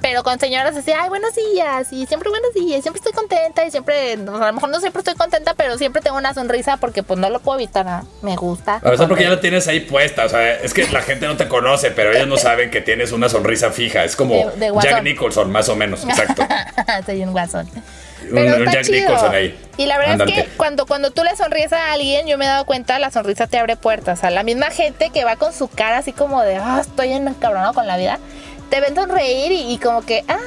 Pero 0.03 0.23
con 0.23 0.39
señoras 0.39 0.75
decía, 0.75 0.99
ay, 1.03 1.09
buenos 1.09 1.35
días, 1.35 1.93
y 1.93 2.07
siempre 2.07 2.29
buenos 2.31 2.53
días, 2.55 2.83
siempre 2.83 2.99
estoy 2.99 3.13
contenta, 3.13 3.65
y 3.67 3.71
siempre, 3.71 4.13
a 4.13 4.17
lo 4.17 4.53
mejor 4.53 4.69
no 4.69 4.79
siempre 4.79 5.01
estoy 5.01 5.15
contenta, 5.15 5.55
pero 5.55 5.79
siempre 5.79 6.01
tengo 6.03 6.17
una 6.17 6.33
sonrisa 6.35 6.77
porque 6.77 7.03
pues 7.03 7.19
no 7.19 7.29
lo 7.31 7.41
puedo 7.41 7.59
evitar, 7.59 7.85
¿no? 7.87 8.07
me 8.23 8.37
gusta. 8.37 8.81
A 8.85 8.91
veces 8.91 9.07
porque 9.07 9.25
ya 9.25 9.31
la 9.31 9.41
tienes 9.41 9.67
ahí 9.69 9.81
puesta, 9.81 10.27
o 10.27 10.29
sea, 10.29 10.53
es 10.55 10.73
que 10.75 10.87
la 10.89 11.03
gente 11.03 11.27
no 11.27 11.37
te 11.37 11.49
conoce, 11.49 11.91
pero 11.91 12.13
ellos 12.13 12.29
no 12.29 12.37
saben 12.37 12.71
que 12.71 12.81
tienes 12.81 13.11
una 13.13 13.29
sonrisa 13.29 13.71
fija. 13.73 14.05
Es 14.05 14.15
como 14.17 14.35
De- 14.51 14.57
de 14.67 14.71
guasón. 14.71 14.91
Jack 14.93 15.03
Nicholson, 15.03 15.51
más 15.51 15.69
o 15.69 15.77
menos, 15.77 16.05
exacto. 16.05 16.47
Soy 17.07 17.23
un 17.23 17.33
guasón. 17.33 17.67
Un- 17.67 18.33
Pero 18.35 18.57
un 18.57 18.63
está 18.63 18.73
Jack 18.73 18.85
chido. 18.85 19.01
Nicholson 19.09 19.35
ahí. 19.35 19.59
Y 19.77 19.87
la 19.87 19.99
verdad 19.99 20.29
es 20.29 20.35
que 20.35 20.49
cuando, 20.57 20.87
cuando 20.87 21.11
tú 21.11 21.23
le 21.25 21.35
sonríes 21.37 21.73
a 21.73 21.93
alguien, 21.93 22.27
yo 22.27 22.39
me 22.39 22.45
he 22.45 22.49
dado 22.49 22.65
cuenta, 22.65 22.99
la 22.99 23.11
sonrisa 23.11 23.47
te 23.47 23.59
abre 23.59 23.77
puertas. 23.77 24.19
O 24.19 24.21
sea, 24.21 24.31
la 24.31 24.43
misma 24.43 24.71
gente 24.71 25.11
que 25.11 25.25
va 25.25 25.37
con 25.37 25.53
su 25.53 25.69
cara 25.69 25.99
así 25.99 26.13
como 26.13 26.43
de, 26.43 26.57
ah, 26.57 26.79
estoy 26.81 27.13
encabronado 27.13 27.73
con 27.75 27.87
la 27.87 27.97
vida, 27.97 28.19
te 28.71 28.81
ven 28.81 28.95
sonreír 28.95 29.53
y, 29.53 29.73
y 29.75 29.79
como 29.79 30.05
que, 30.05 30.25
ah, 30.29 30.39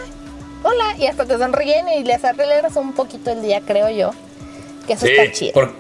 hola, 0.64 0.96
y 0.98 1.08
hasta 1.08 1.26
te 1.26 1.38
sonríen 1.38 1.88
y 1.90 2.04
les 2.04 2.24
arreglas 2.24 2.76
un 2.76 2.94
poquito 2.94 3.32
el 3.32 3.42
día, 3.42 3.62
creo 3.66 3.90
yo. 3.90 4.12
Que 4.88 4.94
eso 4.94 5.06
está 5.06 5.32
chido. 5.32 5.54
por- 5.54 5.72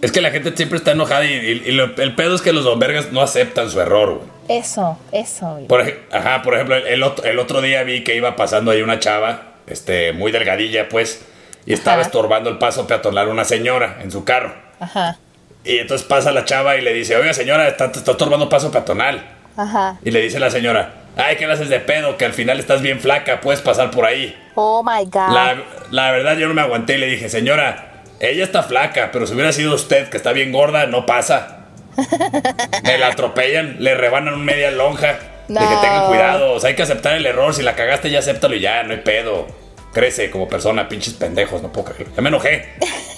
es 0.00 0.10
que 0.10 0.20
la 0.20 0.30
gente 0.32 0.52
siempre 0.56 0.78
está 0.78 0.92
enojada 0.92 1.24
y, 1.24 1.32
y- 1.32 1.62
y 1.68 1.72
lo- 1.72 1.94
el 1.96 2.14
pedo 2.16 2.34
es 2.34 2.42
que 2.42 2.52
los 2.52 2.64
dombergas 2.64 3.12
no 3.12 3.20
aceptan 3.22 3.70
su 3.70 3.80
error, 3.80 4.16
güey. 4.16 4.28
Eso, 4.58 4.98
eso. 5.12 5.52
güey. 5.52 5.66
Por, 5.68 5.82
ajá, 6.10 6.42
por 6.42 6.54
ejemplo, 6.54 6.74
el, 6.76 6.86
el 6.88 7.02
otro, 7.04 7.24
el 7.24 7.38
otro 7.38 7.60
día 7.62 7.82
vi 7.84 8.02
que 8.02 8.16
iba 8.16 8.34
pasando 8.34 8.70
ahí 8.72 8.82
una 8.82 8.98
chava, 8.98 9.52
este, 9.68 10.12
muy 10.12 10.32
delgadilla, 10.32 10.88
pues, 10.88 11.22
y 11.66 11.72
estaba 11.72 11.98
Ajá. 11.98 12.06
estorbando 12.06 12.50
el 12.50 12.58
paso 12.58 12.86
peatonal 12.88 13.28
a 13.28 13.30
una 13.30 13.44
señora 13.44 13.98
en 14.02 14.10
su 14.10 14.24
carro. 14.24 14.52
Ajá, 14.80 15.18
Y 15.64 15.78
entonces 15.78 16.04
pasa 16.06 16.32
la 16.32 16.44
chava 16.44 16.76
y 16.76 16.80
le 16.80 16.92
dice, 16.92 17.14
oiga 17.16 17.32
señora, 17.32 17.68
está, 17.68 17.84
está 17.86 18.10
estorbando 18.10 18.48
paso 18.48 18.72
peatonal. 18.72 19.24
ajá. 19.56 19.98
Y 20.04 20.10
le 20.10 20.20
dice 20.22 20.40
la 20.40 20.50
señora, 20.50 20.92
ay, 21.16 21.36
¿qué 21.36 21.46
le 21.46 21.52
haces 21.54 21.68
de 21.68 21.80
pedo? 21.80 22.16
Que 22.16 22.24
al 22.24 22.32
final 22.32 22.58
estás 22.58 22.82
bien 22.82 23.00
flaca, 23.00 23.40
puedes 23.40 23.60
pasar 23.60 23.90
por 23.90 24.04
ahí. 24.06 24.36
Oh 24.54 24.82
my 24.82 25.04
God. 25.06 25.32
La, 25.32 25.56
la 25.90 26.10
verdad 26.10 26.36
yo 26.36 26.48
no 26.48 26.54
me 26.54 26.62
aguanté 26.62 26.94
y 26.94 26.98
le 26.98 27.06
dije, 27.06 27.28
señora, 27.28 28.02
ella 28.20 28.44
está 28.44 28.62
flaca, 28.62 29.10
pero 29.12 29.26
si 29.26 29.34
hubiera 29.34 29.52
sido 29.52 29.74
usted 29.74 30.08
que 30.08 30.16
está 30.16 30.32
bien 30.32 30.52
gorda, 30.52 30.86
no 30.86 31.06
pasa. 31.06 31.58
Me 32.84 32.96
la 32.98 33.08
atropellan, 33.08 33.76
le 33.80 33.94
rebanan 33.94 34.34
un 34.34 34.44
media 34.44 34.70
lonja. 34.70 35.18
De 35.48 35.58
que 35.58 35.64
No. 35.64 35.80
tengan 35.80 36.06
cuidado, 36.06 36.52
o 36.52 36.60
sea, 36.60 36.68
hay 36.70 36.76
que 36.76 36.82
aceptar 36.82 37.14
el 37.16 37.26
error. 37.26 37.52
Si 37.52 37.62
la 37.62 37.74
cagaste, 37.74 38.10
ya 38.10 38.20
acéptalo 38.20 38.54
y 38.54 38.60
ya, 38.60 38.82
no 38.84 38.92
hay 38.92 39.00
pedo. 39.00 39.46
Crece 39.92 40.30
como 40.30 40.48
persona, 40.48 40.88
pinches 40.88 41.14
pendejos, 41.14 41.60
no 41.62 41.70
puedo 41.72 41.92
creer. 41.92 42.10
Ya 42.16 42.22
me 42.22 42.28
enojé. 42.28 42.66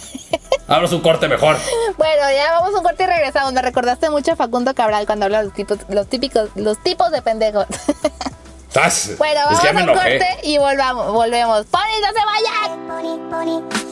Abro 0.69 0.89
su 0.89 1.03
corte 1.03 1.29
mejor. 1.29 1.57
Bueno, 1.99 2.23
ya 2.35 2.53
vamos 2.53 2.75
a 2.75 2.79
un 2.79 2.85
corte 2.85 3.05
y 3.05 3.07
regresamos. 3.07 3.53
Me 3.53 3.63
recordaste 3.63 4.11
mucho 4.11 4.33
a 4.33 4.37
Facundo 4.37 4.75
Cabral 4.75 5.07
cuando 5.07 5.27
habla 5.27 5.39
de 5.39 5.45
los 5.45 5.55
tipos, 5.55 5.79
los 5.89 6.09
típicos, 6.09 6.51
los 6.55 6.79
tipos 6.83 7.11
de 7.11 7.23
pendejos. 7.23 7.67
¿Estás? 8.69 9.13
bueno, 9.19 9.41
es 9.43 9.47
vamos 9.47 9.61
que 9.61 9.71
un 9.71 9.79
enojé. 9.79 10.19
corte 10.19 10.27
y 10.43 10.59
volvamos, 10.59 11.13
volvemos. 11.13 11.67
¡Pony, 11.67 12.01
no 12.01 12.09
se 12.09 12.25
vayan! 12.27 13.85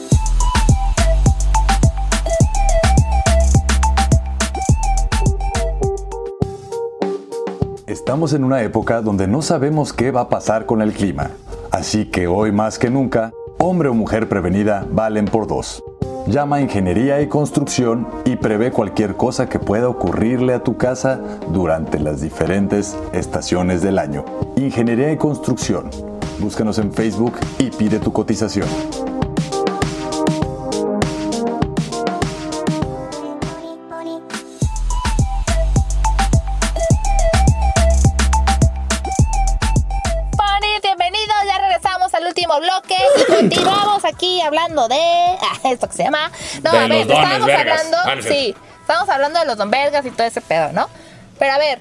Estamos 7.87 8.33
en 8.33 8.43
una 8.43 8.61
época 8.61 9.01
donde 9.01 9.27
no 9.27 9.41
sabemos 9.41 9.93
qué 9.93 10.11
va 10.11 10.21
a 10.21 10.29
pasar 10.29 10.65
con 10.65 10.81
el 10.81 10.93
clima. 10.93 11.31
Así 11.71 12.05
que 12.05 12.27
hoy 12.27 12.51
más 12.51 12.79
que 12.79 12.89
nunca, 12.89 13.33
hombre 13.63 13.87
o 13.87 13.93
mujer 13.93 14.27
prevenida 14.27 14.85
valen 14.91 15.23
por 15.23 15.47
dos. 15.47 15.81
Llama 16.27 16.57
a 16.57 16.61
Ingeniería 16.61 17.21
y 17.21 17.27
Construcción 17.27 18.07
y 18.25 18.35
prevé 18.35 18.71
cualquier 18.71 19.15
cosa 19.15 19.47
que 19.47 19.57
pueda 19.57 19.87
ocurrirle 19.87 20.53
a 20.53 20.63
tu 20.63 20.75
casa 20.75 21.21
durante 21.49 21.97
las 21.97 22.19
diferentes 22.19 22.97
estaciones 23.13 23.81
del 23.81 23.99
año. 23.99 24.25
Ingeniería 24.57 25.13
y 25.13 25.17
Construcción. 25.17 25.89
Búscanos 26.39 26.77
en 26.77 26.91
Facebook 26.91 27.35
y 27.57 27.69
pide 27.69 27.99
tu 27.99 28.11
cotización. 28.11 28.67
Hablando 44.81 44.87
de 44.93 45.01
ah, 45.41 45.59
esto 45.71 45.87
que 45.87 45.93
se 45.95 46.03
llama. 46.03 46.31
No, 46.63 46.71
De 46.71 46.77
a 46.77 46.87
ver, 46.87 47.01
estábamos 47.01 47.45
vergas. 47.47 47.79
hablando, 47.79 47.97
Ah, 48.03 48.15
no 48.15 48.21
sí, 48.23 48.55
estábamos 48.81 49.09
hablando 49.09 49.39
de 49.39 49.45
los 49.45 49.57
don 49.57 49.71
vergas 49.71 50.05
y 50.05 50.11
todo 50.11 50.27
ese 50.27 50.41
pedo, 50.41 50.71
¿no? 50.73 50.89
Pero 51.39 51.53
a 51.53 51.57
ver, 51.57 51.79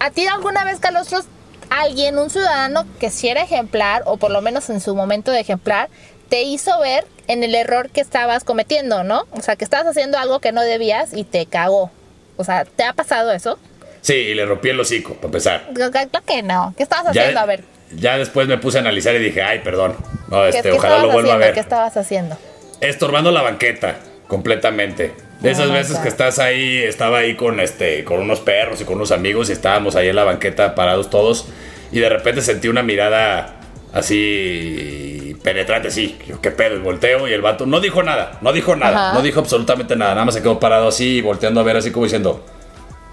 ¿a 0.00 0.10
ti 0.10 0.26
alguna 0.26 0.64
vez, 0.64 0.78
Calostros, 0.80 1.24
alguien, 1.70 2.18
un 2.18 2.30
ciudadano 2.30 2.86
que 3.00 3.10
si 3.10 3.28
era 3.28 3.42
ejemplar, 3.42 4.02
o 4.06 4.16
por 4.16 4.30
lo 4.30 4.40
menos 4.42 4.70
en 4.70 4.80
su 4.80 4.94
momento 4.94 5.30
de 5.30 5.40
ejemplar, 5.40 5.88
te 6.28 6.42
hizo 6.42 6.78
ver 6.80 7.06
en 7.26 7.42
el 7.44 7.54
error 7.54 7.90
que 7.90 8.00
estabas 8.00 8.44
cometiendo, 8.44 9.02
¿no? 9.04 9.24
O 9.32 9.40
sea, 9.40 9.56
que 9.56 9.64
estabas 9.64 9.86
haciendo 9.86 10.18
algo 10.18 10.40
que 10.40 10.52
no 10.52 10.62
debías 10.62 11.12
y 11.14 11.24
te 11.24 11.46
cagó. 11.46 11.90
O 12.36 12.44
sea, 12.44 12.64
¿te 12.64 12.84
ha 12.84 12.92
pasado 12.92 13.30
eso? 13.32 13.58
Sí, 14.00 14.14
y 14.14 14.34
le 14.34 14.44
rompí 14.44 14.68
el 14.68 14.78
hocico, 14.80 15.14
para 15.14 15.26
empezar. 15.26 15.68
Claro 15.74 15.92
que 16.26 16.42
no. 16.42 16.74
¿Qué 16.76 16.82
estabas 16.82 17.14
Ya, 17.14 17.22
haciendo? 17.22 17.40
A 17.40 17.46
ver, 17.46 17.64
ya 17.92 18.18
después 18.18 18.48
me 18.48 18.58
puse 18.58 18.78
a 18.78 18.80
analizar 18.80 19.14
y 19.14 19.18
dije, 19.18 19.42
ay, 19.42 19.60
perdón. 19.60 19.96
No, 20.28 20.42
¿qué, 20.42 20.48
este, 20.48 20.62
qué 20.62 20.72
ojalá 20.72 20.98
lo 21.02 21.12
vuelva 21.12 21.34
a 21.34 21.36
ver. 21.36 21.54
¿Qué 21.54 21.60
estabas 21.60 21.96
haciendo? 21.96 22.36
Estorbando 22.80 23.30
la 23.30 23.42
banqueta, 23.42 23.96
completamente. 24.28 25.12
De 25.40 25.50
esas 25.50 25.70
veces 25.70 25.98
que 25.98 26.08
estás 26.08 26.38
ahí, 26.38 26.78
estaba 26.78 27.18
ahí 27.18 27.34
con 27.34 27.60
este, 27.60 28.02
con 28.04 28.20
unos 28.20 28.40
perros 28.40 28.80
y 28.80 28.84
con 28.84 28.96
unos 28.96 29.12
amigos 29.12 29.50
y 29.50 29.52
estábamos 29.52 29.94
ahí 29.94 30.08
en 30.08 30.16
la 30.16 30.24
banqueta 30.24 30.74
parados 30.74 31.10
todos. 31.10 31.48
Y 31.92 32.00
de 32.00 32.08
repente 32.08 32.40
sentí 32.40 32.68
una 32.68 32.82
mirada 32.82 33.60
así 33.92 35.36
penetrante, 35.42 35.90
sí. 35.90 36.18
Yo, 36.26 36.40
¿Qué 36.40 36.50
pedo? 36.50 36.76
Y 36.76 36.78
volteo 36.78 37.28
y 37.28 37.32
el 37.32 37.42
vato 37.42 37.66
no 37.66 37.80
dijo 37.80 38.02
nada, 38.02 38.38
no 38.40 38.52
dijo 38.52 38.74
nada, 38.74 39.08
Ajá. 39.08 39.14
no 39.14 39.22
dijo 39.22 39.40
absolutamente 39.40 39.96
nada. 39.96 40.14
Nada 40.14 40.24
más 40.24 40.34
se 40.34 40.42
quedó 40.42 40.58
parado 40.58 40.88
así, 40.88 41.20
volteando 41.20 41.60
a 41.60 41.62
ver 41.62 41.76
así 41.76 41.90
como 41.90 42.06
diciendo, 42.06 42.44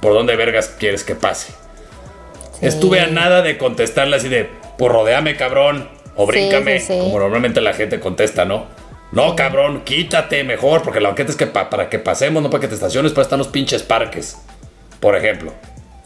¿por 0.02 0.14
dónde 0.14 0.36
vergas 0.36 0.70
quieres 0.80 1.04
que 1.04 1.16
pase? 1.16 1.52
Sí. 2.60 2.66
Estuve 2.66 3.02
a 3.02 3.08
nada 3.08 3.42
de 3.42 3.58
contestarle 3.58 4.16
así 4.16 4.30
de, 4.30 4.50
pues 4.82 4.92
rodeame, 4.94 5.36
cabrón, 5.38 5.88
o 6.16 6.26
bríncame, 6.26 6.80
sí, 6.80 6.88
sí. 6.94 7.00
como 7.00 7.20
normalmente 7.20 7.62
la 7.62 7.74
gente 7.74 8.00
contesta, 8.00 8.46
¿no? 8.46 8.66
No, 9.12 9.36
cabrón, 9.36 9.84
quítate 9.86 10.44
mejor, 10.44 10.82
porque 10.82 11.00
la 11.00 11.10
banqueta 11.10 11.30
es 11.30 11.38
que 11.38 11.46
pa- 11.46 11.70
para 11.70 11.88
que 11.88 12.00
pasemos, 12.00 12.42
no 12.42 12.50
para 12.50 12.62
que 12.62 12.68
te 12.68 12.74
estaciones, 12.74 13.12
para 13.12 13.22
estar 13.24 13.36
en 13.38 13.42
los 13.44 13.50
pinches 13.50 13.84
parques, 13.84 14.38
por 15.00 15.16
ejemplo. 15.16 15.54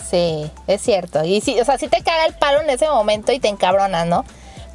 Sí, 0.09 0.51
es 0.67 0.81
cierto. 0.81 1.23
Y 1.23 1.39
sí, 1.39 1.57
o 1.59 1.63
sea, 1.63 1.77
sí 1.77 1.87
te 1.87 2.03
caga 2.03 2.25
el 2.25 2.33
palo 2.33 2.61
en 2.61 2.69
ese 2.69 2.87
momento 2.89 3.31
y 3.31 3.39
te 3.39 3.47
encabrona, 3.47 4.03
¿no? 4.03 4.25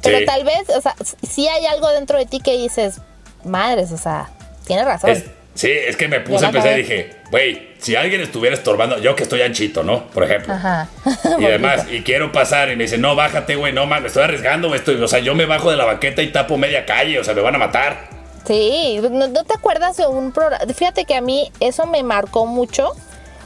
Pero 0.01 0.25
tal 0.25 0.43
vez, 0.45 0.67
o 0.75 0.81
sea, 0.81 0.95
sí 1.29 1.47
hay 1.47 1.67
algo 1.67 1.89
dentro 1.91 2.17
de 2.17 2.25
ti 2.25 2.39
que 2.39 2.57
dices, 2.57 3.01
madres, 3.45 3.91
o 3.91 3.97
sea, 3.99 4.29
tienes 4.65 4.85
razón. 4.85 5.11
Es- 5.11 5.25
sí, 5.53 5.69
es 5.69 5.95
que 5.95 6.07
me 6.07 6.21
puse 6.21 6.47
pensar 6.47 6.71
y 6.79 6.81
dije, 6.81 7.11
güey, 7.31 7.69
si 7.79 7.95
alguien 7.95 8.21
estuviera 8.21 8.55
estorbando, 8.55 8.99
yo 8.99 9.15
que 9.15 9.23
estoy 9.23 9.41
anchito, 9.41 9.83
¿no? 9.83 10.07
Por 10.07 10.25
ejemplo. 10.25 10.53
Ajá. 10.53 10.87
Y 11.39 11.45
además, 11.45 11.85
y 11.89 12.01
quiero 12.01 12.31
pasar 12.31 12.69
y 12.69 12.75
me 12.75 12.83
dice, 12.83 12.97
no, 12.97 13.15
bájate, 13.15 13.55
güey, 13.55 13.73
no, 13.73 13.85
man, 13.87 14.01
me 14.01 14.09
estoy 14.09 14.23
arriesgando, 14.23 14.67
güey, 14.67 14.79
estoy, 14.79 15.01
o 15.01 15.07
sea, 15.07 15.19
yo 15.19 15.33
me 15.33 15.45
bajo 15.45 15.71
de 15.71 15.77
la 15.77 15.85
banqueta 15.85 16.21
y 16.21 16.31
tapo 16.31 16.57
media 16.57 16.85
calle, 16.85 17.17
o 17.19 17.23
sea, 17.23 17.33
me 17.33 17.41
van 17.41 17.55
a 17.55 17.57
matar. 17.57 18.09
Sí, 18.45 18.99
¿no, 19.01 19.27
no 19.27 19.43
te 19.43 19.53
acuerdas 19.53 19.97
de 19.97 20.07
un 20.07 20.31
programa? 20.31 20.65
Fíjate 20.73 21.05
que 21.05 21.15
a 21.15 21.21
mí 21.21 21.51
eso 21.59 21.85
me 21.85 22.03
marcó 22.03 22.45
mucho. 22.45 22.91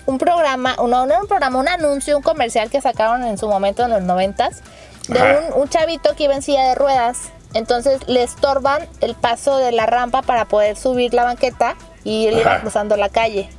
Un 0.08 0.18
programa, 0.18 0.76
no, 0.78 0.88
no 0.88 1.06
era 1.06 1.20
un 1.20 1.28
programa, 1.28 1.60
un 1.60 1.68
anuncio, 1.68 2.18
un 2.18 2.24
comercial 2.24 2.70
que 2.70 2.82
sacaron 2.82 3.24
en 3.24 3.38
su 3.38 3.48
momento 3.48 3.84
en 3.84 3.92
los 3.92 4.02
noventas, 4.02 4.62
de 5.08 5.20
un, 5.22 5.62
un 5.62 5.70
chavito 5.70 6.16
que 6.16 6.24
iba 6.24 6.36
en 6.36 6.42
silla 6.42 6.70
de 6.70 6.76
ruedas. 6.76 7.32
Entonces 7.54 8.02
le 8.08 8.22
estorban 8.22 8.88
el 9.02 9.16
paso 9.16 9.58
de 9.58 9.72
la 9.72 9.86
rampa 9.86 10.22
para 10.22 10.46
poder 10.46 10.76
subir 10.76 11.14
la 11.14 11.24
banqueta 11.24 11.76
y 12.04 12.28
él 12.28 12.40
iba 12.40 12.62
cruzando 12.62 12.96
la 12.98 13.10
calle. 13.10 13.50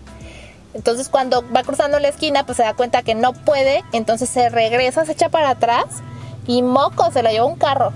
Entonces 0.76 1.08
cuando 1.08 1.42
va 1.52 1.62
cruzando 1.64 1.98
la 1.98 2.08
esquina, 2.08 2.44
pues 2.46 2.56
se 2.56 2.62
da 2.62 2.74
cuenta 2.74 3.02
que 3.02 3.14
no 3.16 3.32
puede, 3.32 3.82
entonces 3.92 4.28
se 4.28 4.48
regresa, 4.50 5.04
se 5.04 5.12
echa 5.12 5.28
para 5.30 5.50
atrás 5.50 5.84
y 6.46 6.62
moco, 6.62 7.10
se 7.10 7.22
lo 7.24 7.30
lleva 7.30 7.46
un 7.46 7.56
carro. 7.56 7.92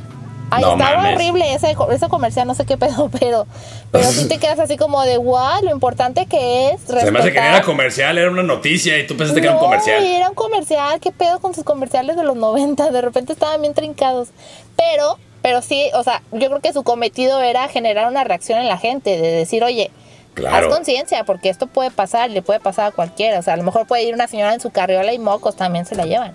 Ay, 0.52 0.62
No 0.64 0.72
estaba 0.72 0.96
mames. 0.96 1.14
horrible 1.14 1.54
ese, 1.54 1.76
ese 1.92 2.08
comercial, 2.08 2.44
no 2.48 2.56
sé 2.56 2.66
qué 2.66 2.76
pedo, 2.76 3.08
pero, 3.20 3.46
pero 3.92 4.04
sí 4.10 4.26
te 4.26 4.38
quedas 4.38 4.58
así 4.58 4.76
como 4.76 5.00
de 5.02 5.16
wow, 5.16 5.62
lo 5.62 5.70
importante 5.70 6.26
que 6.26 6.70
es 6.70 6.80
Se 6.80 7.10
me 7.12 7.20
hace 7.20 7.32
que 7.32 7.38
no 7.40 7.46
era 7.46 7.62
comercial, 7.62 8.18
era 8.18 8.28
una 8.30 8.42
noticia 8.42 8.98
y 8.98 9.06
tú 9.06 9.16
pensaste 9.16 9.40
que 9.40 9.46
era 9.46 9.54
un 9.54 9.60
No, 9.62 9.66
comercial. 9.66 10.04
era 10.04 10.28
un 10.28 10.34
comercial, 10.34 10.98
qué 10.98 11.12
pedo 11.12 11.38
con 11.38 11.54
sus 11.54 11.62
comerciales 11.62 12.16
de 12.16 12.24
los 12.24 12.34
90, 12.34 12.90
de 12.90 13.00
repente 13.00 13.32
estaban 13.34 13.60
bien 13.60 13.74
trincados. 13.74 14.30
Pero, 14.76 15.18
pero 15.40 15.62
sí, 15.62 15.88
o 15.94 16.02
sea, 16.02 16.22
yo 16.32 16.48
creo 16.48 16.60
que 16.60 16.72
su 16.72 16.82
cometido 16.82 17.40
era 17.42 17.68
generar 17.68 18.08
una 18.08 18.24
reacción 18.24 18.58
en 18.58 18.66
la 18.66 18.76
gente, 18.78 19.20
de 19.20 19.30
decir, 19.30 19.62
oye, 19.62 19.92
Claro. 20.34 20.68
haz 20.68 20.74
conciencia, 20.74 21.24
porque 21.24 21.48
esto 21.48 21.66
puede 21.66 21.90
pasar, 21.90 22.30
le 22.30 22.40
puede 22.42 22.60
pasar 22.60 22.86
a 22.86 22.90
cualquiera. 22.92 23.38
O 23.38 23.42
sea, 23.42 23.54
a 23.54 23.56
lo 23.56 23.62
mejor 23.64 23.86
puede 23.86 24.04
ir 24.04 24.14
una 24.14 24.26
señora 24.28 24.54
en 24.54 24.60
su 24.60 24.70
carriola 24.70 25.12
y 25.12 25.18
mocos 25.18 25.56
también 25.56 25.84
se 25.86 25.94
la 25.96 26.04
llevan. 26.06 26.34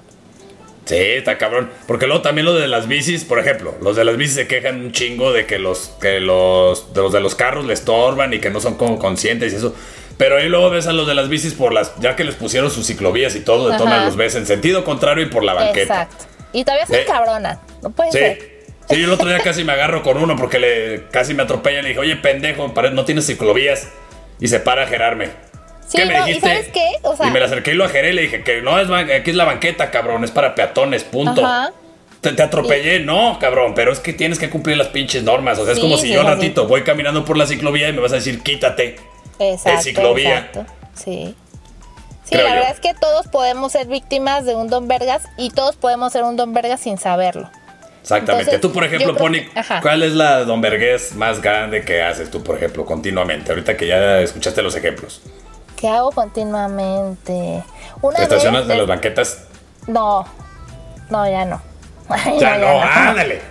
Sí, 0.85 0.95
está 0.97 1.37
cabrón. 1.39 1.71
Porque 1.87 2.05
luego 2.05 2.21
también 2.21 2.45
lo 2.45 2.53
de 2.53 2.67
las 2.67 2.87
bicis, 2.87 3.23
por 3.25 3.39
ejemplo, 3.39 3.73
los 3.81 3.95
de 3.95 4.05
las 4.05 4.17
bicis 4.17 4.35
se 4.35 4.47
quejan 4.47 4.79
un 4.81 4.91
chingo 4.91 5.31
de 5.33 5.47
que 5.47 5.57
los, 5.57 5.87
que 5.99 6.19
los, 6.19 6.93
de 6.93 7.01
los 7.01 7.11
de 7.11 7.21
los 7.21 7.33
carros 7.33 7.65
le 7.65 7.73
estorban 7.73 8.33
y 8.33 8.39
que 8.39 8.51
no 8.51 8.59
son 8.61 8.75
como 8.75 8.99
conscientes 8.99 9.51
y 9.53 9.55
eso. 9.55 9.73
Pero 10.17 10.37
ahí 10.37 10.47
luego 10.47 10.69
ves 10.69 10.85
a 10.87 10.93
los 10.93 11.07
de 11.07 11.15
las 11.15 11.27
bicis 11.27 11.53
por 11.55 11.73
las, 11.73 11.93
ya 11.99 12.15
que 12.15 12.23
les 12.23 12.35
pusieron 12.35 12.69
sus 12.69 12.85
ciclovías 12.85 13.35
y 13.35 13.39
todo, 13.39 13.69
de 13.69 13.77
todas 13.77 14.05
los 14.05 14.15
ves 14.15 14.35
en 14.35 14.45
sentido 14.45 14.83
contrario 14.83 15.25
y 15.25 15.29
por 15.29 15.43
la 15.43 15.53
banqueta. 15.53 16.03
Exacto. 16.03 16.25
Y 16.53 16.63
todavía 16.63 16.85
se 16.85 16.99
Sí. 16.99 17.05
cabrona. 17.07 17.59
No 17.81 17.89
puede 17.89 18.11
Sí. 18.11 18.17
ser. 18.19 18.55
Sí, 18.89 18.99
yo 18.99 19.05
el 19.05 19.11
otro 19.13 19.27
día 19.27 19.39
casi 19.39 19.63
me 19.63 19.73
agarro 19.73 20.03
con 20.03 20.17
uno 20.17 20.36
porque 20.36 20.59
le 20.59 21.07
casi 21.09 21.33
me 21.33 21.43
atropella 21.43 21.79
y 21.79 21.81
le 21.83 21.88
dije, 21.89 21.99
oye, 21.99 22.15
pendejo, 22.17 22.67
no 22.91 23.05
tienes 23.05 23.25
ciclovías. 23.25 23.88
Y 24.39 24.47
se 24.47 24.59
para 24.59 24.83
a 24.83 24.88
gerarme. 24.88 25.29
Sí, 25.88 25.97
¿Qué 25.97 26.05
me 26.05 26.13
no, 26.17 26.23
¿y 26.23 26.27
dijiste? 26.27 26.47
sabes 26.49 26.67
qué? 26.69 26.86
O 27.03 27.15
sea- 27.15 27.27
y 27.27 27.31
me 27.31 27.39
la 27.39 27.45
acerqué 27.45 27.71
y 27.71 27.75
lo 27.75 27.86
ajeré 27.86 28.09
y 28.09 28.13
le 28.13 28.21
dije 28.23 28.43
que 28.43 28.61
no, 28.61 28.79
es 28.79 28.89
aquí 28.89 29.29
es 29.29 29.36
la 29.36 29.45
banqueta, 29.45 29.91
cabrón, 29.91 30.23
es 30.23 30.31
para 30.31 30.55
peatones, 30.55 31.03
punto. 31.03 31.45
Ajá. 31.45 31.71
Te, 32.21 32.31
te 32.33 32.41
atropellé, 32.41 32.99
no, 33.01 33.38
cabrón, 33.39 33.73
pero 33.75 33.91
es 33.91 33.99
que 33.99 34.11
tienes 34.11 34.39
que 34.39 34.49
cumplir 34.49 34.77
las 34.77 34.88
pinches 34.88 35.21
normas. 35.23 35.59
O 35.59 35.63
sea, 35.65 35.73
es 35.73 35.79
como 35.79 35.95
si 35.97 36.07
sí, 36.07 36.13
yo 36.13 36.21
sí. 36.21 36.27
ratito 36.27 36.67
voy 36.67 36.81
caminando 36.83 37.23
por 37.23 37.38
la 37.38 37.45
ciclovía 37.45 37.88
y 37.89 37.93
me 37.93 38.01
vas 38.01 38.11
a 38.13 38.15
decir, 38.15 38.41
quítate. 38.41 38.95
Exacto. 39.39 39.81
ciclovía. 39.83 40.38
exacto. 40.39 40.65
Sí. 40.95 41.36
Sí, 42.23 42.31
Creo 42.31 42.43
la 42.45 42.49
yo. 42.49 42.55
verdad 42.55 42.71
es 42.73 42.79
que 42.79 42.93
todos 42.99 43.27
podemos 43.27 43.71
ser 43.71 43.86
víctimas 43.86 44.45
de 44.45 44.55
un 44.55 44.67
Don 44.67 44.88
Vergas 44.88 45.23
y 45.38 45.51
todos 45.51 45.75
podemos 45.75 46.11
ser 46.11 46.23
un 46.23 46.36
Don 46.36 46.53
Vergas 46.53 46.79
sin 46.81 46.97
saberlo. 46.97 47.51
Exactamente. 48.06 48.51
Entonces, 48.51 48.62
tú, 48.62 48.72
por 48.72 48.84
ejemplo, 48.84 49.16
Pony, 49.18 49.32
que- 49.51 49.60
ajá. 49.60 49.82
¿cuál 49.82 50.03
es 50.03 50.14
la 50.14 50.43
don 50.43 50.62
Vergués 50.62 51.16
más 51.16 51.41
grande 51.41 51.84
que 51.84 52.03
haces 52.03 52.30
tú, 52.30 52.43
por 52.43 52.56
ejemplo, 52.56 52.86
continuamente? 52.86 53.51
Ahorita 53.51 53.76
que 53.76 53.88
ya 53.88 54.20
escuchaste 54.20 54.62
los 54.62 54.76
ejemplos. 54.76 55.22
¿Qué 55.76 55.88
hago 55.88 56.12
continuamente? 56.12 57.64
Una 58.03 58.18
¿Te 58.18 58.24
estacionas 58.24 58.66
en 58.66 58.72
eh, 58.72 58.78
las 58.78 58.86
banquetas? 58.88 59.45
No, 59.88 60.24
no, 61.10 61.28
ya 61.28 61.45
no. 61.45 61.60
Ay, 62.10 62.38
Ya 62.39 62.60
no, 62.60 62.80
ándale. 62.80 63.41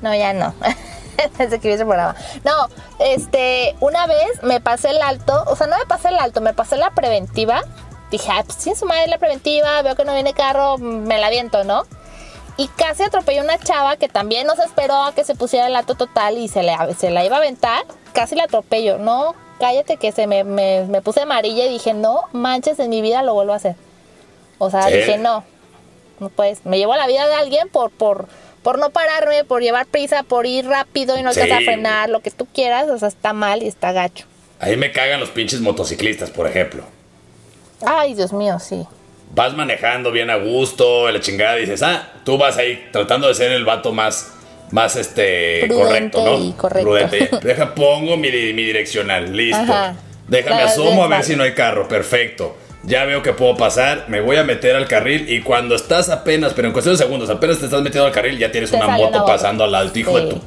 No, 0.00 0.14
ya 0.14 0.32
no. 0.32 0.54
Desde 1.38 1.58
que 1.58 1.66
vi 1.66 1.74
ese 1.74 1.84
programa. 1.84 2.14
No, 2.44 2.68
este, 3.00 3.74
una 3.80 4.06
vez 4.06 4.44
me 4.44 4.60
pasé 4.60 4.90
el 4.90 5.02
alto, 5.02 5.42
o 5.48 5.56
sea, 5.56 5.66
no 5.66 5.76
me 5.76 5.86
pasé 5.86 6.08
el 6.10 6.18
alto, 6.20 6.40
me 6.40 6.54
pasé 6.54 6.76
la 6.76 6.90
preventiva. 6.90 7.62
Dije, 8.12 8.30
ah, 8.30 8.44
pues 8.46 8.58
sí, 8.60 8.76
su 8.76 8.86
madre 8.86 9.08
la 9.08 9.18
preventiva, 9.18 9.82
veo 9.82 9.96
que 9.96 10.04
no 10.04 10.14
viene 10.14 10.34
carro, 10.34 10.78
me 10.78 11.18
la 11.18 11.30
viento, 11.30 11.64
¿no? 11.64 11.82
Y 12.56 12.68
casi 12.68 13.02
atropellé 13.02 13.40
a 13.40 13.42
una 13.42 13.58
chava 13.58 13.96
que 13.96 14.08
también 14.08 14.46
no 14.46 14.54
se 14.54 14.62
esperó 14.64 15.02
a 15.02 15.14
que 15.14 15.24
se 15.24 15.34
pusiera 15.34 15.66
el 15.66 15.74
alto 15.74 15.94
total 15.96 16.38
y 16.38 16.46
se, 16.48 16.62
le, 16.62 16.76
se 16.98 17.10
la 17.10 17.24
iba 17.24 17.36
a 17.36 17.38
aventar. 17.40 17.82
Casi 18.12 18.36
la 18.36 18.44
atropello. 18.44 18.98
No, 18.98 19.34
cállate 19.58 19.96
que 19.96 20.12
se 20.12 20.26
me, 20.28 20.44
me, 20.44 20.86
me 20.86 21.02
puse 21.02 21.22
amarilla 21.22 21.66
y 21.66 21.70
dije, 21.70 21.94
no 21.94 22.22
manches, 22.32 22.78
en 22.78 22.90
mi 22.90 23.00
vida 23.02 23.22
lo 23.24 23.34
vuelvo 23.34 23.52
a 23.54 23.56
hacer. 23.56 23.74
O 24.58 24.70
sea, 24.70 24.82
Sí. 24.88 24.94
dije, 24.98 25.18
no, 25.18 25.42
no 26.20 26.28
puedes. 26.28 26.64
Me 26.64 26.78
llevo 26.78 26.94
la 26.94 27.08
vida 27.08 27.26
de 27.26 27.34
alguien 27.34 27.68
por, 27.68 27.90
por, 27.90 28.28
por 28.62 28.78
no 28.78 28.90
pararme, 28.90 29.42
por 29.42 29.60
llevar 29.60 29.86
prisa, 29.86 30.22
por 30.22 30.46
ir 30.46 30.64
rápido 30.68 31.18
y 31.18 31.22
no 31.24 31.32
Sí. 31.32 31.40
alcanzar 31.40 31.62
a 31.62 31.64
frenar, 31.72 32.08
lo 32.08 32.20
que 32.20 32.30
tú 32.30 32.46
quieras. 32.46 32.88
O 32.88 32.96
sea, 32.98 33.08
está 33.08 33.32
mal 33.32 33.64
y 33.64 33.66
está 33.66 33.90
gacho. 33.90 34.26
Ahí 34.60 34.76
me 34.76 34.92
cagan 34.92 35.18
los 35.18 35.30
pinches 35.30 35.60
motociclistas, 35.60 36.30
por 36.30 36.46
ejemplo. 36.46 36.84
Ay, 37.84 38.14
Dios 38.14 38.32
mío, 38.32 38.60
sí. 38.60 38.86
Vas 39.34 39.54
manejando 39.54 40.12
bien 40.12 40.30
a 40.30 40.36
gusto, 40.36 41.10
la 41.10 41.20
chingada, 41.20 41.56
dices, 41.56 41.82
ah, 41.82 42.08
tú 42.24 42.38
vas 42.38 42.56
ahí 42.56 42.88
tratando 42.92 43.26
de 43.26 43.34
ser 43.34 43.50
el 43.52 43.64
vato 43.64 43.92
más, 43.92 44.32
más 44.70 44.96
este, 44.96 45.64
Prudente 45.66 46.12
correcto, 46.12 46.24
¿no? 46.24 46.44
y 46.44 46.52
correcto. 46.52 46.88
Prudente. 46.88 47.30
Deja, 47.42 47.74
pongo 47.74 48.16
mi, 48.16 48.30
mi 48.30 48.64
direccional, 48.64 49.36
listo. 49.36 49.62
Ajá. 49.62 49.96
Déjame 50.28 50.56
Claro, 50.56 50.70
asomo 50.70 51.04
a 51.04 51.08
ver 51.08 51.24
si 51.24 51.36
no 51.36 51.42
hay 51.42 51.52
carro, 51.52 51.88
perfecto. 51.88 52.56
Ya 52.84 53.04
veo 53.04 53.22
que 53.22 53.32
puedo 53.32 53.56
pasar, 53.56 54.04
me 54.08 54.20
voy 54.20 54.36
a 54.36 54.44
meter 54.44 54.76
al 54.76 54.86
carril 54.86 55.28
y 55.28 55.40
cuando 55.40 55.74
estás 55.74 56.10
apenas, 56.10 56.52
pero 56.52 56.68
en 56.68 56.72
cuestión 56.72 56.94
de 56.94 57.02
segundos, 57.02 57.30
apenas 57.30 57.58
te 57.58 57.64
estás 57.64 57.82
metiendo 57.82 58.06
al 58.06 58.12
carril, 58.12 58.38
ya 58.38 58.52
tienes 58.52 58.70
Te 58.70 58.76
una 58.76 58.88
moto 58.88 59.18
una 59.18 59.26
pasando 59.26 59.64
al 59.64 59.74
alto, 59.74 59.98
hijo 59.98 60.18
de 60.18 60.30
tu. 60.30 60.40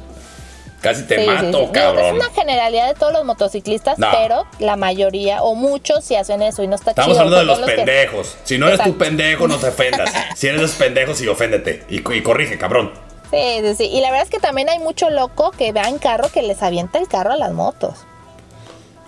Casi 0.80 1.02
te 1.04 1.20
Sí, 1.20 1.26
mato, 1.26 1.66
sí. 1.66 1.72
Cabrón. 1.72 2.04
Es 2.04 2.12
una 2.12 2.30
generalidad 2.30 2.86
de 2.86 2.94
todos 2.94 3.12
los 3.12 3.24
motociclistas, 3.24 3.98
No. 3.98 4.08
pero 4.12 4.46
la 4.60 4.76
mayoría 4.76 5.42
o 5.42 5.54
muchos 5.56 6.04
sí 6.04 6.14
hacen 6.14 6.40
eso 6.40 6.62
y 6.62 6.68
no 6.68 6.76
está 6.76 6.90
Estamos 6.90 7.12
chido. 7.16 7.24
hablando 7.24 7.38
de 7.54 7.60
los 7.60 7.68
que- 7.68 7.76
pendejos. 7.76 8.36
Si 8.44 8.58
no 8.58 8.66
eres 8.68 8.78
Exacto. 8.78 8.98
pendejo, 8.98 9.48
no 9.48 9.56
te 9.56 9.68
ofendas. 9.68 10.10
Si 10.36 10.46
eres 10.46 10.62
esos 10.62 10.76
pendejos, 10.76 11.18
sí, 11.18 11.26
oféndete. 11.26 11.84
Y, 11.88 11.96
y 11.96 12.22
corrige, 12.22 12.58
cabrón. 12.58 12.92
Sí, 13.30 13.60
sí, 13.62 13.74
sí. 13.74 13.84
Y 13.86 14.00
la 14.00 14.10
verdad 14.10 14.24
es 14.24 14.30
que 14.30 14.38
también 14.38 14.68
hay 14.68 14.78
mucho 14.78 15.10
loco 15.10 15.50
que 15.50 15.72
va 15.72 15.82
en 15.88 15.98
carro 15.98 16.28
que 16.32 16.42
les 16.42 16.62
avienta 16.62 16.98
el 16.98 17.08
carro 17.08 17.32
a 17.32 17.36
las 17.36 17.52
motos. 17.52 17.94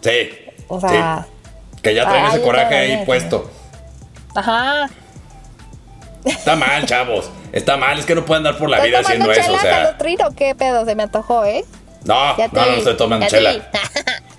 Sí. 0.02 0.30
O 0.68 0.80
sea, 0.80 1.26
sí. 1.28 1.78
Que 1.82 1.94
ya 1.94 2.02
traen 2.04 2.24
ay, 2.26 2.32
ese 2.32 2.42
coraje 2.42 2.74
ahí 2.74 3.04
puesto. 3.06 3.50
ajá. 4.34 4.90
Está 6.24 6.56
mal, 6.56 6.84
chavos. 6.86 7.30
Está 7.52 7.76
mal, 7.76 7.98
es 7.98 8.06
que 8.06 8.14
no 8.14 8.24
pueden 8.24 8.44
dar 8.44 8.56
por 8.56 8.68
la 8.68 8.76
¿Estás 8.76 8.88
vida 8.88 9.00
haciendo 9.00 9.32
eso. 9.32 9.52
O 9.52 9.58
sea, 9.58 9.96
qué 10.36 10.54
pedo? 10.54 10.84
Se 10.84 10.94
me 10.94 11.02
antojó, 11.02 11.44
¿eh? 11.44 11.64
No, 12.04 12.36
Ya 12.36 12.48
no, 12.48 12.66
no 12.66 12.72
estoy 12.72 12.96
tomando 12.96 13.26
chela. 13.26 13.70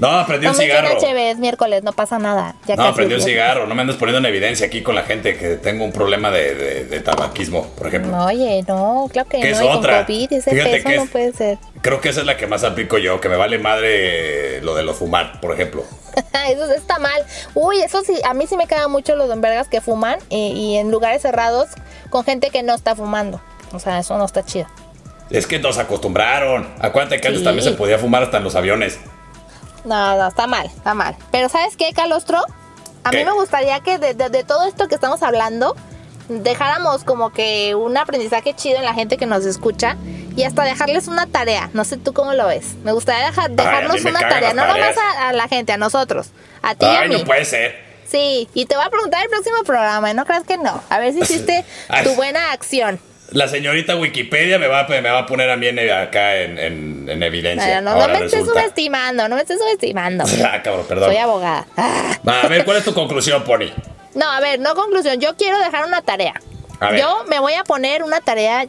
No, 0.01 0.25
prendí 0.25 0.47
un 0.47 0.55
cigarro. 0.55 0.97
Es 0.99 1.37
miércoles, 1.37 1.83
no 1.83 1.93
pasa 1.93 2.17
nada. 2.17 2.55
Ya 2.65 2.75
No, 2.75 2.85
casi 2.85 2.95
prendí 2.95 3.13
un 3.13 3.21
cigarro. 3.21 3.67
No 3.67 3.75
me 3.75 3.81
andes 3.81 3.97
poniendo 3.97 4.17
en 4.17 4.25
evidencia 4.25 4.65
aquí 4.65 4.81
con 4.81 4.95
la 4.95 5.03
gente 5.03 5.37
que 5.37 5.57
tengo 5.57 5.85
un 5.85 5.91
problema 5.91 6.31
de, 6.31 6.55
de- 6.55 6.85
de 6.85 6.99
tabaquismo, 7.01 7.67
por 7.77 7.85
ejemplo. 7.85 8.09
No, 8.11 8.25
oye, 8.25 8.63
no, 8.67 9.07
claro 9.13 9.29
que 9.29 9.39
¿Qué 9.39 9.51
no. 9.51 9.57
es 9.57 9.61
otra? 9.61 10.03
COVID, 10.07 10.33
ese 10.33 10.49
Fíjate 10.49 10.71
peso 10.71 10.89
que 10.89 10.97
no 10.97 11.05
puede 11.05 11.33
ser. 11.33 11.59
Creo 11.83 12.01
que 12.01 12.09
esa 12.09 12.21
es 12.21 12.25
la 12.25 12.35
que 12.35 12.47
más 12.47 12.63
aplico 12.63 12.97
yo, 12.97 13.21
que 13.21 13.29
me 13.29 13.35
vale 13.35 13.59
madre 13.59 14.57
eh, 14.57 14.61
lo 14.63 14.73
de 14.73 14.81
lo 14.81 14.95
fumar, 14.95 15.39
por 15.39 15.53
ejemplo. 15.53 15.83
eso 16.49 16.71
está 16.71 16.97
mal. 16.97 17.23
Uy, 17.53 17.79
eso 17.83 18.01
sí, 18.01 18.19
a 18.23 18.33
mí 18.33 18.47
sí 18.47 18.57
me 18.57 18.65
quedan 18.65 18.89
mucho 18.91 19.15
los 19.15 19.29
vergas 19.39 19.67
que 19.67 19.81
fuman 19.81 20.17
y, 20.29 20.47
y 20.47 20.77
en 20.77 20.89
lugares 20.89 21.21
cerrados 21.21 21.67
con 22.09 22.23
gente 22.23 22.49
que 22.49 22.63
no 22.63 22.73
está 22.73 22.95
fumando. 22.95 23.39
O 23.71 23.77
sea, 23.77 23.99
eso 23.99 24.17
no 24.17 24.25
está 24.25 24.43
chido. 24.43 24.65
Es 25.31 25.47
que 25.47 25.59
nos 25.59 25.77
acostumbraron. 25.77 26.67
Acuérdate 26.79 27.19
que 27.21 27.27
antes 27.27 27.39
Sí. 27.41 27.45
también 27.45 27.63
se 27.63 27.71
podía 27.71 27.97
fumar 27.97 28.23
hasta 28.23 28.37
en 28.37 28.43
los 28.43 28.55
aviones. 28.55 28.99
No, 29.85 30.17
no, 30.17 30.27
está 30.27 30.45
mal, 30.47 30.67
está 30.67 30.93
mal. 30.93 31.15
Pero 31.31 31.49
¿sabes 31.49 31.75
qué, 31.77 31.91
Calostro? 31.93 32.39
A 33.03 33.09
¿Qué? 33.09 33.17
mí 33.17 33.25
me 33.25 33.31
gustaría 33.31 33.79
que 33.79 33.97
de, 33.97 34.13
de- 34.13 34.29
de 34.29 34.43
todo 34.43 34.67
esto 34.67 34.87
que 34.87 34.95
estamos 34.95 35.23
hablando, 35.23 35.75
dejáramos 36.29 37.03
como 37.03 37.31
que 37.31 37.73
un 37.75 37.97
aprendizaje 37.97 38.53
chido 38.53 38.77
en 38.77 38.85
la 38.85 38.93
gente 38.93 39.17
que 39.17 39.25
nos 39.25 39.45
escucha 39.45 39.97
y 40.35 40.43
hasta 40.43 40.63
dejarles 40.63 41.07
una 41.07 41.25
tarea. 41.27 41.69
No 41.73 41.83
sé 41.83 41.97
tú 41.97 42.13
cómo 42.13 42.33
lo 42.33 42.47
ves. 42.47 42.75
Me 42.83 42.91
gustaría 42.91 43.25
dejar, 43.25 43.49
dejarnos 43.51 44.01
me 44.03 44.11
una 44.11 44.19
tarea, 44.19 44.53
no 44.53 44.65
nomás 44.67 44.95
a, 44.97 45.29
a 45.29 45.33
la 45.33 45.47
gente, 45.47 45.71
a 45.73 45.77
nosotros, 45.77 46.27
a 46.61 46.75
ti 46.75 46.85
y 46.85 46.89
a 46.89 46.99
Ay, 47.01 47.09
mí. 47.09 47.17
no 47.17 47.23
puede 47.25 47.45
ser. 47.45 47.75
Sí, 48.07 48.49
y 48.53 48.65
te 48.65 48.75
voy 48.75 48.85
a 48.85 48.89
preguntar 48.89 49.23
el 49.23 49.29
próximo 49.29 49.63
programa, 49.65 50.13
no 50.13 50.25
creas 50.25 50.43
que 50.43 50.57
no. 50.57 50.81
A 50.89 50.99
ver 50.99 51.13
si 51.13 51.19
hiciste 51.21 51.65
Ay. 51.87 52.03
tu 52.03 52.13
buena 52.15 52.51
acción. 52.51 52.99
La 53.31 53.47
señorita 53.47 53.95
Wikipedia 53.95 54.59
me 54.59 54.67
va, 54.67 54.81
a- 54.81 54.87
me 54.87 55.01
va 55.01 55.19
a 55.19 55.25
poner 55.25 55.49
a 55.49 55.55
mí 55.57 55.67
en- 55.67 55.79
acá 55.89 56.35
en, 56.37 56.57
en- 56.59 57.09
en 57.09 57.23
evidencia. 57.23 57.79
No, 57.81 57.91
no, 57.91 57.95
no 57.97 58.01
Ahora 58.03 58.19
me 58.19 58.25
estés 58.25 58.45
subestimando, 58.45 59.27
no 59.29 59.35
me 59.35 59.41
estés 59.41 59.57
subestimando. 59.59 60.25
Ah, 60.45 60.61
cabrón, 60.61 60.85
perdón. 60.87 61.09
Soy 61.09 61.17
abogada. 61.17 61.65
Ah. 61.77 62.17
Va, 62.27 62.41
a 62.41 62.47
ver, 62.47 62.65
¿cuál 62.65 62.77
es 62.77 62.83
tu 62.83 62.93
conclusión, 62.93 63.43
Pony? 63.43 63.71
No, 64.15 64.29
a 64.29 64.39
ver, 64.41 64.59
no 64.59 64.75
conclusión. 64.75 65.19
Yo 65.21 65.35
quiero 65.37 65.57
dejar 65.59 65.85
una 65.85 66.01
tarea. 66.01 66.33
A 66.81 66.89
ver. 66.91 66.99
Yo 66.99 67.23
me 67.29 67.39
voy 67.39 67.53
a 67.53 67.63
poner 67.63 68.03
una 68.03 68.19
tarea 68.19 68.65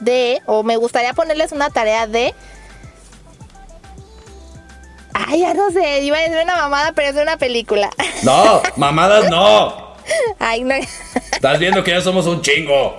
de, 0.00 0.40
o 0.46 0.64
me 0.64 0.76
gustaría 0.76 1.12
ponerles 1.12 1.52
una 1.52 1.70
tarea 1.70 2.06
de 2.08 2.34
Ay, 5.14 5.40
ya 5.40 5.54
no 5.54 5.70
sé, 5.70 6.00
iba 6.00 6.16
a 6.16 6.20
decir 6.22 6.38
una 6.42 6.56
mamada, 6.56 6.92
pero 6.92 7.08
es 7.08 7.16
una 7.16 7.36
película. 7.36 7.90
No, 8.22 8.62
mamadas 8.76 9.28
no. 9.30 9.94
Ay, 10.38 10.64
no. 10.64 10.74
Estás 10.74 11.58
viendo 11.58 11.84
que 11.84 11.90
ya 11.92 12.00
somos 12.00 12.26
un 12.26 12.40
chingo. 12.42 12.96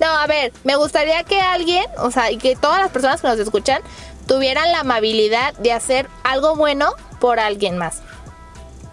No, 0.00 0.06
a 0.06 0.26
ver, 0.26 0.52
me 0.64 0.76
gustaría 0.76 1.22
que 1.24 1.40
alguien, 1.40 1.84
o 1.98 2.10
sea, 2.10 2.30
y 2.30 2.36
que 2.38 2.56
todas 2.56 2.80
las 2.80 2.90
personas 2.90 3.20
que 3.20 3.28
nos 3.28 3.38
escuchan 3.38 3.80
tuvieran 4.26 4.70
la 4.72 4.80
amabilidad 4.80 5.54
de 5.54 5.72
hacer 5.72 6.08
algo 6.24 6.56
bueno 6.56 6.92
por 7.20 7.38
alguien 7.40 7.78
más. 7.78 8.02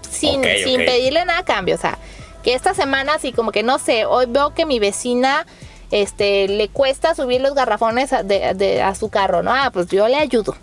Sin, 0.10 0.44
sin 0.44 0.78
pedirle 0.86 1.24
nada 1.26 1.40
a 1.40 1.46
cambio, 1.46 1.76
o 1.76 1.78
sea, 1.78 1.98
que 2.44 2.54
esta 2.54 2.74
semana 2.74 3.14
así 3.16 3.32
como 3.32 3.52
que 3.52 3.64
no 3.64 3.78
sé, 3.80 4.06
hoy 4.06 4.26
veo 4.28 4.54
que 4.54 4.66
mi 4.66 4.80
vecina 4.80 5.46
este 5.92 6.48
le 6.48 6.68
cuesta 6.70 7.16
subir 7.16 7.42
los 7.42 7.54
garrafones 7.54 8.12
a, 8.14 8.24
de- 8.24 8.54
de- 8.56 8.82
a 8.82 8.96
su 8.96 9.10
carro, 9.10 9.44
¿no? 9.44 9.52
Ah, 9.54 9.70
pues 9.72 9.88
yo 9.88 10.08
le 10.08 10.16
ayudo. 10.18 10.56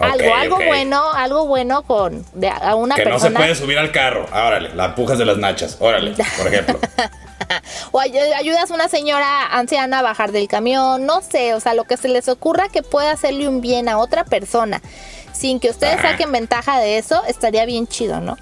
algo, 0.00 0.34
algo 0.34 0.56
bueno, 0.66 1.02
algo 1.12 1.46
bueno 1.46 1.82
con 1.82 2.24
de, 2.34 2.48
a 2.48 2.74
una 2.74 2.94
Que 2.96 3.04
no 3.04 3.10
se 3.18 3.26
persona. 3.26 3.38
puede 3.40 3.54
subir 3.54 3.78
al 3.78 3.92
carro. 3.92 4.26
Ah, 4.32 4.46
Órale, 4.48 4.74
la 4.74 4.86
empujas 4.86 5.18
de 5.18 5.24
las 5.24 5.38
nachas. 5.38 5.76
Órale, 5.80 6.14
por 6.36 6.46
ejemplo. 6.48 6.78
O 7.92 8.00
ay- 8.00 8.16
ayudas 8.36 8.70
a 8.70 8.74
una 8.74 8.88
señora 8.88 9.46
anciana 9.52 10.00
a 10.00 10.02
bajar 10.02 10.32
del 10.32 10.48
camión, 10.48 11.06
no 11.06 11.20
sé, 11.22 11.54
o 11.54 11.60
sea, 11.60 11.74
lo 11.74 11.84
que 11.84 11.96
se 11.96 12.08
les 12.08 12.28
ocurra 12.28 12.68
que 12.68 12.82
pueda 12.82 13.10
hacerle 13.12 13.48
un 13.48 13.60
bien 13.60 13.88
a 13.88 13.98
otra 13.98 14.24
persona 14.24 14.80
sin 15.32 15.60
que 15.60 15.68
ustedes 15.68 15.94
Ajá. 15.98 16.12
saquen 16.12 16.32
ventaja 16.32 16.78
de 16.80 16.96
eso, 16.98 17.22
estaría 17.26 17.64
bien 17.66 17.86
chido, 17.86 18.20
¿no? 18.20 18.36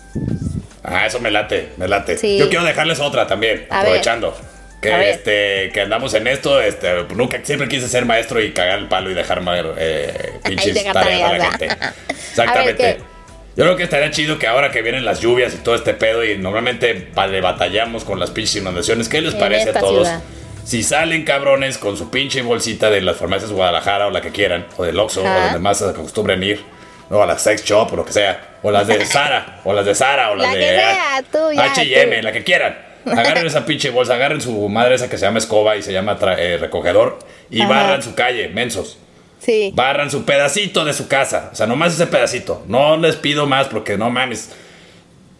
Ah, 0.85 1.07
eso 1.07 1.21
me 1.21 1.31
late, 1.31 1.73
me 1.77 1.89
late. 1.89 2.19
Sí. 2.19 2.37
Yo 2.39 2.49
quiero 2.49 2.65
dejarles 2.65 3.01
otra 3.01 3.27
también, 3.27 3.67
A 3.71 3.81
aprovechando. 3.81 4.37
Que 4.81 5.11
este, 5.11 5.71
que 5.73 5.81
andamos 5.81 6.13
en 6.15 6.27
esto, 6.27 6.61
este, 6.61 7.05
nunca 7.15 7.39
siempre 7.45 7.69
quise 7.69 7.89
ser 7.89 8.05
maestro 8.05 8.41
y 8.43 8.53
cagar 8.53 8.81
el 8.81 8.89
palo 8.89 9.11
y 9.11 9.15
dejar 9.15 9.41
eh, 9.79 10.41
pinches 10.45 10.85
tareas 10.93 11.31
a 11.31 11.39
la 11.39 11.51
gente. 11.51 11.69
Exactamente. 12.09 12.85
A 12.85 12.87
ver, 12.89 12.97
¿qué? 12.97 13.12
Yo 13.57 13.65
creo 13.65 13.77
que 13.77 13.83
estaría 13.83 14.11
chido 14.11 14.39
que 14.39 14.47
ahora 14.47 14.71
que 14.71 14.81
vienen 14.83 15.05
las 15.05 15.21
lluvias 15.21 15.53
y 15.55 15.59
todo 15.59 15.75
este 15.75 15.93
pedo 15.95 16.25
y 16.25 16.39
normalmente 16.39 17.09
le 17.29 17.41
batallamos 17.43 18.05
con 18.05 18.19
las 18.19 18.31
pinches 18.31 18.57
inundaciones, 18.57 19.09
¿qué 19.09 19.21
les 19.21 19.35
En 19.35 19.41
parece 19.41 19.71
a 19.71 19.73
todos? 19.75 20.07
ciudad. 20.09 20.23
Si 20.65 20.83
salen 20.83 21.25
cabrones 21.25 21.77
con 21.77 21.97
su 21.97 22.09
pinche 22.11 22.41
bolsita 22.43 22.89
de 22.89 23.01
las 23.01 23.17
farmacias 23.17 23.51
de 23.51 23.57
Guadalajara 23.57 24.07
o 24.07 24.11
la 24.11 24.21
que 24.21 24.31
quieran, 24.31 24.67
o 24.77 24.85
del 24.85 24.99
Oxxo, 24.99 25.23
o 25.23 25.29
donde 25.29 25.59
más 25.59 25.79
se 25.79 25.85
acostumbren 25.89 26.43
ir, 26.43 26.65
o 27.11 27.21
a 27.23 27.27
la 27.27 27.37
sex 27.39 27.65
shop 27.65 27.93
o 27.93 27.97
lo 27.97 28.05
que 28.05 28.13
sea, 28.13 28.59
o 28.63 28.71
las 28.71 28.87
de 28.87 29.05
Sara, 29.05 29.61
o 29.65 29.73
las 29.75 29.85
de 29.85 29.95
Sara, 29.95 30.31
o 30.31 30.37
las 30.37 30.47
La 30.47 30.55
de 30.55 30.61
que 30.61 30.67
sea, 30.77 31.23
tú, 31.31 31.53
ya, 31.53 31.65
H&M, 31.73 32.17
tú. 32.17 32.23
la 32.23 32.33
que 32.33 32.45
quieran. 32.45 32.79
Agarren 33.05 33.45
esa 33.45 33.67
pinche 33.67 33.91
bolsa, 33.91 34.15
agarren 34.15 34.41
su 34.41 34.69
madre 34.69 34.95
esa 34.95 35.11
que 35.11 35.19
se 35.19 35.27
llama 35.27 35.39
escoba 35.39 35.77
y 35.77 35.83
se 35.83 35.93
llama 35.93 36.17
eh, 36.39 36.57
recogedor 36.61 37.19
y 37.51 37.61
Ajá. 37.61 37.69
barran 37.71 38.03
su 38.03 38.15
calle, 38.15 38.49
mensos. 38.49 38.99
Sí. 39.45 39.73
Barran 39.75 40.11
su 40.11 40.25
pedacito 40.25 40.85
de 40.85 40.93
su 40.93 41.09
casa. 41.09 41.51
O 41.53 41.57
sea, 41.57 41.67
nomás 41.67 41.95
ese 41.95 42.07
pedacito. 42.07 42.63
No 42.69 42.97
les 42.97 43.17
pido 43.17 43.47
más 43.47 43.69
porque 43.69 43.99
no 43.99 44.11
mames. 44.11 44.51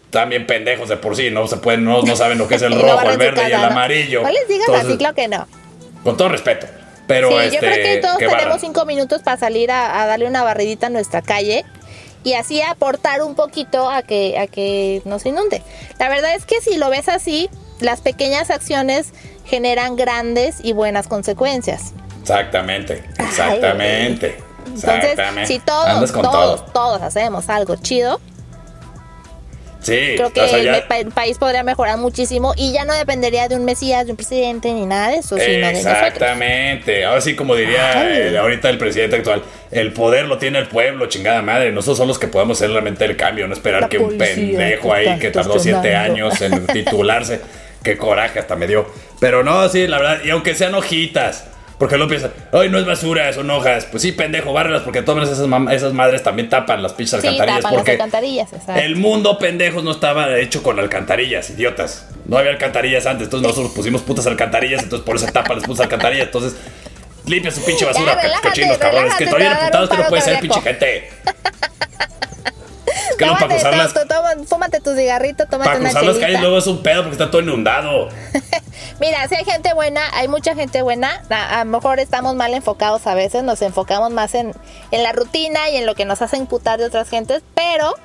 Están 0.05 0.29
bien 0.29 0.45
pendejos 0.45 0.89
de 0.89 0.97
por 0.97 1.15
sí. 1.15 1.29
No 1.31 1.47
se 1.47 1.57
pueden, 1.57 1.85
no, 1.85 2.01
no 2.01 2.15
saben 2.15 2.37
lo 2.37 2.47
que 2.47 2.55
es 2.55 2.61
el 2.63 2.75
no 2.75 2.81
rojo, 2.81 3.09
el 3.09 3.17
verde 3.17 3.43
y 3.49 3.51
el 3.51 3.61
¿no? 3.61 3.67
amarillo. 3.67 4.21
No 4.21 4.31
les 4.31 4.47
digas 4.47 4.67
Entonces, 4.67 4.89
así, 4.89 4.97
claro 4.97 5.15
que 5.15 5.27
no. 5.27 5.47
Con 6.03 6.17
todo 6.17 6.29
respeto. 6.29 6.67
Pero 7.07 7.29
sí, 7.29 7.35
este, 7.45 7.55
yo 7.55 7.59
creo 7.59 7.75
que 7.75 7.97
todos 8.01 8.17
barran. 8.19 8.37
tenemos 8.37 8.61
cinco 8.61 8.85
minutos 8.85 9.21
para 9.21 9.37
salir 9.37 9.71
a, 9.71 10.01
a 10.01 10.07
darle 10.07 10.27
una 10.27 10.43
barridita 10.43 10.87
a 10.87 10.89
nuestra 10.89 11.21
calle 11.21 11.65
y 12.23 12.33
así 12.33 12.61
aportar 12.61 13.21
un 13.21 13.35
poquito 13.35 13.89
a 13.89 14.01
que, 14.01 14.37
a 14.37 14.47
que 14.47 15.01
nos 15.05 15.25
inunde. 15.25 15.61
La 15.99 16.09
verdad 16.09 16.35
es 16.35 16.45
que 16.45 16.61
si 16.61 16.77
lo 16.77 16.89
ves 16.89 17.09
así, 17.09 17.49
las 17.79 18.01
pequeñas 18.01 18.49
acciones 18.49 19.13
generan 19.45 19.95
grandes 19.95 20.57
y 20.63 20.73
buenas 20.73 21.07
consecuencias. 21.07 21.93
Exactamente. 22.23 23.03
Ay, 23.19 23.25
Exactamente. 23.27 24.37
Entonces, 24.65 25.03
exactamente. 25.11 25.47
si 25.47 25.59
todos, 25.59 26.11
todos, 26.11 26.21
todo. 26.31 26.71
todos 26.73 27.01
hacemos 27.01 27.47
algo 27.49 27.75
chido, 27.75 28.19
Sí. 29.81 30.13
creo 30.15 30.31
que 30.31 30.39
o 30.39 30.47
sea, 30.47 30.59
el, 30.59 30.63
ya- 30.65 30.71
me- 30.71 30.81
pa- 30.83 30.97
el 30.99 31.11
país 31.11 31.37
podría 31.37 31.61
mejorar 31.61 31.97
muchísimo 31.97 32.53
y 32.55 32.71
ya 32.71 32.85
no 32.85 32.93
dependería 32.93 33.49
de 33.49 33.57
un 33.57 33.65
mesías, 33.65 34.05
de 34.05 34.11
un 34.11 34.15
presidente 34.15 34.71
ni 34.71 34.85
nada 34.85 35.09
de 35.09 35.17
eso, 35.17 35.35
sino 35.37 35.45
de 35.67 35.73
nosotros. 35.73 35.93
Exactamente. 35.97 37.03
Ahora 37.03 37.19
sí, 37.19 37.35
como 37.35 37.53
diría 37.55 38.09
eh, 38.09 38.37
ahorita 38.37 38.69
el 38.69 38.77
presidente 38.77 39.17
actual, 39.17 39.43
el 39.71 39.91
poder 39.91 40.25
lo 40.27 40.37
tiene 40.37 40.59
el 40.59 40.67
pueblo, 40.67 41.07
chingada 41.07 41.41
madre. 41.41 41.73
Nosotros 41.73 41.97
somos 41.97 42.07
los 42.15 42.19
que 42.19 42.29
podemos 42.29 42.57
hacer 42.57 42.69
realmente 42.71 43.03
el 43.03 43.17
cambio, 43.17 43.45
no 43.45 43.53
esperar 43.53 43.81
La 43.81 43.89
que 43.89 43.97
un 43.97 44.17
pendejo 44.17 44.93
ahí 44.93 45.19
que 45.19 45.31
tardó 45.31 45.59
siete 45.59 45.93
años 45.97 46.39
en 46.41 46.65
titularse. 46.67 47.41
Qué 47.83 47.97
coraje 47.97 48.39
hasta 48.39 48.55
me 48.55 48.67
dio. 48.67 48.85
Pero 49.19 49.43
no, 49.43 49.67
sí, 49.67 49.85
la 49.87 49.97
verdad, 49.97 50.19
y 50.23 50.29
aunque 50.29 50.55
sean 50.55 50.73
hojitas. 50.75 51.47
Porque 51.77 51.97
luego 51.97 52.09
piensan, 52.09 52.31
ay, 52.51 52.69
no 52.69 52.77
es 52.77 52.85
basura, 52.85 53.31
son 53.33 53.49
hojas. 53.49 53.85
Pues 53.89 54.03
sí, 54.03 54.11
pendejo, 54.11 54.53
bárrelas, 54.53 54.83
porque 54.83 55.01
todas 55.01 55.29
esas, 55.29 55.47
madres 55.93 56.23
también 56.23 56.49
tapan 56.49 56.81
las 56.83 56.93
pinches 56.93 57.19
Sí, 57.21 57.27
alcantarillas. 57.27 57.57
tapan 57.57 57.73
las 57.73 57.79
porque 57.81 57.91
alcantarillas, 57.91 58.53
exacto. 58.53 58.81
el 58.81 58.95
mundo, 58.95 59.37
pendejos, 59.37 59.83
no 59.83 59.91
estaba 59.91 60.37
hecho 60.37 60.61
con 60.63 60.79
alcantarillas, 60.79 61.49
idiotas. 61.49 62.07
No 62.25 62.37
había 62.37 62.51
alcantarillas 62.51 63.05
antes, 63.05 63.25
entonces 63.25 63.47
nosotros 63.47 63.73
pusimos 63.73 64.01
putas 64.01 64.25
alcantarillas, 64.27 64.83
entonces 64.83 65.05
por 65.05 65.15
eso 65.15 65.25
tapan 65.27 65.57
las 65.57 65.65
putas 65.65 65.81
alcantarillas. 65.81 66.27
Entonces, 66.27 66.55
limpia 67.25 67.51
su 67.51 67.63
pinche 67.65 67.85
basura, 67.85 68.15
Ya, 68.15 68.21
relájate, 68.21 68.47
cochinos, 68.49 68.77
cabrones. 68.77 69.15
Que 69.15 69.25
todavía 69.25 69.49
te 69.49 69.55
reputados 69.59 69.89
no 69.89 69.95
paro 69.97 70.09
puede 70.09 70.21
ser, 70.21 70.39
pinche 70.39 70.61
gente. 70.61 71.09
Es 73.23 73.39
que 73.39 73.45
luego 73.45 73.63
para 73.63 73.83
cruzar 73.93 74.37
las, 74.37 74.47
fúmate 74.47 74.79
tu 74.79 74.95
cigarrito, 74.95 75.45
tómate 75.45 75.69
para 75.69 75.79
una 75.79 75.89
cruzar 75.89 76.03
las 76.03 76.13
chelita. 76.13 76.27
calles 76.27 76.41
luego 76.41 76.57
es 76.57 76.67
un 76.67 76.83
pedo 76.83 77.01
porque 77.03 77.13
está 77.13 77.31
todo 77.31 77.41
inundado. 77.41 78.09
Mira, 78.99 79.27
si 79.27 79.35
hay 79.35 79.45
gente 79.45 79.73
buena, 79.73 80.01
hay 80.13 80.27
mucha 80.27 80.55
gente 80.55 80.81
buena. 80.81 81.23
A, 81.29 81.61
a 81.61 81.65
lo 81.65 81.71
mejor 81.71 81.99
estamos 81.99 82.35
mal 82.35 82.53
enfocados 82.53 83.07
a 83.07 83.15
veces, 83.15 83.43
nos 83.43 83.61
enfocamos 83.61 84.11
más 84.11 84.35
en, 84.35 84.53
en 84.91 85.03
la 85.03 85.11
rutina 85.11 85.69
y 85.69 85.77
en 85.77 85.85
lo 85.85 85.95
que 85.95 86.05
nos 86.05 86.21
hace 86.21 86.37
imputar 86.37 86.79
de 86.79 86.85
otras 86.85 87.09
gentes, 87.09 87.41
pero 87.55 87.95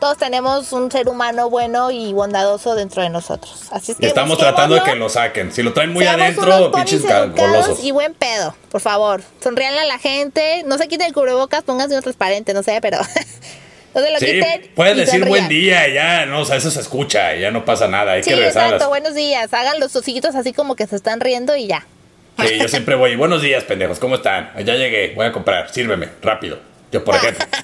todos 0.00 0.18
tenemos 0.18 0.72
un 0.72 0.90
ser 0.90 1.08
humano 1.08 1.48
bueno 1.48 1.90
y 1.90 2.12
bondadoso 2.12 2.74
dentro 2.74 3.02
de 3.02 3.08
nosotros. 3.08 3.68
Así 3.70 3.92
es 3.92 3.98
que 3.98 4.06
estamos 4.06 4.36
tratando 4.36 4.74
de 4.74 4.82
que 4.82 4.94
lo 4.96 5.08
saquen. 5.08 5.50
Si 5.50 5.62
lo 5.62 5.72
traen 5.72 5.92
muy 5.94 6.06
adentro, 6.06 6.70
pinches 6.72 7.02
golosos. 7.34 7.82
Y 7.82 7.90
buen 7.90 8.12
pedo, 8.12 8.54
por 8.70 8.82
favor. 8.82 9.22
Sonríanle 9.42 9.80
a 9.80 9.84
la 9.86 9.98
gente, 9.98 10.62
no 10.66 10.76
se 10.76 10.88
quiten 10.88 11.06
el 11.06 11.14
cubrebocas, 11.14 11.62
pónganse 11.62 11.94
uno 11.94 12.02
transparente, 12.02 12.52
no 12.52 12.62
sé, 12.62 12.80
pero 12.82 12.98
lo 13.94 14.18
Sí, 14.18 14.26
quiten. 14.26 14.70
puedes 14.74 14.96
decir 14.96 15.20
sonrían. 15.20 15.28
buen 15.28 15.48
día, 15.48 15.88
y 15.88 15.94
ya, 15.94 16.26
no, 16.26 16.40
o 16.40 16.44
sea, 16.44 16.56
eso 16.56 16.70
se 16.70 16.80
escucha, 16.80 17.34
y 17.36 17.40
ya 17.40 17.50
no 17.50 17.64
pasa 17.64 17.86
nada. 17.88 18.12
Hay 18.12 18.22
Sí, 18.22 18.30
que 18.30 18.36
regresar 18.36 18.64
exacto, 18.64 18.84
las- 18.84 18.88
buenos 18.88 19.14
días. 19.14 19.52
Hagan 19.52 19.78
los 19.80 19.94
ositos 19.96 20.34
así 20.34 20.52
como 20.52 20.74
que 20.76 20.86
se 20.86 20.96
están 20.96 21.20
riendo 21.20 21.54
y 21.56 21.66
ya. 21.68 21.86
Sí, 22.38 22.58
yo 22.58 22.68
siempre 22.68 22.96
voy. 22.96 23.14
Buenos 23.16 23.42
días, 23.42 23.62
pendejos, 23.64 23.98
¿cómo 24.00 24.16
están? 24.16 24.50
Ya 24.64 24.74
llegué, 24.74 25.12
voy 25.14 25.26
a 25.26 25.32
comprar, 25.32 25.70
sírveme, 25.72 26.08
rápido. 26.22 26.58
Yo, 26.90 27.04
por 27.04 27.14
ejemplo. 27.14 27.44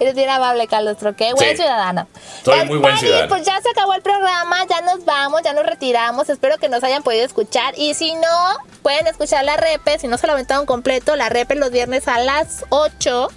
Eres 0.00 0.14
bien 0.14 0.28
amable, 0.28 0.66
Carlos 0.66 0.96
Troque. 0.96 1.32
Buen 1.34 1.50
Sí. 1.50 1.56
ciudadano. 1.56 2.08
Soy 2.44 2.54
Pues, 2.56 2.66
muy 2.66 2.78
buen 2.78 2.94
Pani, 2.94 3.00
ciudadano. 3.00 3.28
Pues 3.28 3.44
ya 3.44 3.60
se 3.60 3.68
acabó 3.70 3.94
el 3.94 4.02
programa, 4.02 4.56
ya 4.68 4.80
nos 4.80 5.04
vamos, 5.04 5.42
ya 5.44 5.52
nos 5.52 5.64
retiramos. 5.64 6.28
Espero 6.28 6.58
que 6.58 6.68
nos 6.68 6.82
hayan 6.82 7.02
podido 7.02 7.24
escuchar. 7.24 7.74
Y 7.76 7.94
si 7.94 8.14
no, 8.14 8.56
pueden 8.82 9.06
escuchar 9.06 9.44
la 9.44 9.56
repe. 9.56 9.98
Si 9.98 10.08
no 10.08 10.18
se 10.18 10.26
lo 10.26 10.32
aventaron 10.32 10.66
completo, 10.66 11.14
la 11.14 11.28
repe 11.28 11.54
los 11.54 11.70
viernes 11.70 12.08
a 12.08 12.18
las 12.20 12.64
8. 12.70 13.28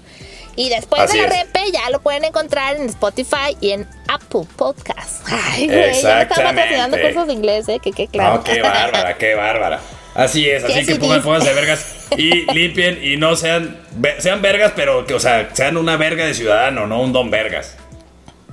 Y 0.56 0.70
después 0.70 1.02
Así 1.02 1.20
de 1.20 1.28
la 1.28 1.36
es. 1.36 1.46
repe 1.48 1.72
ya 1.72 1.90
lo 1.90 2.00
pueden 2.02 2.24
encontrar 2.24 2.78
en 2.78 2.86
Spotify 2.88 3.58
y 3.60 3.72
en 3.72 3.88
Apple 4.08 4.44
Podcast. 4.56 5.28
Ay, 5.30 5.68
güey, 5.68 6.02
ya 6.02 6.16
me 6.16 6.22
están 6.22 6.56
patrocinando 6.56 6.98
cursos 7.02 7.28
de 7.28 7.34
inglés, 7.34 7.68
¿eh? 7.70 7.80
Que 7.80 7.92
qué 7.92 8.08
claro. 8.08 8.36
No, 8.36 8.44
qué 8.44 8.62
bárbara, 8.62 9.18
qué 9.18 9.36
bárbara. 9.36 9.80
Así 10.14 10.50
es, 10.50 10.64
así 10.64 10.86
que 10.86 10.96
pongan, 10.96 11.18
is. 11.20 11.26
pónganse 11.26 11.54
vergas 11.54 12.08
y 12.18 12.50
limpien 12.54 13.04
y 13.04 13.18
no 13.18 13.36
sean, 13.36 13.82
sean 14.20 14.42
vergas, 14.42 14.72
pero 14.74 15.06
que, 15.06 15.14
o 15.14 15.20
sea, 15.20 15.50
sean 15.54 15.76
una 15.76 15.98
verga 15.98 16.26
de 16.26 16.34
ciudadano, 16.34 16.88
no 16.88 17.02
un 17.02 17.12
don 17.12 17.30
vergas. 17.30 17.76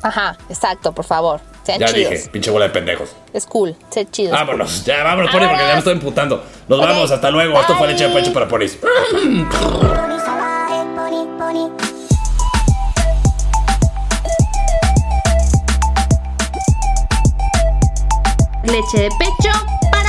Ajá, 0.02 0.36
exacto, 0.48 0.92
por 0.92 1.04
favor. 1.04 1.40
Sean 1.62 1.78
Ya 1.78 1.86
chidos. 1.86 2.10
dije, 2.10 2.28
pinche 2.30 2.50
bola 2.50 2.64
de 2.64 2.70
pendejos. 2.72 3.14
Es 3.32 3.46
cool, 3.46 3.76
ser 3.90 4.10
chidos. 4.10 4.32
Vámonos, 4.32 4.84
ya 4.84 5.04
vámonos, 5.04 5.30
Pony, 5.30 5.46
porque 5.46 5.62
ya 5.64 5.72
me 5.74 5.78
estoy 5.78 5.92
imputando. 5.92 6.44
Nos 6.66 6.80
vamos, 6.80 7.08
hasta 7.12 7.30
luego. 7.30 7.60
Esto 7.60 7.76
fue 7.76 7.86
Leche 7.86 8.08
de 8.08 8.12
bye. 8.12 8.22
Pecho 8.22 8.32
para 8.32 8.48
Ponis. 8.48 8.76
leche 18.64 18.98
de 18.98 19.08
pecho 19.18 20.01